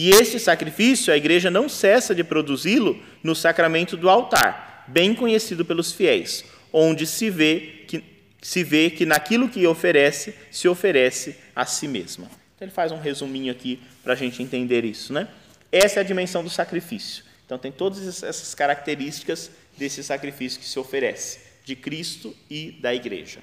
E 0.01 0.09
este 0.09 0.39
sacrifício, 0.39 1.13
a 1.13 1.15
igreja 1.15 1.51
não 1.51 1.69
cessa 1.69 2.15
de 2.15 2.23
produzi-lo 2.23 2.99
no 3.21 3.35
sacramento 3.35 3.95
do 3.95 4.09
altar, 4.09 4.83
bem 4.87 5.13
conhecido 5.13 5.63
pelos 5.63 5.91
fiéis, 5.91 6.43
onde 6.73 7.05
se 7.05 7.29
vê 7.29 7.83
que, 7.87 8.03
se 8.41 8.63
vê 8.63 8.89
que 8.89 9.05
naquilo 9.05 9.47
que 9.47 9.67
oferece, 9.67 10.33
se 10.49 10.67
oferece 10.67 11.35
a 11.55 11.67
si 11.67 11.87
mesma. 11.87 12.25
Então, 12.55 12.65
ele 12.65 12.71
faz 12.71 12.91
um 12.91 12.99
resuminho 12.99 13.51
aqui 13.51 13.79
para 14.03 14.13
a 14.13 14.15
gente 14.15 14.41
entender 14.41 14.83
isso. 14.85 15.13
Né? 15.13 15.27
Essa 15.71 15.99
é 15.99 16.01
a 16.01 16.03
dimensão 16.03 16.43
do 16.43 16.49
sacrifício. 16.49 17.23
Então, 17.45 17.59
tem 17.59 17.71
todas 17.71 18.23
essas 18.23 18.55
características 18.55 19.51
desse 19.77 20.03
sacrifício 20.03 20.59
que 20.59 20.65
se 20.65 20.79
oferece, 20.79 21.41
de 21.63 21.75
Cristo 21.75 22.35
e 22.49 22.71
da 22.71 22.91
igreja. 22.91 23.37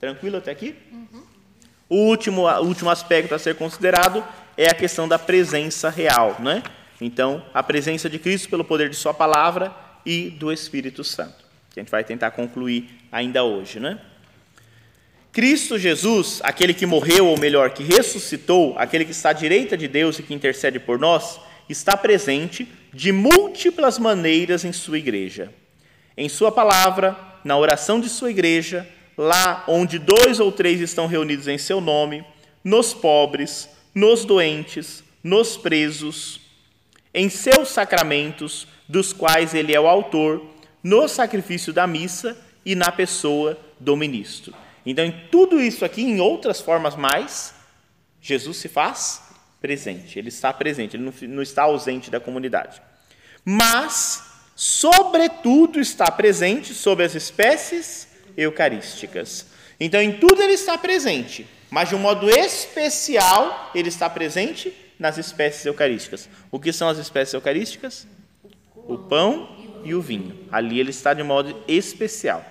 Tranquilo 0.00 0.38
até 0.38 0.50
aqui? 0.50 0.74
O 1.92 2.06
último, 2.06 2.46
o 2.46 2.64
último 2.64 2.88
aspecto 2.88 3.34
a 3.34 3.38
ser 3.38 3.54
considerado 3.54 4.24
é 4.56 4.64
a 4.64 4.74
questão 4.74 5.06
da 5.06 5.18
presença 5.18 5.90
real, 5.90 6.36
né? 6.38 6.62
Então, 6.98 7.44
a 7.52 7.62
presença 7.62 8.08
de 8.08 8.18
Cristo 8.18 8.48
pelo 8.48 8.64
poder 8.64 8.88
de 8.88 8.96
Sua 8.96 9.12
palavra 9.12 9.70
e 10.06 10.30
do 10.30 10.50
Espírito 10.50 11.04
Santo, 11.04 11.44
que 11.70 11.78
a 11.78 11.82
gente 11.82 11.90
vai 11.90 12.02
tentar 12.02 12.30
concluir 12.30 12.88
ainda 13.12 13.44
hoje, 13.44 13.78
né? 13.78 13.98
Cristo 15.34 15.78
Jesus, 15.78 16.40
aquele 16.42 16.72
que 16.72 16.86
morreu, 16.86 17.26
ou 17.26 17.38
melhor, 17.38 17.68
que 17.72 17.82
ressuscitou, 17.82 18.74
aquele 18.78 19.04
que 19.04 19.10
está 19.10 19.28
à 19.28 19.34
direita 19.34 19.76
de 19.76 19.86
Deus 19.86 20.18
e 20.18 20.22
que 20.22 20.32
intercede 20.32 20.80
por 20.80 20.98
nós, 20.98 21.38
está 21.68 21.94
presente 21.94 22.66
de 22.90 23.12
múltiplas 23.12 23.98
maneiras 23.98 24.64
em 24.64 24.72
sua 24.72 24.96
igreja. 24.96 25.52
Em 26.16 26.30
sua 26.30 26.50
palavra, 26.50 27.14
na 27.44 27.58
oração 27.58 28.00
de 28.00 28.08
sua 28.08 28.30
igreja, 28.30 28.88
lá 29.16 29.64
onde 29.68 29.98
dois 29.98 30.40
ou 30.40 30.50
três 30.50 30.80
estão 30.80 31.06
reunidos 31.06 31.48
em 31.48 31.58
seu 31.58 31.80
nome, 31.80 32.24
nos 32.64 32.94
pobres, 32.94 33.68
nos 33.94 34.24
doentes, 34.24 35.02
nos 35.22 35.56
presos, 35.56 36.40
em 37.14 37.28
seus 37.28 37.68
sacramentos, 37.68 38.66
dos 38.88 39.12
quais 39.12 39.54
ele 39.54 39.74
é 39.74 39.80
o 39.80 39.88
autor, 39.88 40.44
no 40.82 41.06
sacrifício 41.08 41.72
da 41.72 41.86
missa 41.86 42.36
e 42.64 42.74
na 42.74 42.90
pessoa 42.90 43.58
do 43.78 43.96
ministro. 43.96 44.54
Então, 44.84 45.04
em 45.04 45.28
tudo 45.30 45.60
isso 45.60 45.84
aqui, 45.84 46.02
em 46.02 46.20
outras 46.20 46.60
formas 46.60 46.96
mais, 46.96 47.54
Jesus 48.20 48.56
se 48.56 48.68
faz 48.68 49.22
presente. 49.60 50.18
Ele 50.18 50.28
está 50.28 50.52
presente, 50.52 50.96
ele 50.96 51.12
não, 51.28 51.42
está 51.42 51.62
ausente 51.62 52.10
da 52.10 52.18
comunidade. 52.18 52.82
Mas, 53.44 54.22
sobretudo, 54.56 55.80
está 55.80 56.10
presente 56.10 56.74
sobre 56.74 57.04
as 57.04 57.14
espécies 57.14 58.08
eucarísticas. 58.36 59.46
Então, 59.78 60.00
em 60.00 60.12
tudo 60.12 60.42
ele 60.42 60.52
está 60.52 60.78
presente, 60.78 61.46
mas 61.70 61.88
de 61.88 61.94
um 61.94 61.98
modo 61.98 62.30
especial, 62.30 63.70
ele 63.74 63.88
está 63.88 64.08
presente 64.08 64.72
nas 64.98 65.18
espécies 65.18 65.66
eucarísticas. 65.66 66.28
O 66.50 66.60
que 66.60 66.72
são 66.72 66.88
as 66.88 66.98
espécies 66.98 67.34
eucarísticas? 67.34 68.06
O 68.74 68.96
pão 68.96 69.80
e 69.84 69.94
o 69.94 70.00
vinho. 70.00 70.46
Ali 70.50 70.78
ele 70.78 70.90
está 70.90 71.12
de 71.12 71.22
modo 71.22 71.62
especial. 71.66 72.44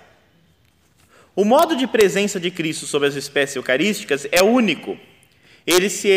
O 1.34 1.44
modo 1.44 1.74
de 1.74 1.86
presença 1.86 2.38
de 2.38 2.50
Cristo 2.50 2.84
sobre 2.84 3.08
as 3.08 3.14
espécies 3.14 3.56
eucarísticas 3.56 4.26
é 4.30 4.42
único. 4.42 4.98
Ele, 5.66 5.88
se, 5.88 6.08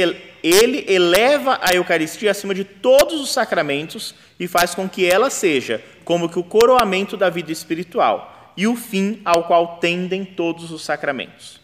ele 0.44 0.86
eleva 0.88 1.60
a 1.62 1.74
Eucaristia 1.74 2.32
acima 2.32 2.54
de 2.54 2.66
todos 2.66 3.22
os 3.22 3.32
sacramentos 3.32 4.14
e 4.40 4.48
faz 4.48 4.76
com 4.76 4.90
que 4.90 5.06
ela 5.06 5.30
seja 5.30 5.82
como 6.04 6.28
que 6.28 6.40
o 6.40 6.44
coroamento 6.44 7.16
da 7.16 7.30
vida 7.30 7.52
espiritual 7.52 8.35
e 8.56 8.68
o 8.68 8.76
fim 8.76 9.22
ao 9.26 9.46
qual 9.46 9.78
tendem 9.78 10.24
todos 10.24 10.72
os 10.72 10.84
sacramentos. 10.84 11.60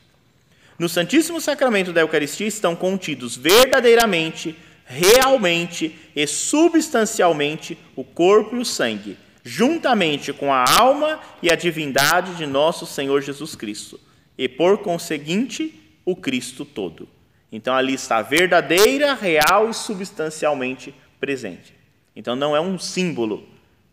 No 0.78 0.90
Santíssimo 0.90 1.40
Sacramento 1.40 1.94
da 1.94 2.02
Eucaristia 2.02 2.48
estão 2.48 2.76
contidos 2.76 3.38
verdadeiramente, 3.38 4.56
realmente 4.86 5.96
e 6.16 6.26
substancialmente 6.28 7.78
o 7.96 8.04
corpo 8.04 8.56
e 8.56 8.60
o 8.60 8.66
sangue 8.66 9.18
juntamente 9.44 10.32
com 10.32 10.54
a 10.54 10.66
alma 10.80 11.20
e 11.42 11.52
a 11.52 11.56
divindade 11.56 12.36
de 12.36 12.46
nosso 12.46 12.86
Senhor 12.86 13.22
Jesus 13.22 13.56
Cristo, 13.56 14.00
e 14.38 14.48
por 14.48 14.80
conseguinte, 14.80 15.78
o 16.06 16.16
Cristo 16.16 16.66
todo. 16.66 17.08
Então 17.52 17.76
ali 17.76 17.94
está 17.94 18.22
verdadeira, 18.22 19.14
real 19.14 19.70
e 19.70 19.74
substancialmente 19.74 20.94
presente. 21.20 21.76
Então 22.16 22.36
não 22.36 22.56
é 22.56 22.62
um 22.62 22.80
símbolo. 22.80 23.48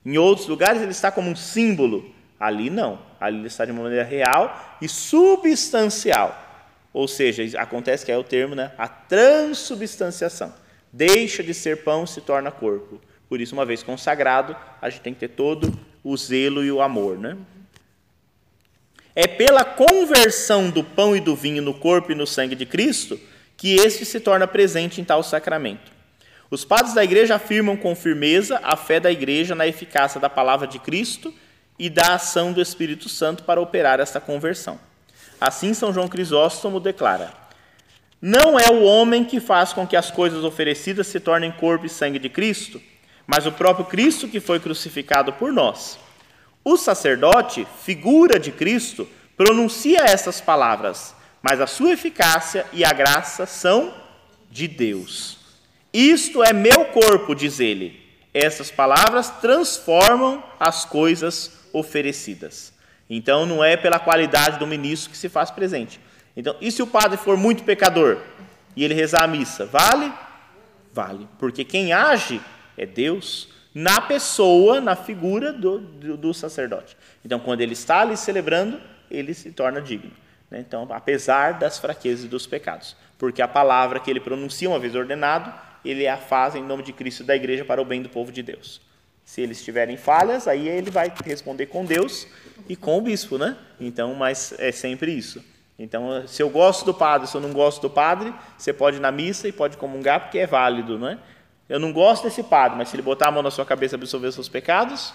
Em 0.05 0.17
outros 0.17 0.47
lugares 0.47 0.81
ele 0.81 0.93
está 0.93 1.11
como 1.11 1.31
um 1.31 1.37
símbolo. 1.37 2.15
Ali 2.39 2.71
não. 2.71 2.99
Ali 3.21 3.47
está 3.47 3.65
de 3.65 3.73
maneira 3.73 4.05
real 4.05 4.79
e 4.81 4.89
substancial. 4.89 6.47
Ou 6.93 7.07
seja, 7.07 7.61
acontece 7.61 8.05
que 8.05 8.13
é 8.13 8.17
o 8.17 8.25
termo, 8.25 8.55
né? 8.55 8.73
A 8.79 8.89
transubstanciação. 8.89 10.55
Deixa 10.93 11.43
de 11.43 11.53
ser 11.53 11.83
pão 11.85 12.07
se 12.07 12.21
torna 12.21 12.51
corpo. 12.51 13.01
Por 13.29 13.41
isso, 13.41 13.55
uma 13.55 13.67
vez 13.67 13.83
consagrado, 13.83 14.57
a 14.81 14.89
gente 14.89 15.03
tem 15.03 15.13
que 15.13 15.21
ter 15.21 15.29
todo 15.29 15.79
o 16.03 16.17
zelo 16.17 16.65
e 16.65 16.73
o 16.73 16.81
amor. 16.81 17.19
Né? 17.19 17.37
É 19.15 19.27
pela 19.27 19.65
conversão 19.65 20.71
do 20.71 20.83
pão 20.83 21.15
e 21.15 21.21
do 21.21 21.37
vinho 21.37 21.63
no 21.63 21.75
corpo 21.75 22.13
e 22.13 22.15
no 22.15 22.27
sangue 22.27 22.55
de 22.55 22.65
Cristo 22.65 23.21
que 23.57 23.75
este 23.75 24.05
se 24.05 24.21
torna 24.21 24.47
presente 24.47 25.01
em 25.01 25.05
tal 25.05 25.23
sacramento. 25.23 25.91
Os 26.51 26.65
padres 26.65 26.95
da 26.95 27.05
igreja 27.05 27.35
afirmam 27.35 27.77
com 27.77 27.95
firmeza 27.95 28.61
a 28.63 28.77
fé 28.77 28.99
da 28.99 29.11
igreja 29.11 29.55
na 29.55 29.67
eficácia 29.67 30.21
da 30.21 30.31
palavra 30.31 30.67
de 30.67 30.79
Cristo 30.79 31.35
e 31.79 31.89
da 31.89 32.15
ação 32.15 32.53
do 32.53 32.61
Espírito 32.61 33.09
Santo 33.09 33.45
para 33.45 33.61
operar 33.61 34.01
esta 34.01 34.21
conversão. 34.21 34.79
Assim, 35.41 35.73
São 35.73 35.93
João 35.93 36.09
Crisóstomo 36.09 36.81
declara: 36.81 37.33
Não 38.21 38.59
é 38.59 38.69
o 38.71 38.83
homem 38.83 39.25
que 39.25 39.41
faz 39.41 39.73
com 39.73 39.87
que 39.87 39.97
as 39.97 40.11
coisas 40.11 40.43
oferecidas 40.43 41.07
se 41.07 41.21
tornem 41.21 41.53
corpo 41.53 41.87
e 41.87 41.89
sangue 41.89 42.19
de 42.19 42.29
Cristo, 42.29 42.83
mas 43.27 43.47
o 43.47 43.53
próprio 43.53 43.87
Cristo 43.87 44.27
que 44.27 44.41
foi 44.41 44.59
crucificado 44.59 45.33
por 45.33 45.53
nós. 45.53 45.99
O 46.65 46.77
sacerdote, 46.77 47.67
figura 47.85 48.39
de 48.39 48.51
Cristo, 48.51 49.09
pronuncia 49.37 50.01
essas 50.01 50.41
palavras, 50.41 51.15
mas 51.41 51.61
a 51.61 51.67
sua 51.67 51.93
eficácia 51.93 52.67
e 52.73 52.85
a 52.85 52.93
graça 52.93 53.47
são 53.47 53.95
de 54.51 54.67
Deus. 54.67 55.39
Isto 55.93 56.43
é 56.43 56.53
meu 56.53 56.87
corpo, 56.87 57.35
diz 57.35 57.61
ele. 57.61 58.03
Essas 58.35 58.71
palavras 58.71 59.31
transformam 59.41 60.43
as 60.61 60.85
coisas 60.85 61.58
oferecidas. 61.73 62.73
Então 63.09 63.47
não 63.47 63.65
é 63.65 63.77
pela 63.77 63.99
qualidade 63.99 64.59
do 64.59 64.67
ministro 64.67 65.11
que 65.11 65.17
se 65.17 65.29
faz 65.29 65.51
presente. 65.51 66.01
Então, 66.37 66.55
e 66.61 66.71
se 66.71 66.83
o 66.83 66.87
padre 66.87 67.17
for 67.17 67.37
muito 67.37 67.65
pecador 67.65 68.19
e 68.77 68.85
ele 68.85 68.95
rezar 68.95 69.25
a 69.25 69.27
missa, 69.27 69.67
vale? 69.67 70.13
Vale, 70.93 71.29
porque 71.39 71.65
quem 71.65 71.93
age 71.93 72.41
é 72.77 72.87
Deus 72.87 73.49
na 73.75 74.01
pessoa, 74.01 74.81
na 74.81 74.97
figura 74.97 75.53
do, 75.53 75.79
do, 75.79 76.17
do 76.17 76.35
sacerdote. 76.35 76.97
Então, 77.25 77.39
quando 77.39 77.61
ele 77.61 77.73
está 77.73 78.01
ali 78.01 78.17
celebrando, 78.17 78.81
ele 79.11 79.35
se 79.35 79.51
torna 79.53 79.81
digno. 79.81 80.11
Né? 80.51 80.61
Então, 80.61 80.87
apesar 80.91 81.59
das 81.59 81.79
fraquezas 81.79 82.25
e 82.25 82.29
dos 82.29 82.47
pecados, 82.47 82.97
porque 83.19 83.43
a 83.43 83.49
palavra 83.49 84.01
que 84.01 84.11
ele 84.11 84.21
pronuncia 84.21 84.69
uma 84.69 84.79
vez 84.79 84.95
ordenado, 84.95 85.53
ele 85.85 86.07
a 86.07 86.17
faz 86.17 86.55
em 86.55 86.63
nome 86.63 86.83
de 86.83 86.93
Cristo 86.93 87.25
da 87.25 87.37
igreja 87.37 87.65
para 87.65 87.81
o 87.81 87.85
bem 87.85 88.03
do 88.03 88.09
povo 88.09 88.33
de 88.33 88.43
Deus. 88.43 88.81
Se 89.29 89.43
eles 89.43 89.63
tiverem 89.63 89.99
falhas, 89.99 90.49
aí 90.49 90.67
ele 90.67 90.91
vai 90.91 91.13
responder 91.23 91.67
com 91.67 91.85
Deus 91.85 92.27
e 92.67 92.75
com 92.75 92.97
o 92.97 93.03
bispo, 93.03 93.37
né? 93.37 93.59
Então, 93.79 94.15
mas 94.15 94.55
é 94.59 94.73
sempre 94.73 95.13
isso. 95.13 95.45
Então, 95.79 96.27
se 96.27 96.43
eu 96.43 96.49
gosto 96.49 96.87
do 96.87 96.95
padre, 96.95 97.29
se 97.29 97.37
eu 97.37 97.41
não 97.43 97.53
gosto 97.53 97.83
do 97.83 97.91
padre, 97.91 98.33
você 98.57 98.73
pode 98.73 98.97
ir 98.97 99.01
na 99.01 99.13
missa 99.13 99.47
e 99.47 99.53
pode 99.53 99.77
comungar 99.77 100.23
porque 100.23 100.39
é 100.39 100.47
válido, 100.47 100.99
não 100.99 101.09
é? 101.09 101.19
Eu 101.69 101.79
não 101.79 101.93
gosto 101.93 102.23
desse 102.23 102.43
padre, 102.43 102.79
mas 102.79 102.89
se 102.89 102.97
ele 102.97 103.03
botar 103.03 103.29
a 103.29 103.31
mão 103.31 103.43
na 103.43 103.51
sua 103.51 103.67
cabeça 103.67 103.97
e 103.97 103.97
absolver 103.97 104.29
os 104.29 104.35
seus 104.35 104.49
pecados, 104.49 105.13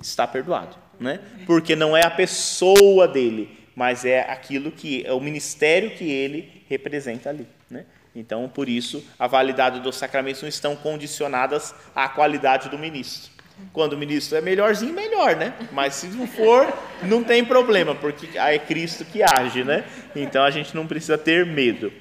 está 0.00 0.24
perdoado, 0.24 0.76
né? 1.00 1.18
Porque 1.44 1.74
não 1.74 1.96
é 1.96 2.06
a 2.06 2.10
pessoa 2.10 3.08
dele, 3.08 3.58
mas 3.74 4.04
é 4.04 4.20
aquilo 4.20 4.70
que 4.70 5.04
é 5.04 5.12
o 5.12 5.18
ministério 5.18 5.90
que 5.96 6.08
ele 6.08 6.62
representa 6.68 7.30
ali, 7.30 7.48
né? 7.68 7.86
Então, 8.14 8.48
por 8.48 8.68
isso, 8.68 9.04
a 9.18 9.26
validade 9.26 9.80
dos 9.80 9.96
sacramentos 9.96 10.42
não 10.42 10.48
estão 10.48 10.76
condicionadas 10.76 11.74
à 11.92 12.08
qualidade 12.08 12.68
do 12.68 12.78
ministro. 12.78 13.31
Quando 13.72 13.94
o 13.94 13.98
ministro 13.98 14.36
é 14.36 14.40
melhorzinho, 14.40 14.92
melhor, 14.92 15.36
né? 15.36 15.54
Mas 15.72 15.94
se 15.94 16.08
não 16.08 16.26
for, 16.26 16.72
não 17.02 17.22
tem 17.22 17.44
problema, 17.44 17.94
porque 17.94 18.38
é 18.38 18.58
Cristo 18.58 19.04
que 19.04 19.22
age, 19.22 19.64
né? 19.64 19.84
Então 20.14 20.42
a 20.42 20.50
gente 20.50 20.74
não 20.74 20.86
precisa 20.86 21.16
ter 21.16 21.46
medo. 21.46 21.92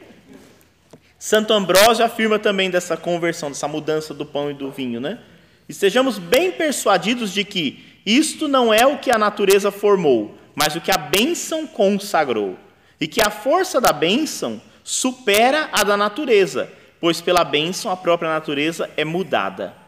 Santo 1.20 1.54
Ambrósio 1.54 2.04
afirma 2.04 2.40
também 2.40 2.70
dessa 2.70 2.98
conversão, 2.98 3.50
dessa 3.50 3.68
mudança 3.68 4.14
do 4.14 4.26
pão 4.26 4.50
e 4.50 4.54
do 4.54 4.72
vinho, 4.72 5.00
né? 5.00 5.20
Estejamos 5.70 6.18
bem 6.18 6.52
persuadidos 6.52 7.32
de 7.32 7.44
que 7.44 8.02
isto 8.06 8.48
não 8.48 8.74
é 8.74 8.86
o 8.86 8.98
que 8.98 9.12
a 9.12 9.18
natureza 9.18 9.72
formou, 9.72 10.36
mas 10.56 10.76
o 10.76 10.82
que 10.82 10.92
a 10.92 10.98
bênção 10.98 11.68
consagrou, 11.68 12.58
e 13.00 13.08
que 13.08 13.22
a 13.22 13.30
força 13.30 13.80
da 13.80 13.94
bênção 13.94 14.62
supera 14.84 15.70
a 15.72 15.84
da 15.84 15.96
natureza, 15.96 16.72
pois 17.00 17.22
pela 17.22 17.44
bênção 17.44 17.92
a 17.92 17.98
própria 17.98 18.30
natureza 18.30 18.90
é 18.98 19.06
mudada. 19.06 19.81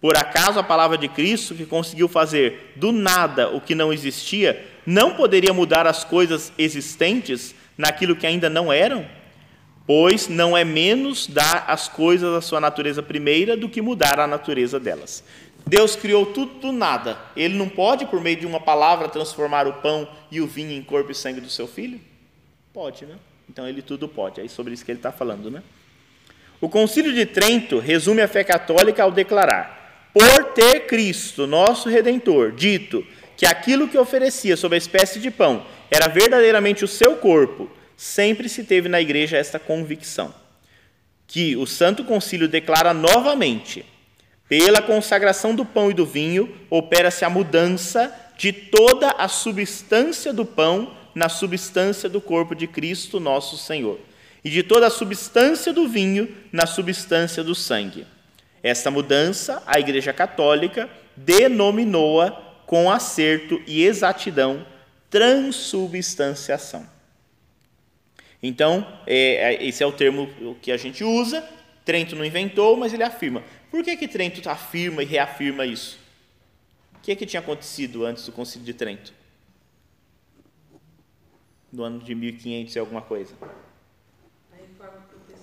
Por 0.00 0.16
acaso 0.16 0.58
a 0.58 0.62
palavra 0.62 0.96
de 0.96 1.08
Cristo, 1.08 1.54
que 1.54 1.66
conseguiu 1.66 2.08
fazer 2.08 2.72
do 2.76 2.90
nada 2.90 3.50
o 3.50 3.60
que 3.60 3.74
não 3.74 3.92
existia, 3.92 4.66
não 4.86 5.14
poderia 5.14 5.52
mudar 5.52 5.86
as 5.86 6.04
coisas 6.04 6.52
existentes 6.56 7.54
naquilo 7.76 8.16
que 8.16 8.26
ainda 8.26 8.48
não 8.48 8.72
eram? 8.72 9.06
pois 9.92 10.28
não 10.28 10.56
é 10.56 10.62
menos 10.62 11.26
dar 11.26 11.64
as 11.66 11.88
coisas 11.88 12.32
à 12.32 12.40
sua 12.40 12.60
natureza 12.60 13.02
primeira 13.02 13.56
do 13.56 13.68
que 13.68 13.82
mudar 13.82 14.20
a 14.20 14.26
natureza 14.28 14.78
delas. 14.78 15.24
Deus 15.66 15.96
criou 15.96 16.26
tudo 16.26 16.60
do 16.60 16.70
nada. 16.70 17.18
Ele 17.34 17.54
não 17.54 17.68
pode, 17.68 18.06
por 18.06 18.20
meio 18.20 18.36
de 18.36 18.46
uma 18.46 18.60
palavra, 18.60 19.08
transformar 19.08 19.66
o 19.66 19.72
pão 19.72 20.08
e 20.30 20.40
o 20.40 20.46
vinho 20.46 20.70
em 20.70 20.80
corpo 20.80 21.10
e 21.10 21.14
sangue 21.14 21.40
do 21.40 21.50
seu 21.50 21.66
filho? 21.66 22.00
Pode, 22.72 23.04
né? 23.04 23.16
Então 23.48 23.68
ele 23.68 23.82
tudo 23.82 24.06
pode. 24.06 24.40
É 24.40 24.46
sobre 24.46 24.74
isso 24.74 24.84
que 24.84 24.92
ele 24.92 25.00
está 25.00 25.10
falando, 25.10 25.50
né? 25.50 25.60
O 26.60 26.68
Concílio 26.68 27.12
de 27.12 27.26
Trento 27.26 27.80
resume 27.80 28.22
a 28.22 28.28
fé 28.28 28.44
católica 28.44 29.02
ao 29.02 29.10
declarar: 29.10 29.79
por 30.12 30.52
ter 30.54 30.86
Cristo, 30.86 31.46
nosso 31.46 31.88
Redentor, 31.88 32.52
dito 32.52 33.06
que 33.36 33.46
aquilo 33.46 33.88
que 33.88 33.96
oferecia 33.96 34.56
sob 34.56 34.74
a 34.74 34.78
espécie 34.78 35.18
de 35.18 35.30
pão 35.30 35.64
era 35.90 36.08
verdadeiramente 36.08 36.84
o 36.84 36.88
seu 36.88 37.16
corpo, 37.16 37.70
sempre 37.96 38.48
se 38.48 38.64
teve 38.64 38.88
na 38.88 39.00
igreja 39.00 39.36
esta 39.36 39.58
convicção, 39.58 40.34
que 41.26 41.56
o 41.56 41.66
Santo 41.66 42.04
Concílio 42.04 42.48
declara 42.48 42.92
novamente: 42.92 43.84
pela 44.48 44.82
consagração 44.82 45.54
do 45.54 45.64
pão 45.64 45.90
e 45.90 45.94
do 45.94 46.04
vinho, 46.04 46.54
opera-se 46.68 47.24
a 47.24 47.30
mudança 47.30 48.12
de 48.36 48.52
toda 48.52 49.10
a 49.10 49.28
substância 49.28 50.32
do 50.32 50.44
pão 50.44 50.96
na 51.14 51.28
substância 51.28 52.08
do 52.08 52.20
corpo 52.20 52.54
de 52.54 52.66
Cristo, 52.66 53.20
nosso 53.20 53.56
Senhor, 53.56 54.00
e 54.44 54.50
de 54.50 54.62
toda 54.62 54.86
a 54.86 54.90
substância 54.90 55.72
do 55.72 55.88
vinho 55.88 56.34
na 56.52 56.66
substância 56.66 57.44
do 57.44 57.54
sangue. 57.54 58.06
Esta 58.62 58.90
mudança, 58.90 59.62
a 59.66 59.78
Igreja 59.80 60.12
Católica 60.12 60.88
denominou-a 61.16 62.30
com 62.66 62.90
acerto 62.90 63.60
e 63.66 63.82
exatidão 63.82 64.66
transubstanciação. 65.10 66.88
Então, 68.42 68.86
é, 69.06 69.54
é, 69.54 69.66
esse 69.66 69.82
é 69.82 69.86
o 69.86 69.92
termo 69.92 70.28
que 70.62 70.70
a 70.72 70.76
gente 70.76 71.04
usa. 71.04 71.46
Trento 71.84 72.14
não 72.14 72.24
inventou, 72.24 72.76
mas 72.76 72.94
ele 72.94 73.02
afirma. 73.02 73.42
Por 73.70 73.82
que, 73.82 73.96
que 73.96 74.08
Trento 74.08 74.48
afirma 74.48 75.02
e 75.02 75.06
reafirma 75.06 75.66
isso? 75.66 75.98
O 76.94 77.00
que, 77.00 77.16
que 77.16 77.26
tinha 77.26 77.40
acontecido 77.40 78.06
antes 78.06 78.24
do 78.24 78.32
Concílio 78.32 78.64
de 78.64 78.74
Trento? 78.74 79.12
Do 81.72 81.82
ano 81.82 81.98
de 81.98 82.14
1500 82.14 82.76
e 82.76 82.78
alguma 82.78 83.02
coisa. 83.02 83.34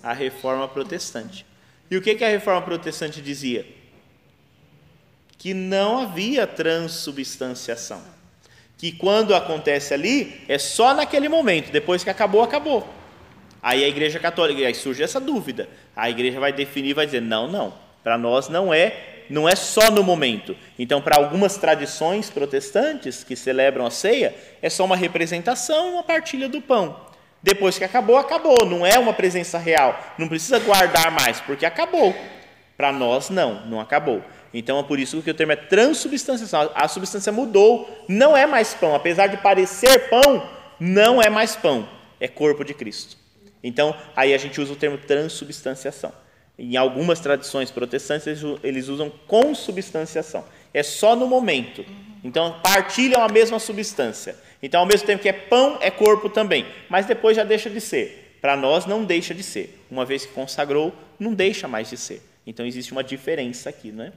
A 0.04 0.14
reforma 0.14 0.68
protestante. 0.68 1.46
E 1.90 1.98
o 1.98 2.02
que, 2.02 2.16
que 2.16 2.24
a 2.24 2.30
reforma 2.30 2.62
protestante 2.62 3.22
dizia? 3.22 3.66
Que 5.38 5.54
não 5.54 6.00
havia 6.00 6.46
transubstanciação. 6.46 8.02
Que 8.78 8.92
quando 8.92 9.34
acontece 9.34 9.94
ali, 9.94 10.42
é 10.48 10.58
só 10.58 10.94
naquele 10.94 11.30
momento, 11.30 11.72
depois 11.72 12.04
que 12.04 12.10
acabou, 12.10 12.44
acabou. 12.44 12.88
Aí 13.62 13.84
a 13.84 13.88
igreja 13.88 14.20
católica, 14.20 14.66
aí 14.66 14.76
surge 14.76 15.02
essa 15.02 15.20
dúvida. 15.20 15.68
A 15.96 16.10
igreja 16.10 16.40
vai 16.40 16.54
definir, 16.54 16.94
vai 16.94 17.06
dizer: 17.06 17.22
não, 17.22 17.48
não, 17.48 17.74
para 18.04 18.18
nós 18.18 18.50
não 18.50 18.74
é, 18.74 19.26
não 19.30 19.50
é 19.50 19.56
só 19.56 19.90
no 19.90 20.04
momento. 20.04 20.56
Então, 20.78 21.02
para 21.02 21.18
algumas 21.18 21.58
tradições 21.58 22.30
protestantes 22.30 23.24
que 23.24 23.36
celebram 23.36 23.86
a 23.86 23.92
ceia, 23.92 24.36
é 24.62 24.70
só 24.70 24.86
uma 24.86 24.96
representação, 24.96 25.94
uma 25.94 26.04
partilha 26.04 26.48
do 26.48 26.62
pão. 26.62 27.07
Depois 27.42 27.78
que 27.78 27.84
acabou, 27.84 28.18
acabou. 28.18 28.66
Não 28.66 28.86
é 28.86 28.98
uma 28.98 29.14
presença 29.14 29.58
real. 29.58 29.98
Não 30.18 30.28
precisa 30.28 30.60
guardar 30.60 31.12
mais, 31.12 31.40
porque 31.42 31.66
acabou. 31.66 32.16
Para 32.76 32.92
nós, 32.92 33.30
não, 33.30 33.66
não 33.66 33.80
acabou. 33.80 34.24
Então 34.54 34.80
é 34.80 34.84
por 34.84 35.00
isso 35.00 35.22
que 35.22 35.30
o 35.30 35.34
termo 35.34 35.54
é 35.54 35.56
transubstanciação. 35.56 36.72
A 36.74 36.88
substância 36.88 37.32
mudou, 37.32 38.06
não 38.08 38.36
é 38.36 38.46
mais 38.46 38.74
pão. 38.74 38.96
Apesar 38.96 39.28
de 39.28 39.38
parecer 39.38 40.10
pão, 40.10 40.48
não 40.80 41.22
é 41.22 41.30
mais 41.30 41.56
pão. 41.56 41.88
É 42.20 42.28
corpo 42.28 42.64
de 42.64 42.74
Cristo. 42.74 43.18
Então, 43.64 43.96
aí 44.16 44.34
a 44.34 44.38
gente 44.38 44.62
usa 44.62 44.74
o 44.74 44.76
termo 44.76 44.98
transubstanciação. 44.98 46.12
Em 46.58 46.76
algumas 46.76 47.20
tradições 47.20 47.70
protestantes, 47.70 48.42
eles 48.64 48.88
usam 48.88 49.12
consubstanciação. 49.28 50.44
É 50.74 50.82
só 50.82 51.16
no 51.16 51.28
momento. 51.28 51.86
Então, 52.24 52.60
partilham 52.64 53.24
a 53.24 53.30
mesma 53.30 53.60
substância. 53.60 54.36
Então, 54.62 54.82
ao 54.82 54.86
mesmo 54.86 55.06
tempo 55.06 55.22
que 55.22 55.30
é 55.30 55.34
pão, 55.34 55.78
é 55.82 55.92
corpo 55.92 56.30
também. 56.30 56.66
Mas 56.90 57.06
depois 57.06 57.36
já 57.36 57.44
deixa 57.44 57.70
de 57.70 57.80
ser. 57.80 58.38
Para 58.42 58.56
nós, 58.56 58.86
não 58.86 59.04
deixa 59.04 59.34
de 59.34 59.44
ser. 59.44 59.84
Uma 59.90 60.06
vez 60.06 60.26
que 60.26 60.34
consagrou, 60.34 60.94
não 61.20 61.34
deixa 61.34 61.68
mais 61.68 61.90
de 61.90 61.98
ser. 61.98 62.22
Então, 62.46 62.66
existe 62.66 62.92
uma 62.92 63.04
diferença 63.04 63.70
aqui, 63.70 63.92
não 63.92 64.06
é? 64.06 64.12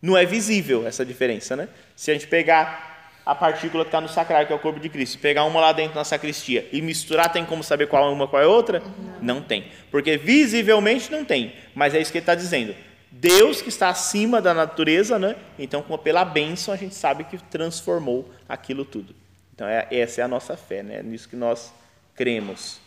Não 0.00 0.16
é 0.16 0.26
visível 0.26 0.86
essa 0.86 1.04
diferença, 1.04 1.56
né? 1.56 1.68
Se 1.96 2.10
a 2.10 2.14
gente 2.14 2.26
pegar 2.26 2.94
a 3.24 3.34
partícula 3.34 3.84
que 3.84 3.88
está 3.88 4.00
no 4.00 4.08
sacrário, 4.08 4.46
que 4.46 4.52
é 4.52 4.56
o 4.56 4.58
corpo 4.58 4.78
de 4.78 4.88
Cristo, 4.88 5.18
pegar 5.18 5.44
uma 5.44 5.60
lá 5.60 5.72
dentro 5.72 5.94
na 5.94 6.04
sacristia 6.04 6.68
e 6.70 6.82
misturar, 6.82 7.32
tem 7.32 7.44
como 7.44 7.64
saber 7.64 7.86
qual 7.86 8.08
é 8.08 8.12
uma 8.12 8.28
qual 8.28 8.42
é 8.42 8.46
outra? 8.46 8.82
Não, 9.22 9.36
não 9.36 9.42
tem. 9.42 9.64
Porque 9.90 10.18
visivelmente 10.18 11.10
não 11.10 11.24
tem. 11.24 11.54
Mas 11.74 11.94
é 11.94 12.00
isso 12.00 12.12
que 12.12 12.18
ele 12.18 12.22
está 12.22 12.34
dizendo. 12.34 12.74
Deus 13.16 13.62
que 13.62 13.68
está 13.68 13.88
acima 13.88 14.42
da 14.42 14.52
natureza, 14.52 15.20
né? 15.20 15.36
Então, 15.56 15.82
pela 16.02 16.24
bênção, 16.24 16.74
a 16.74 16.76
gente 16.76 16.96
sabe 16.96 17.22
que 17.22 17.38
transformou 17.38 18.28
aquilo 18.48 18.84
tudo. 18.84 19.14
Então, 19.54 19.68
é, 19.68 19.86
essa 19.90 20.20
é 20.20 20.24
a 20.24 20.28
nossa 20.28 20.56
fé, 20.56 20.82
né? 20.82 20.98
É 20.98 21.02
nisso 21.02 21.28
que 21.28 21.36
nós 21.36 21.72
cremos. 22.16 22.80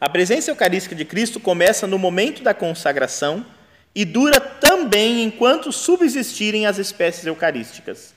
A 0.00 0.08
presença 0.08 0.52
eucarística 0.52 0.94
de 0.94 1.04
Cristo 1.04 1.40
começa 1.40 1.84
no 1.84 1.98
momento 1.98 2.44
da 2.44 2.54
consagração 2.54 3.44
e 3.92 4.04
dura 4.04 4.38
também 4.38 5.24
enquanto 5.24 5.72
subsistirem 5.72 6.64
as 6.64 6.78
espécies 6.78 7.26
eucarísticas. 7.26 8.14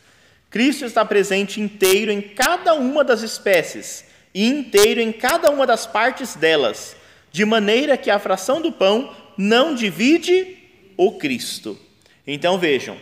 Cristo 0.52 0.86
está 0.86 1.04
presente 1.04 1.60
inteiro 1.60 2.12
em 2.12 2.22
cada 2.22 2.76
uma 2.76 3.04
das 3.04 3.24
espécies 3.24 4.06
e 4.36 4.46
inteiro 4.46 5.02
em 5.02 5.12
cada 5.12 5.50
uma 5.50 5.66
das 5.66 5.88
partes 5.88 6.36
delas, 6.36 6.96
de 7.32 7.44
maneira 7.44 7.98
que 7.98 8.12
a 8.12 8.20
fração 8.20 8.62
do 8.62 8.72
pão 8.72 9.16
não 9.36 9.74
divide 9.74 10.59
o 11.00 11.14
Cristo. 11.14 11.80
Então 12.28 12.60
vejam, 12.60 12.98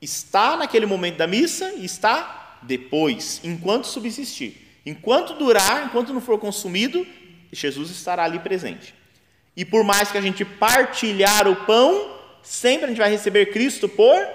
está 0.00 0.56
naquele 0.56 0.86
momento 0.86 1.18
da 1.18 1.26
missa 1.26 1.74
e 1.76 1.84
está 1.84 2.60
depois, 2.62 3.42
enquanto 3.44 3.84
subsistir. 3.84 4.56
Enquanto 4.86 5.34
durar, 5.34 5.84
enquanto 5.84 6.14
não 6.14 6.20
for 6.22 6.38
consumido, 6.38 7.06
Jesus 7.52 7.90
estará 7.90 8.24
ali 8.24 8.38
presente. 8.38 8.94
E 9.54 9.66
por 9.66 9.84
mais 9.84 10.10
que 10.10 10.16
a 10.16 10.20
gente 10.22 10.46
partilhar 10.46 11.46
o 11.46 11.66
pão, 11.66 12.18
sempre 12.42 12.86
a 12.86 12.88
gente 12.88 12.98
vai 12.98 13.10
receber 13.10 13.52
Cristo 13.52 13.86
por 13.86 14.26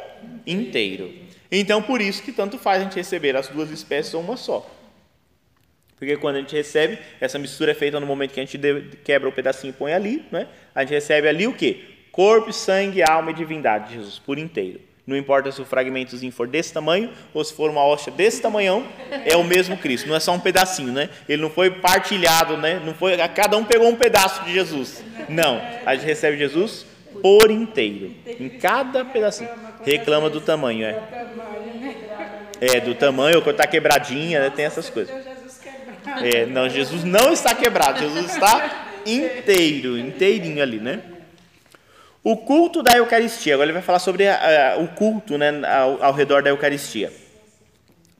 inteiro. 0.45 1.11
Então, 1.51 1.81
por 1.81 1.99
isso 1.99 2.21
que 2.21 2.31
tanto 2.31 2.59
faz 2.59 2.81
a 2.81 2.83
gente 2.83 2.95
receber 2.95 3.35
as 3.35 3.47
duas 3.47 3.71
espécies 3.71 4.13
ou 4.13 4.21
uma 4.21 4.37
só. 4.37 4.69
Porque 5.97 6.15
quando 6.17 6.35
a 6.35 6.39
gente 6.39 6.55
recebe, 6.55 6.99
essa 7.19 7.39
mistura 7.39 7.71
é 7.71 7.75
feita 7.75 7.99
no 7.99 8.05
momento 8.05 8.31
que 8.31 8.39
a 8.39 8.45
gente 8.45 8.59
quebra 9.03 9.27
o 9.27 9.31
pedacinho 9.31 9.71
e 9.71 9.73
põe 9.73 9.91
ali, 9.91 10.23
né? 10.31 10.47
a 10.73 10.81
gente 10.81 10.91
recebe 10.91 11.27
ali 11.27 11.47
o 11.47 11.53
quê? 11.53 11.98
Corpo, 12.19 12.51
sangue, 12.51 13.01
alma 13.01 13.31
e 13.31 13.33
divindade 13.33 13.87
de 13.87 13.93
Jesus, 13.93 14.19
por 14.19 14.37
inteiro. 14.37 14.81
Não 15.07 15.15
importa 15.15 15.53
se 15.53 15.61
o 15.61 15.65
fragmentozinho 15.65 16.33
for 16.33 16.49
desse 16.49 16.73
tamanho 16.73 17.11
ou 17.33 17.41
se 17.41 17.53
for 17.53 17.69
uma 17.69 17.81
hóstia 17.81 18.11
desse 18.11 18.41
tamanhão, 18.41 18.85
é 19.25 19.37
o 19.37 19.43
mesmo 19.45 19.77
Cristo. 19.77 20.09
Não 20.09 20.17
é 20.17 20.19
só 20.19 20.33
um 20.33 20.39
pedacinho, 20.41 20.91
né? 20.91 21.09
Ele 21.29 21.41
não 21.41 21.49
foi 21.49 21.71
partilhado, 21.71 22.57
né? 22.57 22.81
Não 22.85 22.93
foi, 22.93 23.15
cada 23.29 23.55
um 23.55 23.63
pegou 23.63 23.87
um 23.87 23.95
pedaço 23.95 24.43
de 24.43 24.51
Jesus. 24.51 25.01
Não, 25.29 25.61
a 25.85 25.95
gente 25.95 26.05
recebe 26.05 26.37
Jesus 26.37 26.85
por 27.21 27.49
inteiro, 27.49 28.13
em 28.37 28.49
cada 28.49 29.05
pedacinho. 29.05 29.51
Reclama 29.85 30.29
do 30.29 30.41
tamanho, 30.41 30.87
é. 30.87 31.01
É, 32.59 32.81
do 32.81 32.95
tamanho, 32.95 33.41
quando 33.41 33.55
está 33.55 33.65
quebradinha, 33.65 34.41
né? 34.41 34.49
tem 34.53 34.65
essas 34.65 34.89
coisas. 34.89 35.15
É, 36.21 36.45
não, 36.45 36.67
Jesus 36.67 37.05
não 37.05 37.31
está 37.31 37.55
quebrado, 37.55 37.99
Jesus 37.99 38.33
está 38.33 38.89
inteiro, 39.05 39.97
inteirinho 39.97 40.61
ali, 40.61 40.79
né? 40.79 41.01
O 42.23 42.35
culto 42.35 42.83
da 42.83 42.97
Eucaristia. 42.97 43.53
Agora 43.53 43.67
ele 43.67 43.73
vai 43.73 43.81
falar 43.81 43.99
sobre 43.99 44.27
a, 44.27 44.73
a, 44.73 44.77
o 44.77 44.87
culto 44.89 45.37
né, 45.37 45.61
ao, 45.65 46.03
ao 46.03 46.13
redor 46.13 46.43
da 46.43 46.49
Eucaristia. 46.49 47.11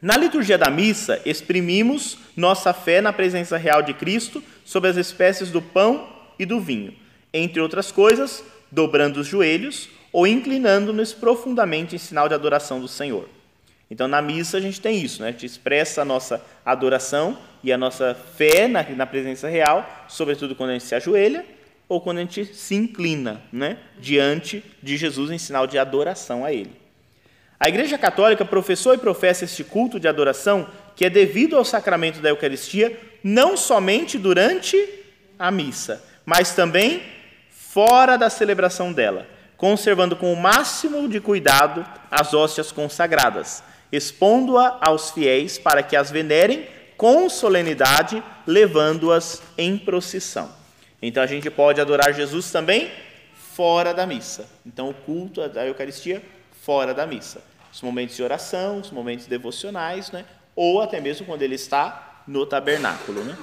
Na 0.02 0.16
liturgia 0.16 0.58
da 0.58 0.70
missa, 0.70 1.22
exprimimos 1.26 2.18
nossa 2.36 2.74
fé 2.74 3.02
na 3.02 3.12
presença 3.12 3.58
real 3.58 3.82
de 3.82 3.94
Cristo 3.94 4.42
sobre 4.64 4.90
as 4.90 4.96
espécies 4.96 5.52
do 5.52 5.62
pão 5.62 6.08
e 6.38 6.46
do 6.46 6.62
vinho, 6.62 6.94
entre 7.34 7.60
outras 7.60 7.92
coisas, 7.92 8.42
dobrando 8.72 9.20
os 9.20 9.28
joelhos 9.28 9.90
ou 10.14 10.26
inclinando-nos 10.26 11.12
profundamente 11.12 11.96
em 11.96 12.00
sinal 12.00 12.30
de 12.30 12.34
adoração 12.34 12.80
do 12.80 12.88
Senhor. 12.88 13.28
Então, 13.92 14.08
na 14.08 14.22
missa, 14.22 14.58
a 14.58 14.62
gente 14.62 14.80
tem 14.80 15.02
isso, 15.02 15.22
né? 15.22 15.30
a 15.30 15.32
gente 15.32 15.46
expressa 15.46 16.04
a 16.04 16.06
nossa 16.06 16.42
adoração 16.66 17.38
e 17.62 17.74
a 17.74 17.78
nossa 17.78 18.16
fé 18.16 18.70
na, 18.70 18.84
na 18.84 19.06
presença 19.06 19.50
real, 19.50 20.06
sobretudo 20.08 20.56
quando 20.56 20.70
a 20.70 20.74
gente 20.74 20.86
se 20.86 20.96
ajoelha 20.96 21.44
ou 21.90 22.00
quando 22.00 22.20
a 22.20 22.22
gente 22.22 22.46
se 22.46 22.76
inclina 22.76 23.42
né, 23.52 23.80
diante 24.00 24.64
de 24.82 24.96
Jesus 24.96 25.32
em 25.32 25.40
sinal 25.40 25.66
de 25.66 25.80
adoração 25.80 26.46
a 26.46 26.54
Ele. 26.54 26.80
A 27.60 27.68
Igreja 27.68 27.98
Católica 27.98 28.46
professou 28.46 28.94
e 28.94 28.98
professa 28.98 29.44
este 29.44 29.64
culto 29.64 30.00
de 30.00 30.08
adoração 30.08 30.70
que 30.96 31.04
é 31.04 31.10
devido 31.10 31.58
ao 31.58 31.66
sacramento 31.66 32.22
da 32.22 32.30
Eucaristia 32.30 32.98
não 33.24 33.58
somente 33.58 34.18
durante 34.18 34.78
a 35.38 35.50
missa, 35.50 36.02
mas 36.26 36.54
também 36.54 37.02
fora 37.50 38.18
da 38.18 38.30
celebração 38.30 38.94
dela, 38.94 39.28
conservando 39.58 40.16
com 40.16 40.32
o 40.32 40.38
máximo 40.38 41.10
de 41.10 41.20
cuidado 41.20 41.86
as 42.10 42.34
hóstias 42.34 42.72
consagradas, 42.72 43.64
expondo-a 43.92 44.78
aos 44.82 45.12
fiéis 45.12 45.58
para 45.58 45.84
que 45.84 45.96
as 45.96 46.12
venerem 46.12 46.68
com 46.96 47.30
solenidade, 47.30 48.24
levando-as 48.46 49.42
em 49.58 49.78
procissão. 49.78 50.59
Então 51.02 51.24
a 51.24 51.28
gente 51.28 51.50
pode 51.50 51.80
adorar 51.80 52.14
Jesus 52.14 52.52
também 52.52 52.92
fora 53.34 53.94
da 53.94 54.06
missa. 54.06 54.50
Então 54.66 54.90
o 54.90 54.94
culto 54.94 55.48
da 55.48 55.66
Eucaristia 55.66 56.22
fora 56.62 56.94
da 56.94 57.06
missa. 57.08 57.42
Os 57.72 57.82
momentos 57.82 58.16
de 58.16 58.24
oração, 58.24 58.80
os 58.80 58.92
momentos 58.92 59.26
devocionais, 59.26 60.12
né? 60.12 60.26
ou 60.56 60.82
até 60.82 61.00
mesmo 61.00 61.26
quando 61.26 61.42
ele 61.42 61.56
está 61.56 62.24
no 62.28 62.46
tabernáculo. 62.46 63.24
Né? 63.24 63.38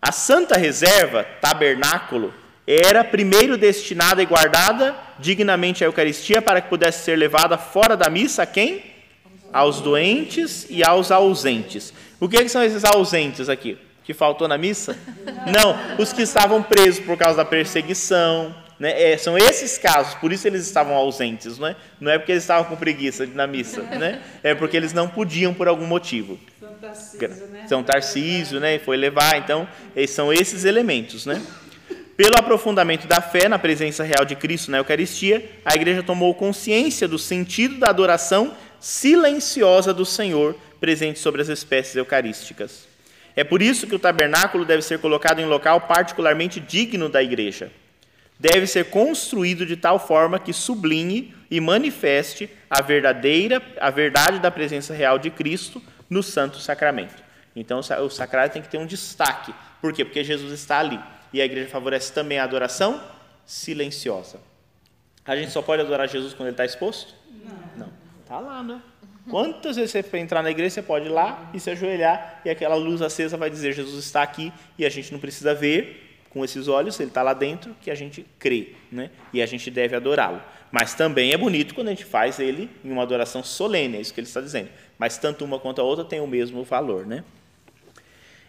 A 0.00 0.12
santa 0.12 0.56
reserva, 0.56 1.24
tabernáculo, 1.40 2.32
era 2.66 3.02
primeiro 3.04 3.56
destinada 3.56 4.22
e 4.22 4.26
guardada 4.26 4.94
dignamente 5.18 5.82
à 5.82 5.86
Eucaristia 5.86 6.40
para 6.40 6.60
que 6.60 6.68
pudesse 6.68 7.04
ser 7.04 7.16
levada 7.16 7.58
fora 7.58 7.96
da 7.96 8.08
missa 8.08 8.42
a 8.42 8.46
quem? 8.46 8.94
aos 9.54 9.80
doentes 9.80 10.66
e 10.68 10.82
aos 10.82 11.12
ausentes. 11.12 11.94
O 12.18 12.28
que, 12.28 12.38
que 12.38 12.48
são 12.48 12.64
esses 12.64 12.84
ausentes 12.84 13.48
aqui? 13.48 13.78
Que 14.04 14.12
faltou 14.14 14.46
na 14.46 14.58
missa? 14.58 14.96
Não, 15.46 15.76
os 15.98 16.12
que 16.12 16.22
estavam 16.22 16.62
presos 16.62 17.04
por 17.04 17.16
causa 17.16 17.38
da 17.38 17.44
perseguição. 17.44 18.54
Né? 18.78 19.12
É, 19.12 19.16
são 19.16 19.38
esses 19.38 19.78
casos, 19.78 20.14
por 20.14 20.32
isso 20.32 20.46
eles 20.46 20.66
estavam 20.66 20.94
ausentes, 20.94 21.58
não 21.58 21.68
é? 21.68 21.76
Não 22.00 22.10
é 22.10 22.18
porque 22.18 22.32
eles 22.32 22.42
estavam 22.42 22.64
com 22.64 22.76
preguiça 22.76 23.24
na 23.26 23.46
missa, 23.46 23.82
né? 23.82 24.20
É 24.42 24.54
porque 24.54 24.76
eles 24.76 24.92
não 24.92 25.08
podiam 25.08 25.54
por 25.54 25.68
algum 25.68 25.86
motivo. 25.86 26.38
São 26.60 26.74
Tarcísio, 26.74 27.46
né? 27.46 27.66
São 27.68 27.82
Tarcísio, 27.84 28.60
né? 28.60 28.78
Foi 28.80 28.96
levar, 28.96 29.38
então, 29.38 29.66
são 30.08 30.32
esses 30.32 30.64
elementos, 30.64 31.24
né? 31.24 31.40
Pelo 32.16 32.36
aprofundamento 32.36 33.06
da 33.06 33.20
fé 33.20 33.48
na 33.48 33.58
presença 33.58 34.04
real 34.04 34.24
de 34.24 34.36
Cristo 34.36 34.70
na 34.70 34.78
Eucaristia, 34.78 35.50
a 35.64 35.74
igreja 35.74 36.02
tomou 36.02 36.34
consciência 36.34 37.08
do 37.08 37.18
sentido 37.18 37.78
da 37.78 37.90
adoração 37.90 38.56
silenciosa 38.78 39.94
do 39.94 40.04
Senhor 40.04 40.56
presente 40.78 41.18
sobre 41.18 41.42
as 41.42 41.48
espécies 41.48 41.96
eucarísticas. 41.96 42.93
É 43.36 43.42
por 43.42 43.60
isso 43.60 43.86
que 43.86 43.94
o 43.94 43.98
tabernáculo 43.98 44.64
deve 44.64 44.82
ser 44.82 44.98
colocado 44.98 45.40
em 45.40 45.44
local 45.44 45.80
particularmente 45.82 46.60
digno 46.60 47.08
da 47.08 47.22
igreja. 47.22 47.72
Deve 48.38 48.66
ser 48.66 48.90
construído 48.90 49.64
de 49.64 49.76
tal 49.76 49.98
forma 49.98 50.38
que 50.38 50.52
sublinhe 50.52 51.34
e 51.50 51.60
manifeste 51.60 52.50
a 52.68 52.82
verdadeira 52.82 53.62
a 53.80 53.90
verdade 53.90 54.38
da 54.38 54.50
presença 54.50 54.92
real 54.92 55.18
de 55.18 55.30
Cristo 55.30 55.82
no 56.08 56.22
santo 56.22 56.58
sacramento. 56.58 57.22
Então 57.56 57.78
o 57.78 58.10
sacrário 58.10 58.52
tem 58.52 58.62
que 58.62 58.68
ter 58.68 58.78
um 58.78 58.86
destaque. 58.86 59.54
Por 59.80 59.92
quê? 59.92 60.04
Porque 60.04 60.24
Jesus 60.24 60.52
está 60.52 60.78
ali. 60.78 61.00
E 61.32 61.40
a 61.40 61.44
igreja 61.44 61.68
favorece 61.68 62.12
também 62.12 62.38
a 62.38 62.44
adoração 62.44 63.02
silenciosa. 63.44 64.40
A 65.24 65.36
gente 65.36 65.52
só 65.52 65.62
pode 65.62 65.82
adorar 65.82 66.08
Jesus 66.08 66.34
quando 66.34 66.48
ele 66.48 66.54
está 66.54 66.64
exposto? 66.64 67.14
Não. 67.44 67.86
Não. 67.86 67.92
Está 68.22 68.38
lá, 68.38 68.62
né? 68.62 68.80
Quantas 69.28 69.76
vezes 69.76 69.90
você 69.90 70.02
for 70.02 70.18
entrar 70.18 70.42
na 70.42 70.50
igreja, 70.50 70.74
você 70.74 70.82
pode 70.82 71.06
ir 71.06 71.10
lá 71.10 71.50
e 71.54 71.60
se 71.60 71.70
ajoelhar 71.70 72.42
e 72.44 72.50
aquela 72.50 72.74
luz 72.74 73.00
acesa 73.00 73.36
vai 73.36 73.48
dizer: 73.48 73.72
Jesus 73.72 74.04
está 74.04 74.22
aqui 74.22 74.52
e 74.78 74.84
a 74.84 74.88
gente 74.88 75.12
não 75.12 75.18
precisa 75.18 75.54
ver 75.54 76.04
com 76.28 76.44
esses 76.44 76.66
olhos, 76.66 76.98
ele 76.98 77.10
está 77.10 77.22
lá 77.22 77.32
dentro, 77.32 77.74
que 77.80 77.90
a 77.90 77.94
gente 77.94 78.26
crê, 78.38 78.72
né? 78.90 79.10
E 79.32 79.40
a 79.40 79.46
gente 79.46 79.70
deve 79.70 79.94
adorá-lo. 79.94 80.42
Mas 80.70 80.92
também 80.92 81.32
é 81.32 81.36
bonito 81.36 81.74
quando 81.74 81.88
a 81.88 81.90
gente 81.92 82.04
faz 82.04 82.40
ele 82.40 82.68
em 82.84 82.90
uma 82.90 83.02
adoração 83.02 83.42
solene, 83.44 83.96
é 83.96 84.00
isso 84.00 84.12
que 84.12 84.18
ele 84.18 84.26
está 84.26 84.40
dizendo. 84.40 84.68
Mas 84.98 85.16
tanto 85.16 85.44
uma 85.44 85.60
quanto 85.60 85.80
a 85.80 85.84
outra 85.84 86.04
tem 86.04 86.20
o 86.20 86.26
mesmo 86.26 86.64
valor, 86.64 87.06
né? 87.06 87.22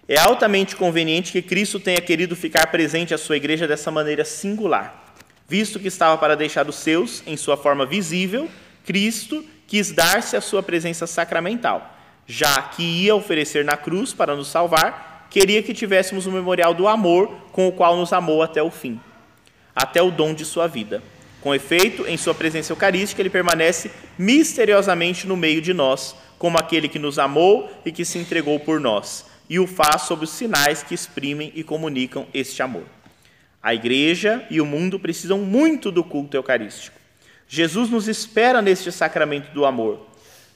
É 0.08 0.18
altamente 0.20 0.76
conveniente 0.76 1.32
que 1.32 1.42
Cristo 1.42 1.80
tenha 1.80 2.02
querido 2.02 2.36
ficar 2.36 2.68
presente 2.68 3.14
à 3.14 3.18
sua 3.18 3.38
igreja 3.38 3.68
dessa 3.68 3.92
maneira 3.92 4.26
singular, 4.26 5.14
visto 5.48 5.80
que 5.80 5.88
estava 5.88 6.18
para 6.18 6.36
deixar 6.36 6.68
os 6.68 6.76
seus 6.76 7.24
em 7.28 7.38
sua 7.38 7.56
forma 7.56 7.86
visível, 7.86 8.50
Cristo 8.84 9.46
quis 9.68 9.92
dar-se 9.92 10.36
a 10.36 10.42
sua 10.42 10.62
presença 10.64 11.08
sacramental. 11.08 11.94
Já 12.28 12.62
que 12.62 12.84
ia 12.84 13.16
oferecer 13.16 13.64
na 13.64 13.78
cruz 13.78 14.14
para 14.14 14.36
nos 14.36 14.48
salvar, 14.48 15.28
queria 15.30 15.62
que 15.62 15.74
tivéssemos 15.74 16.26
o 16.26 16.30
um 16.30 16.34
memorial 16.34 16.74
do 16.74 16.88
amor 16.88 17.30
com 17.52 17.68
o 17.68 17.72
qual 17.72 17.96
nos 17.96 18.14
amou 18.14 18.42
até 18.42 18.62
o 18.62 18.72
fim, 18.72 19.00
até 19.76 20.02
o 20.02 20.12
dom 20.12 20.34
de 20.34 20.46
sua 20.46 20.68
vida. 20.68 21.04
Com 21.42 21.54
efeito, 21.54 22.08
em 22.08 22.18
sua 22.18 22.34
presença 22.34 22.74
eucarística, 22.74 23.22
ele 23.22 23.30
permanece 23.30 23.92
misteriosamente 24.18 25.28
no 25.28 25.38
meio 25.38 25.62
de 25.62 25.74
nós, 25.74 26.16
como 26.40 26.58
aquele 26.58 26.90
que 26.90 26.98
nos 26.98 27.20
amou 27.20 27.70
e 27.86 27.92
que 27.92 28.04
se 28.04 28.18
entregou 28.18 28.60
por 28.60 28.80
nós, 28.80 29.26
e 29.48 29.60
o 29.60 29.68
faz 29.68 30.04
sob 30.04 30.24
os 30.24 30.32
sinais 30.32 30.82
que 30.82 30.96
exprimem 30.96 31.52
e 31.54 31.64
comunicam 31.64 32.26
este 32.34 32.64
amor. 32.64 32.84
A 33.62 33.74
igreja 33.74 34.46
e 34.50 34.60
o 34.60 34.66
mundo 34.66 35.00
precisam 35.00 35.40
muito 35.40 35.92
do 35.92 36.04
culto 36.04 36.36
eucarístico. 36.36 37.05
Jesus 37.48 37.90
nos 37.90 38.08
espera 38.08 38.62
neste 38.62 38.92
sacramento 38.92 39.54
do 39.54 39.66
amor. 39.66 40.08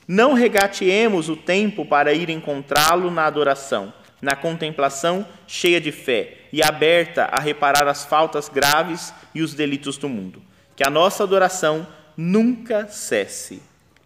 Não 0.08 0.34
regateemos 0.34 1.30
o 1.30 1.36
tempo 1.36 1.86
para 1.86 2.14
ir 2.14 2.30
encontrá-lo 2.30 3.12
na 3.12 3.26
adoração, 3.26 3.94
na 4.22 4.36
contemplação 4.36 5.26
cheia 5.46 5.80
de 5.80 5.92
fé 5.92 6.38
e 6.52 6.64
aberta 6.64 7.26
a 7.26 7.40
reparar 7.40 7.88
as 7.88 8.06
faltas 8.06 8.50
graves 8.50 9.14
e 9.36 9.42
os 9.42 9.54
delitos 9.54 9.98
do 9.98 10.10
mundo. 10.10 10.42
Que 10.76 10.86
a 10.86 10.90
nossa 10.90 11.24
adoração 11.24 11.86
nunca 12.18 12.88
cesse. 12.88 13.62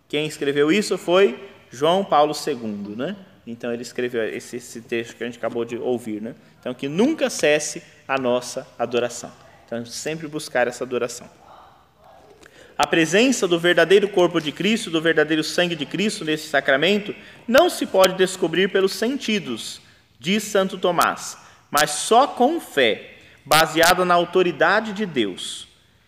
Quem 0.10 0.28
escreveu 0.28 0.72
isso 0.72 0.98
foi 0.98 1.50
João 1.72 2.04
Paulo 2.04 2.34
II, 2.36 2.96
né? 2.96 3.16
Então 3.48 3.74
ele 3.74 3.82
escreveu 3.82 4.24
esse, 4.30 4.58
esse 4.58 4.82
texto 4.82 5.16
que 5.16 5.24
a 5.24 5.26
gente 5.26 5.38
acabou 5.38 5.66
de 5.66 5.78
ouvir, 5.78 6.22
né? 6.22 6.36
Então 6.60 6.74
que 6.74 6.88
nunca 6.88 7.30
cesse 7.30 7.82
a 8.08 8.18
nossa 8.18 8.68
adoração. 8.78 9.32
Então 9.66 9.86
sempre 9.86 10.28
buscar 10.28 10.68
essa 10.68 10.84
adoração 10.84 11.30
a 12.78 12.88
presença 12.88 13.47
do 13.47 13.59
verdadeiro 13.59 14.07
corpo 14.07 14.41
de 14.41 14.51
Cristo, 14.51 14.89
do 14.89 15.01
verdadeiro 15.01 15.43
sangue 15.43 15.76
de 15.76 15.86
Cristo 15.86 16.26
nesse 16.26 16.47
sacramento, 16.47 17.13
não 17.47 17.69
se 17.69 17.86
pode 17.86 18.15
descobrir 18.15 18.71
pelos 18.71 18.93
sentidos, 18.93 19.80
diz 20.19 20.43
Santo 20.43 20.78
Tomás, 20.78 21.38
mas 21.69 21.91
só 21.91 22.26
com 22.26 22.59
fé, 22.59 23.11
baseada 23.45 24.03
na 24.03 24.15
autoridade 24.15 24.93
de 24.93 25.05
Deus. 25.05 25.67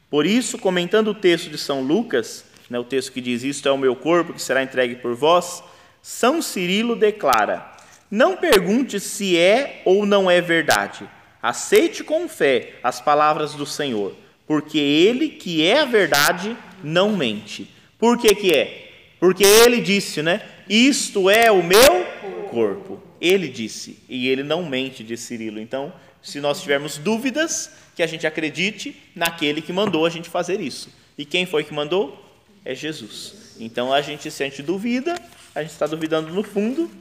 Por 0.09 0.26
isso, 0.26 0.57
comentando 0.57 1.09
o 1.09 1.16
texto 1.16 1.49
de 1.49 1.57
São 1.57 1.82
Lucas, 1.82 2.45
né, 2.70 2.80
o 2.80 2.84
texto 2.84 3.11
que 3.11 3.22
diz: 3.22 3.43
Isto 3.43 3.68
é 3.68 3.72
o 3.72 3.78
meu 3.78 3.95
corpo 3.95 4.34
que 4.34 4.41
será 4.41 4.63
entregue 4.63 4.95
por 4.95 5.16
vós, 5.16 5.63
São 6.01 6.41
Cirilo 6.41 6.95
declara: 6.95 7.70
Não 8.09 8.38
pergunte 8.38 8.99
se 8.99 9.38
é 9.38 9.82
ou 9.86 10.05
não 10.05 10.32
é 10.32 10.41
verdade, 10.41 11.07
aceite 11.43 12.03
com 12.03 12.28
fé 12.28 12.76
as 12.82 13.01
palavras 13.01 13.53
do 13.53 13.66
Senhor 13.66 14.16
porque 14.48 14.78
ele 14.78 15.30
que 15.30 15.66
é 15.66 15.80
a 15.80 15.86
verdade 15.86 16.56
não 16.84 17.16
mente. 17.16 17.70
Por 17.98 18.18
que, 18.18 18.34
que 18.36 18.54
é? 18.54 18.91
Porque 19.20 19.43
ele 19.43 19.82
disse, 19.82 20.22
né? 20.22 20.41
Isto 20.70 21.30
é 21.30 21.52
o 21.52 21.64
meu 21.64 22.06
corpo. 22.50 23.02
Ele 23.20 23.48
disse, 23.48 23.98
e 24.08 24.28
ele 24.28 24.43
não 24.43 24.68
mente, 24.68 25.04
disse 25.04 25.24
Cirilo. 25.28 25.60
Então, 25.60 25.93
se 26.22 26.39
nós 26.39 26.62
tivermos 26.62 26.98
dúvidas, 26.98 27.72
que 27.96 28.04
a 28.04 28.08
gente 28.08 28.28
acredite 28.28 28.96
naquele 29.16 29.62
que 29.62 29.72
mandou 29.72 30.06
a 30.06 30.10
gente 30.10 30.30
fazer 30.30 30.60
isso. 30.60 30.89
E 31.18 31.24
quem 31.24 31.46
foi 31.46 31.64
que 31.64 31.74
mandou? 31.74 32.22
É 32.64 32.76
Jesus. 32.76 33.56
Então, 33.60 33.93
a 33.93 34.02
gente, 34.02 34.30
se 34.30 34.43
a 34.43 34.50
gente 34.50 34.62
duvida, 34.62 35.16
a 35.54 35.62
gente 35.62 35.72
está 35.72 35.88
duvidando 35.88 36.34
no 36.34 36.43
fundo 36.43 36.91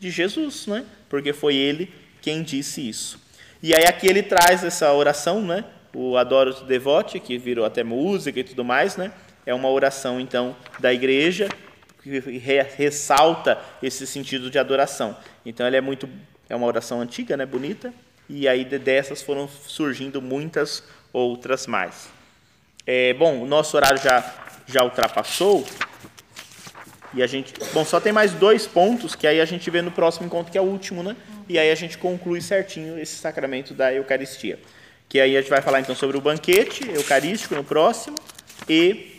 de 0.00 0.10
Jesus, 0.10 0.66
né? 0.66 0.84
Porque 1.08 1.32
foi 1.32 1.54
ele 1.56 1.92
quem 2.22 2.42
disse 2.42 2.88
isso. 2.88 3.20
E 3.62 3.74
aí 3.74 3.86
aqui 3.86 4.06
ele 4.06 4.22
traz 4.22 4.64
essa 4.64 4.92
oração, 4.92 5.42
né? 5.42 5.64
O 5.94 6.16
Adoro 6.16 6.52
te 6.52 6.64
Devote, 6.64 7.20
que 7.20 7.38
virou 7.38 7.64
até 7.64 7.84
música 7.84 8.40
e 8.40 8.44
tudo 8.44 8.64
mais, 8.64 8.96
né? 8.96 9.12
É 9.46 9.54
uma 9.54 9.70
oração, 9.70 10.20
então, 10.20 10.56
da 10.78 10.92
igreja 10.92 11.48
que 12.02 12.18
ressalta 12.76 13.58
esse 13.82 14.06
sentido 14.06 14.50
de 14.50 14.58
adoração. 14.58 15.16
Então, 15.46 15.64
ela 15.64 15.76
é 15.76 15.80
muito 15.80 16.08
é 16.48 16.54
uma 16.54 16.66
oração 16.66 17.00
antiga, 17.00 17.36
né, 17.36 17.46
bonita, 17.46 17.92
e 18.28 18.46
aí 18.46 18.64
dessas 18.64 19.22
foram 19.22 19.48
surgindo 19.48 20.20
muitas 20.20 20.82
outras 21.12 21.66
mais. 21.66 22.10
É, 22.86 23.14
bom, 23.14 23.40
o 23.40 23.46
nosso 23.46 23.76
horário 23.76 23.98
já 23.98 24.44
já 24.66 24.82
ultrapassou. 24.82 25.64
E 27.12 27.22
a 27.22 27.26
gente, 27.26 27.54
bom, 27.72 27.84
só 27.84 28.00
tem 28.00 28.12
mais 28.12 28.32
dois 28.32 28.66
pontos 28.66 29.14
que 29.14 29.26
aí 29.26 29.40
a 29.40 29.44
gente 29.44 29.70
vê 29.70 29.80
no 29.80 29.90
próximo 29.90 30.26
encontro 30.26 30.50
que 30.50 30.58
é 30.58 30.60
o 30.60 30.64
último, 30.64 31.02
né? 31.02 31.16
E 31.48 31.58
aí 31.58 31.70
a 31.70 31.74
gente 31.74 31.96
conclui 31.96 32.40
certinho 32.40 32.98
esse 32.98 33.14
sacramento 33.16 33.72
da 33.72 33.92
Eucaristia 33.92 34.58
que 35.08 35.20
aí 35.20 35.36
a 35.36 35.40
gente 35.40 35.50
vai 35.50 35.62
falar 35.62 35.80
então 35.80 35.94
sobre 35.94 36.16
o 36.16 36.20
banquete 36.20 36.88
eucarístico 36.90 37.54
no 37.54 37.64
próximo 37.64 38.16
e 38.68 39.14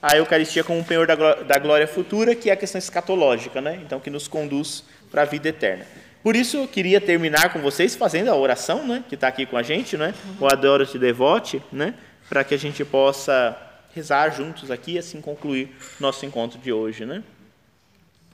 a 0.00 0.16
Eucaristia 0.16 0.62
como 0.62 0.78
um 0.78 0.84
penhor 0.84 1.06
da 1.06 1.58
glória 1.58 1.86
futura, 1.86 2.34
que 2.34 2.50
é 2.50 2.52
a 2.52 2.56
questão 2.56 2.78
escatológica, 2.78 3.62
né? 3.62 3.80
Então 3.82 3.98
que 3.98 4.10
nos 4.10 4.28
conduz 4.28 4.84
para 5.10 5.22
a 5.22 5.24
vida 5.24 5.48
eterna. 5.48 5.86
Por 6.22 6.36
isso 6.36 6.58
eu 6.58 6.68
queria 6.68 7.00
terminar 7.00 7.52
com 7.52 7.60
vocês 7.60 7.94
fazendo 7.94 8.28
a 8.28 8.34
oração, 8.34 8.86
né? 8.86 9.02
Que 9.08 9.14
está 9.14 9.28
aqui 9.28 9.46
com 9.46 9.56
a 9.56 9.62
gente, 9.62 9.96
né? 9.96 10.14
O 10.38 10.46
Adoro 10.46 10.84
te 10.84 10.98
devote, 10.98 11.62
né? 11.72 11.94
Para 12.28 12.44
que 12.44 12.54
a 12.54 12.58
gente 12.58 12.84
possa 12.84 13.56
rezar 13.94 14.28
juntos 14.30 14.70
aqui 14.70 14.92
e 14.92 14.98
assim 14.98 15.20
concluir 15.22 15.74
nosso 15.98 16.26
encontro 16.26 16.58
de 16.58 16.70
hoje, 16.70 17.06
né? 17.06 17.22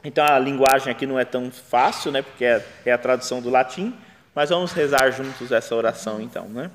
Então 0.03 0.25
a 0.25 0.39
linguagem 0.39 0.91
aqui 0.91 1.07
não 1.07 1.21
é 1.21 1.25
tão 1.25 1.51
fácil, 1.51 2.11
né? 2.11 2.23
Porque 2.23 2.45
é, 2.45 2.65
é 2.85 2.93
a 2.93 2.99
tradução 2.99 3.41
do 3.41 3.49
latim, 3.49 3.95
mas 4.35 4.51
vamos 4.51 4.73
rezar 4.73 5.11
juntos 5.11 5.53
essa 5.53 5.75
oração 5.75 6.21
então, 6.21 6.49
né? 6.49 6.71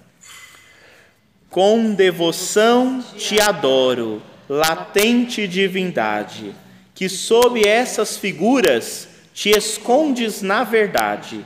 Com 1.56 1.94
devoção 1.94 3.02
te 3.18 3.40
adoro, 3.40 4.22
latente 4.50 5.48
divindade, 5.48 6.54
que 6.94 7.08
sob 7.08 7.66
essas 7.66 8.18
figuras 8.18 9.08
te 9.34 9.52
escondes 9.52 10.42
na 10.42 10.66
verdade. 10.66 11.46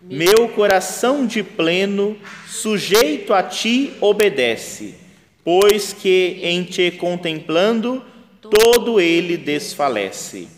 Meu 0.00 0.48
coração 0.48 1.26
de 1.26 1.42
pleno, 1.42 2.16
sujeito 2.48 3.34
a 3.34 3.42
ti, 3.42 3.92
obedece, 4.00 4.94
pois 5.44 5.92
que 5.92 6.40
em 6.42 6.64
te 6.64 6.92
contemplando, 6.92 8.02
todo 8.40 8.98
ele 8.98 9.36
desfalece. 9.36 10.48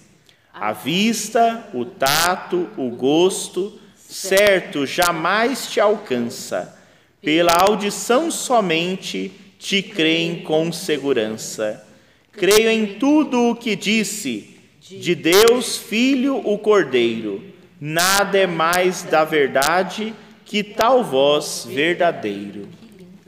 A 0.54 0.72
vista, 0.72 1.68
o 1.74 1.84
tato, 1.84 2.68
o 2.76 2.88
gosto, 2.90 3.80
certo 3.96 4.86
jamais 4.86 5.66
te 5.66 5.80
alcança 5.80 6.80
pela 7.22 7.52
audição 7.52 8.30
somente 8.30 9.30
te 9.58 9.80
creem 9.80 10.42
com 10.42 10.72
segurança. 10.72 11.86
Creio 12.32 12.68
em 12.68 12.98
tudo 12.98 13.50
o 13.50 13.54
que 13.54 13.76
disse, 13.76 14.58
de 14.80 15.14
Deus, 15.14 15.78
Filho, 15.78 16.36
o 16.44 16.58
Cordeiro. 16.58 17.42
Nada 17.80 18.38
é 18.38 18.46
mais 18.46 19.04
da 19.04 19.24
verdade 19.24 20.12
que 20.44 20.64
tal 20.64 21.04
voz 21.04 21.66
verdadeiro. 21.68 22.68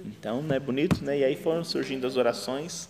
Então, 0.05 0.43
não 0.43 0.57
é 0.57 0.59
bonito, 0.59 1.05
né? 1.05 1.21
E 1.21 1.25
aí 1.25 1.37
foram 1.37 1.63
surgindo 1.63 2.07
as 2.07 2.17
orações, 2.17 2.89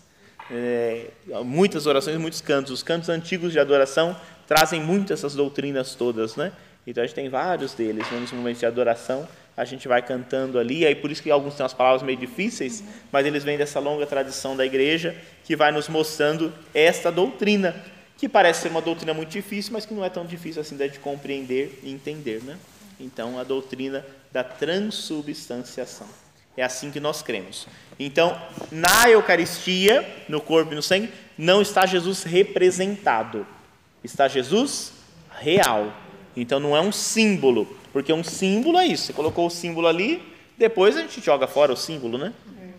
é, 0.50 1.08
muitas 1.44 1.86
orações, 1.86 2.16
muitos 2.16 2.40
cantos. 2.40 2.72
Os 2.72 2.82
cantos 2.82 3.08
antigos 3.08 3.52
de 3.52 3.58
adoração 3.58 4.16
trazem 4.46 4.80
muito 4.80 5.12
essas 5.12 5.34
doutrinas 5.34 5.94
todas, 5.94 6.36
né? 6.36 6.52
Então 6.86 7.02
a 7.02 7.06
gente 7.06 7.16
tem 7.16 7.28
vários 7.28 7.74
deles, 7.74 8.10
né? 8.10 8.20
nos 8.20 8.32
momentos 8.32 8.60
de 8.60 8.66
adoração 8.66 9.26
a 9.56 9.64
gente 9.64 9.86
vai 9.86 10.02
cantando 10.02 10.58
ali, 10.58 10.84
aí 10.84 10.94
por 10.94 11.10
isso 11.10 11.22
que 11.22 11.30
alguns 11.30 11.54
têm 11.54 11.62
umas 11.62 11.74
palavras 11.74 12.02
meio 12.02 12.18
difíceis, 12.18 12.82
mas 13.12 13.26
eles 13.26 13.44
vêm 13.44 13.56
dessa 13.56 13.78
longa 13.78 14.06
tradição 14.06 14.56
da 14.56 14.66
igreja 14.66 15.16
que 15.44 15.54
vai 15.54 15.70
nos 15.70 15.88
mostrando 15.88 16.52
esta 16.72 17.10
doutrina, 17.10 17.74
que 18.16 18.28
parece 18.28 18.62
ser 18.62 18.68
uma 18.68 18.80
doutrina 18.80 19.14
muito 19.14 19.30
difícil, 19.30 19.72
mas 19.72 19.86
que 19.86 19.94
não 19.94 20.04
é 20.04 20.10
tão 20.10 20.26
difícil 20.26 20.60
assim 20.60 20.76
de 20.76 20.98
compreender 20.98 21.80
e 21.82 21.92
entender, 21.92 22.42
né? 22.42 22.56
Então, 22.98 23.38
a 23.38 23.44
doutrina 23.44 24.04
da 24.32 24.42
transubstanciação. 24.42 26.06
É 26.56 26.62
assim 26.62 26.90
que 26.90 27.00
nós 27.00 27.22
cremos. 27.22 27.66
Então, 27.98 28.40
na 28.70 29.10
Eucaristia, 29.10 30.08
no 30.28 30.40
corpo 30.40 30.72
e 30.72 30.76
no 30.76 30.82
sangue, 30.82 31.12
não 31.36 31.60
está 31.60 31.84
Jesus 31.84 32.22
representado, 32.22 33.44
está 34.04 34.28
Jesus 34.28 34.92
real. 35.36 35.92
Então, 36.36 36.60
não 36.60 36.76
é 36.76 36.80
um 36.80 36.92
símbolo, 36.92 37.76
porque 37.94 38.12
um 38.12 38.24
símbolo 38.24 38.76
é 38.76 38.86
isso. 38.88 39.04
Você 39.04 39.12
colocou 39.12 39.46
o 39.46 39.50
símbolo 39.50 39.86
ali, 39.86 40.20
depois 40.58 40.96
a 40.96 41.02
gente 41.02 41.20
joga 41.20 41.46
fora 41.46 41.72
o 41.72 41.76
símbolo, 41.76 42.18
né? 42.18 42.32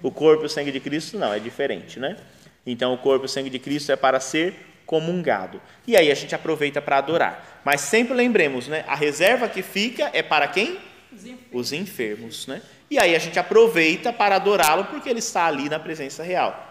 O 0.03 0.11
corpo 0.11 0.43
e 0.43 0.45
o 0.45 0.49
sangue 0.49 0.74
de 0.74 0.80
Cristo 0.82 1.18
não, 1.18 1.34
é 1.34 1.39
diferente, 1.39 2.01
né? 2.01 2.18
Então, 2.66 2.93
o 2.93 2.97
corpo 2.97 3.24
e 3.24 3.28
o 3.28 3.30
sangue 3.30 3.49
de 3.49 3.57
Cristo 3.57 3.93
é 3.93 3.95
para 3.95 4.20
ser 4.20 4.53
comungado. 4.86 5.61
E 5.88 5.95
aí 5.95 6.11
a 6.11 6.16
gente 6.16 6.36
aproveita 6.36 6.82
para 6.82 6.97
adorar. 6.97 7.61
Mas 7.63 7.80
sempre 7.80 8.13
lembremos, 8.13 8.68
né? 8.68 8.84
A 8.89 8.93
reserva 8.93 9.47
que 9.47 9.61
fica 9.61 10.11
é 10.11 10.22
para 10.22 10.49
quem? 10.49 10.78
Os 11.13 11.24
enfermos, 11.24 11.47
Os 11.53 11.72
enfermos 11.72 12.47
né? 12.47 12.61
E 12.91 12.99
aí 12.99 13.16
a 13.16 13.20
gente 13.20 13.39
aproveita 13.39 14.11
para 14.11 14.36
adorá-lo 14.36 14.84
porque 14.84 15.09
ele 15.09 15.20
está 15.20 15.45
ali 15.45 15.70
na 15.70 15.80
presença 15.80 16.24
real. 16.24 16.61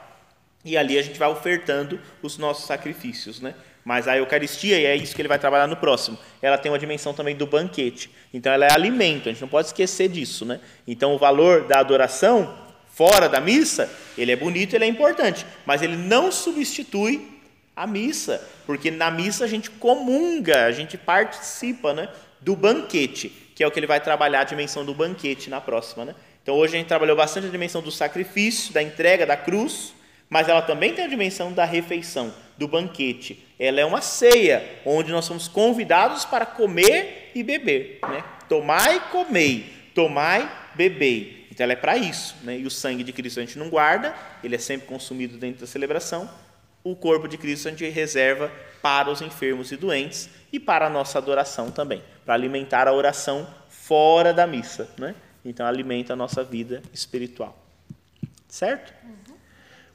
E 0.62 0.76
ali 0.76 0.98
a 0.98 1.02
gente 1.02 1.18
vai 1.18 1.30
ofertando 1.30 1.98
os 2.20 2.36
nossos 2.36 2.66
sacrifícios, 2.66 3.40
né? 3.40 3.54
Mas 3.84 4.08
a 4.08 4.16
Eucaristia, 4.16 4.80
e 4.80 4.86
é 4.86 4.96
isso 4.96 5.14
que 5.14 5.20
ele 5.20 5.28
vai 5.28 5.38
trabalhar 5.38 5.66
no 5.66 5.76
próximo, 5.76 6.18
ela 6.40 6.56
tem 6.56 6.72
uma 6.72 6.78
dimensão 6.78 7.12
também 7.12 7.36
do 7.36 7.46
banquete. 7.46 8.10
Então 8.32 8.52
ela 8.52 8.64
é 8.64 8.72
alimento, 8.72 9.28
a 9.28 9.32
gente 9.32 9.42
não 9.42 9.48
pode 9.48 9.66
esquecer 9.66 10.08
disso, 10.08 10.44
né? 10.44 10.60
Então 10.88 11.14
o 11.14 11.18
valor 11.18 11.64
da 11.64 11.80
adoração 11.80 12.56
fora 12.94 13.28
da 13.28 13.40
missa, 13.40 13.90
ele 14.16 14.32
é 14.32 14.36
bonito, 14.36 14.74
ele 14.74 14.84
é 14.84 14.88
importante, 14.88 15.44
mas 15.66 15.82
ele 15.82 15.96
não 15.96 16.32
substitui 16.32 17.34
a 17.76 17.86
missa, 17.86 18.40
porque 18.66 18.90
na 18.90 19.10
missa 19.10 19.44
a 19.44 19.48
gente 19.48 19.68
comunga, 19.68 20.64
a 20.64 20.72
gente 20.72 20.96
participa, 20.96 21.92
né, 21.92 22.08
do 22.40 22.54
banquete, 22.54 23.28
que 23.54 23.64
é 23.64 23.66
o 23.66 23.70
que 23.70 23.80
ele 23.80 23.86
vai 23.86 24.00
trabalhar 24.00 24.40
a 24.40 24.44
dimensão 24.44 24.84
do 24.84 24.94
banquete 24.94 25.50
na 25.50 25.60
próxima, 25.60 26.04
né? 26.04 26.14
Então 26.42 26.54
hoje 26.54 26.76
a 26.76 26.78
gente 26.78 26.88
trabalhou 26.88 27.16
bastante 27.16 27.46
a 27.46 27.50
dimensão 27.50 27.82
do 27.82 27.90
sacrifício, 27.90 28.72
da 28.72 28.82
entrega 28.82 29.26
da 29.26 29.36
cruz, 29.36 29.94
mas 30.28 30.48
ela 30.48 30.62
também 30.62 30.92
tem 30.92 31.04
a 31.04 31.08
dimensão 31.08 31.52
da 31.52 31.64
refeição, 31.64 32.34
do 32.56 32.66
banquete. 32.66 33.46
Ela 33.58 33.80
é 33.80 33.84
uma 33.84 34.00
ceia, 34.00 34.80
onde 34.84 35.12
nós 35.12 35.24
somos 35.24 35.48
convidados 35.48 36.24
para 36.24 36.46
comer 36.46 37.30
e 37.34 37.42
beber. 37.42 38.00
Né? 38.02 38.24
Tomai 38.48 39.10
comei, 39.10 39.72
tomai, 39.94 40.50
bebei. 40.74 41.46
Então 41.50 41.64
ela 41.64 41.72
é 41.72 41.76
para 41.76 41.96
isso. 41.96 42.36
Né? 42.42 42.58
E 42.58 42.66
o 42.66 42.70
sangue 42.70 43.04
de 43.04 43.12
Cristo 43.12 43.38
a 43.38 43.44
gente 43.44 43.58
não 43.58 43.68
guarda, 43.68 44.14
ele 44.42 44.54
é 44.54 44.58
sempre 44.58 44.86
consumido 44.86 45.38
dentro 45.38 45.60
da 45.60 45.66
celebração. 45.66 46.28
O 46.82 46.94
corpo 46.94 47.28
de 47.28 47.38
Cristo 47.38 47.68
a 47.68 47.70
gente 47.70 47.88
reserva 47.88 48.50
para 48.82 49.10
os 49.10 49.22
enfermos 49.22 49.72
e 49.72 49.76
doentes 49.76 50.28
e 50.52 50.60
para 50.60 50.86
a 50.86 50.90
nossa 50.90 51.18
adoração 51.18 51.70
também, 51.70 52.02
para 52.24 52.34
alimentar 52.34 52.86
a 52.86 52.92
oração 52.92 53.48
fora 53.68 54.34
da 54.34 54.46
missa. 54.46 54.90
Né? 54.98 55.14
Então 55.44 55.64
alimenta 55.64 56.12
a 56.12 56.16
nossa 56.16 56.42
vida 56.42 56.82
espiritual. 56.92 57.56
Certo? 58.48 58.92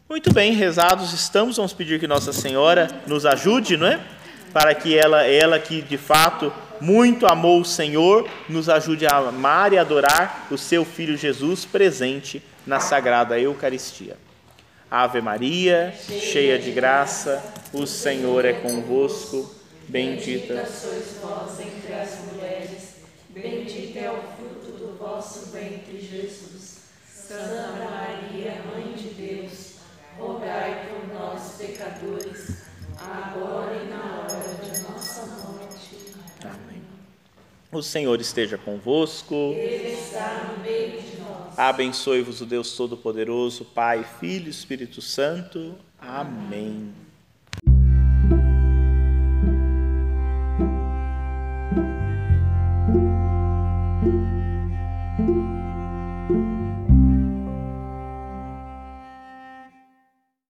Muito 0.10 0.34
bem, 0.34 0.54
rezados 0.54 1.14
estamos, 1.14 1.58
vamos 1.58 1.72
pedir 1.72 2.00
que 2.00 2.08
Nossa 2.08 2.34
Senhora 2.34 2.88
nos 3.06 3.28
ajude, 3.28 3.78
não 3.78 3.86
é? 3.86 4.04
Para 4.52 4.74
que 4.74 4.98
ela, 4.98 5.24
ela 5.28 5.60
que 5.60 5.84
de 5.84 6.00
fato 6.00 6.52
muito 6.82 7.28
amou 7.28 7.62
o 7.62 7.66
Senhor, 7.66 8.28
nos 8.50 8.70
ajude 8.70 9.06
a 9.06 9.18
amar 9.18 9.72
e 9.72 9.78
adorar 9.78 10.48
o 10.50 10.58
seu 10.58 10.84
Filho 10.84 11.16
Jesus 11.16 11.64
presente 11.64 12.42
na 12.66 12.80
Sagrada 12.80 13.40
Eucaristia. 13.40 14.18
Ave 14.90 15.22
Maria, 15.22 15.94
cheia 16.08 16.58
de 16.58 16.72
graça, 16.72 17.44
o 17.72 17.86
Senhor 17.86 18.46
é 18.46 18.54
convosco, 18.54 19.54
bendita 19.88 20.66
sois 20.66 21.20
vós 21.22 21.60
entre 21.60 21.94
as 21.94 22.18
mulheres, 22.34 22.96
bendito 23.30 23.96
é 24.00 24.10
o 24.10 24.24
fruto 24.36 24.72
do 24.76 24.98
vosso 24.98 25.52
ventre, 25.52 26.02
Jesus. 26.02 26.80
Santa 27.08 27.74
Maria, 27.78 28.56
Mãe 28.74 28.94
de 28.94 29.10
Deus, 29.10 29.69
rogai 30.20 30.90
por 30.90 31.14
nós, 31.14 31.56
pecadores, 31.58 32.64
agora 33.00 33.76
e 33.76 33.90
na 33.90 34.22
hora 34.22 34.56
de 34.56 34.82
nossa 34.84 35.26
morte. 35.26 36.14
Amém. 36.44 36.82
O 37.72 37.82
Senhor 37.82 38.20
esteja 38.20 38.58
convosco. 38.58 39.34
Ele 39.34 39.94
está 39.94 40.52
no 40.52 40.64
meio 40.64 41.02
de 41.02 41.18
nós. 41.18 41.58
Abençoe-vos 41.58 42.42
o 42.42 42.46
Deus 42.46 42.76
Todo-Poderoso, 42.76 43.64
Pai, 43.66 44.06
Filho 44.20 44.48
e 44.48 44.50
Espírito 44.50 45.02
Santo. 45.02 45.76
Amém. 46.00 46.94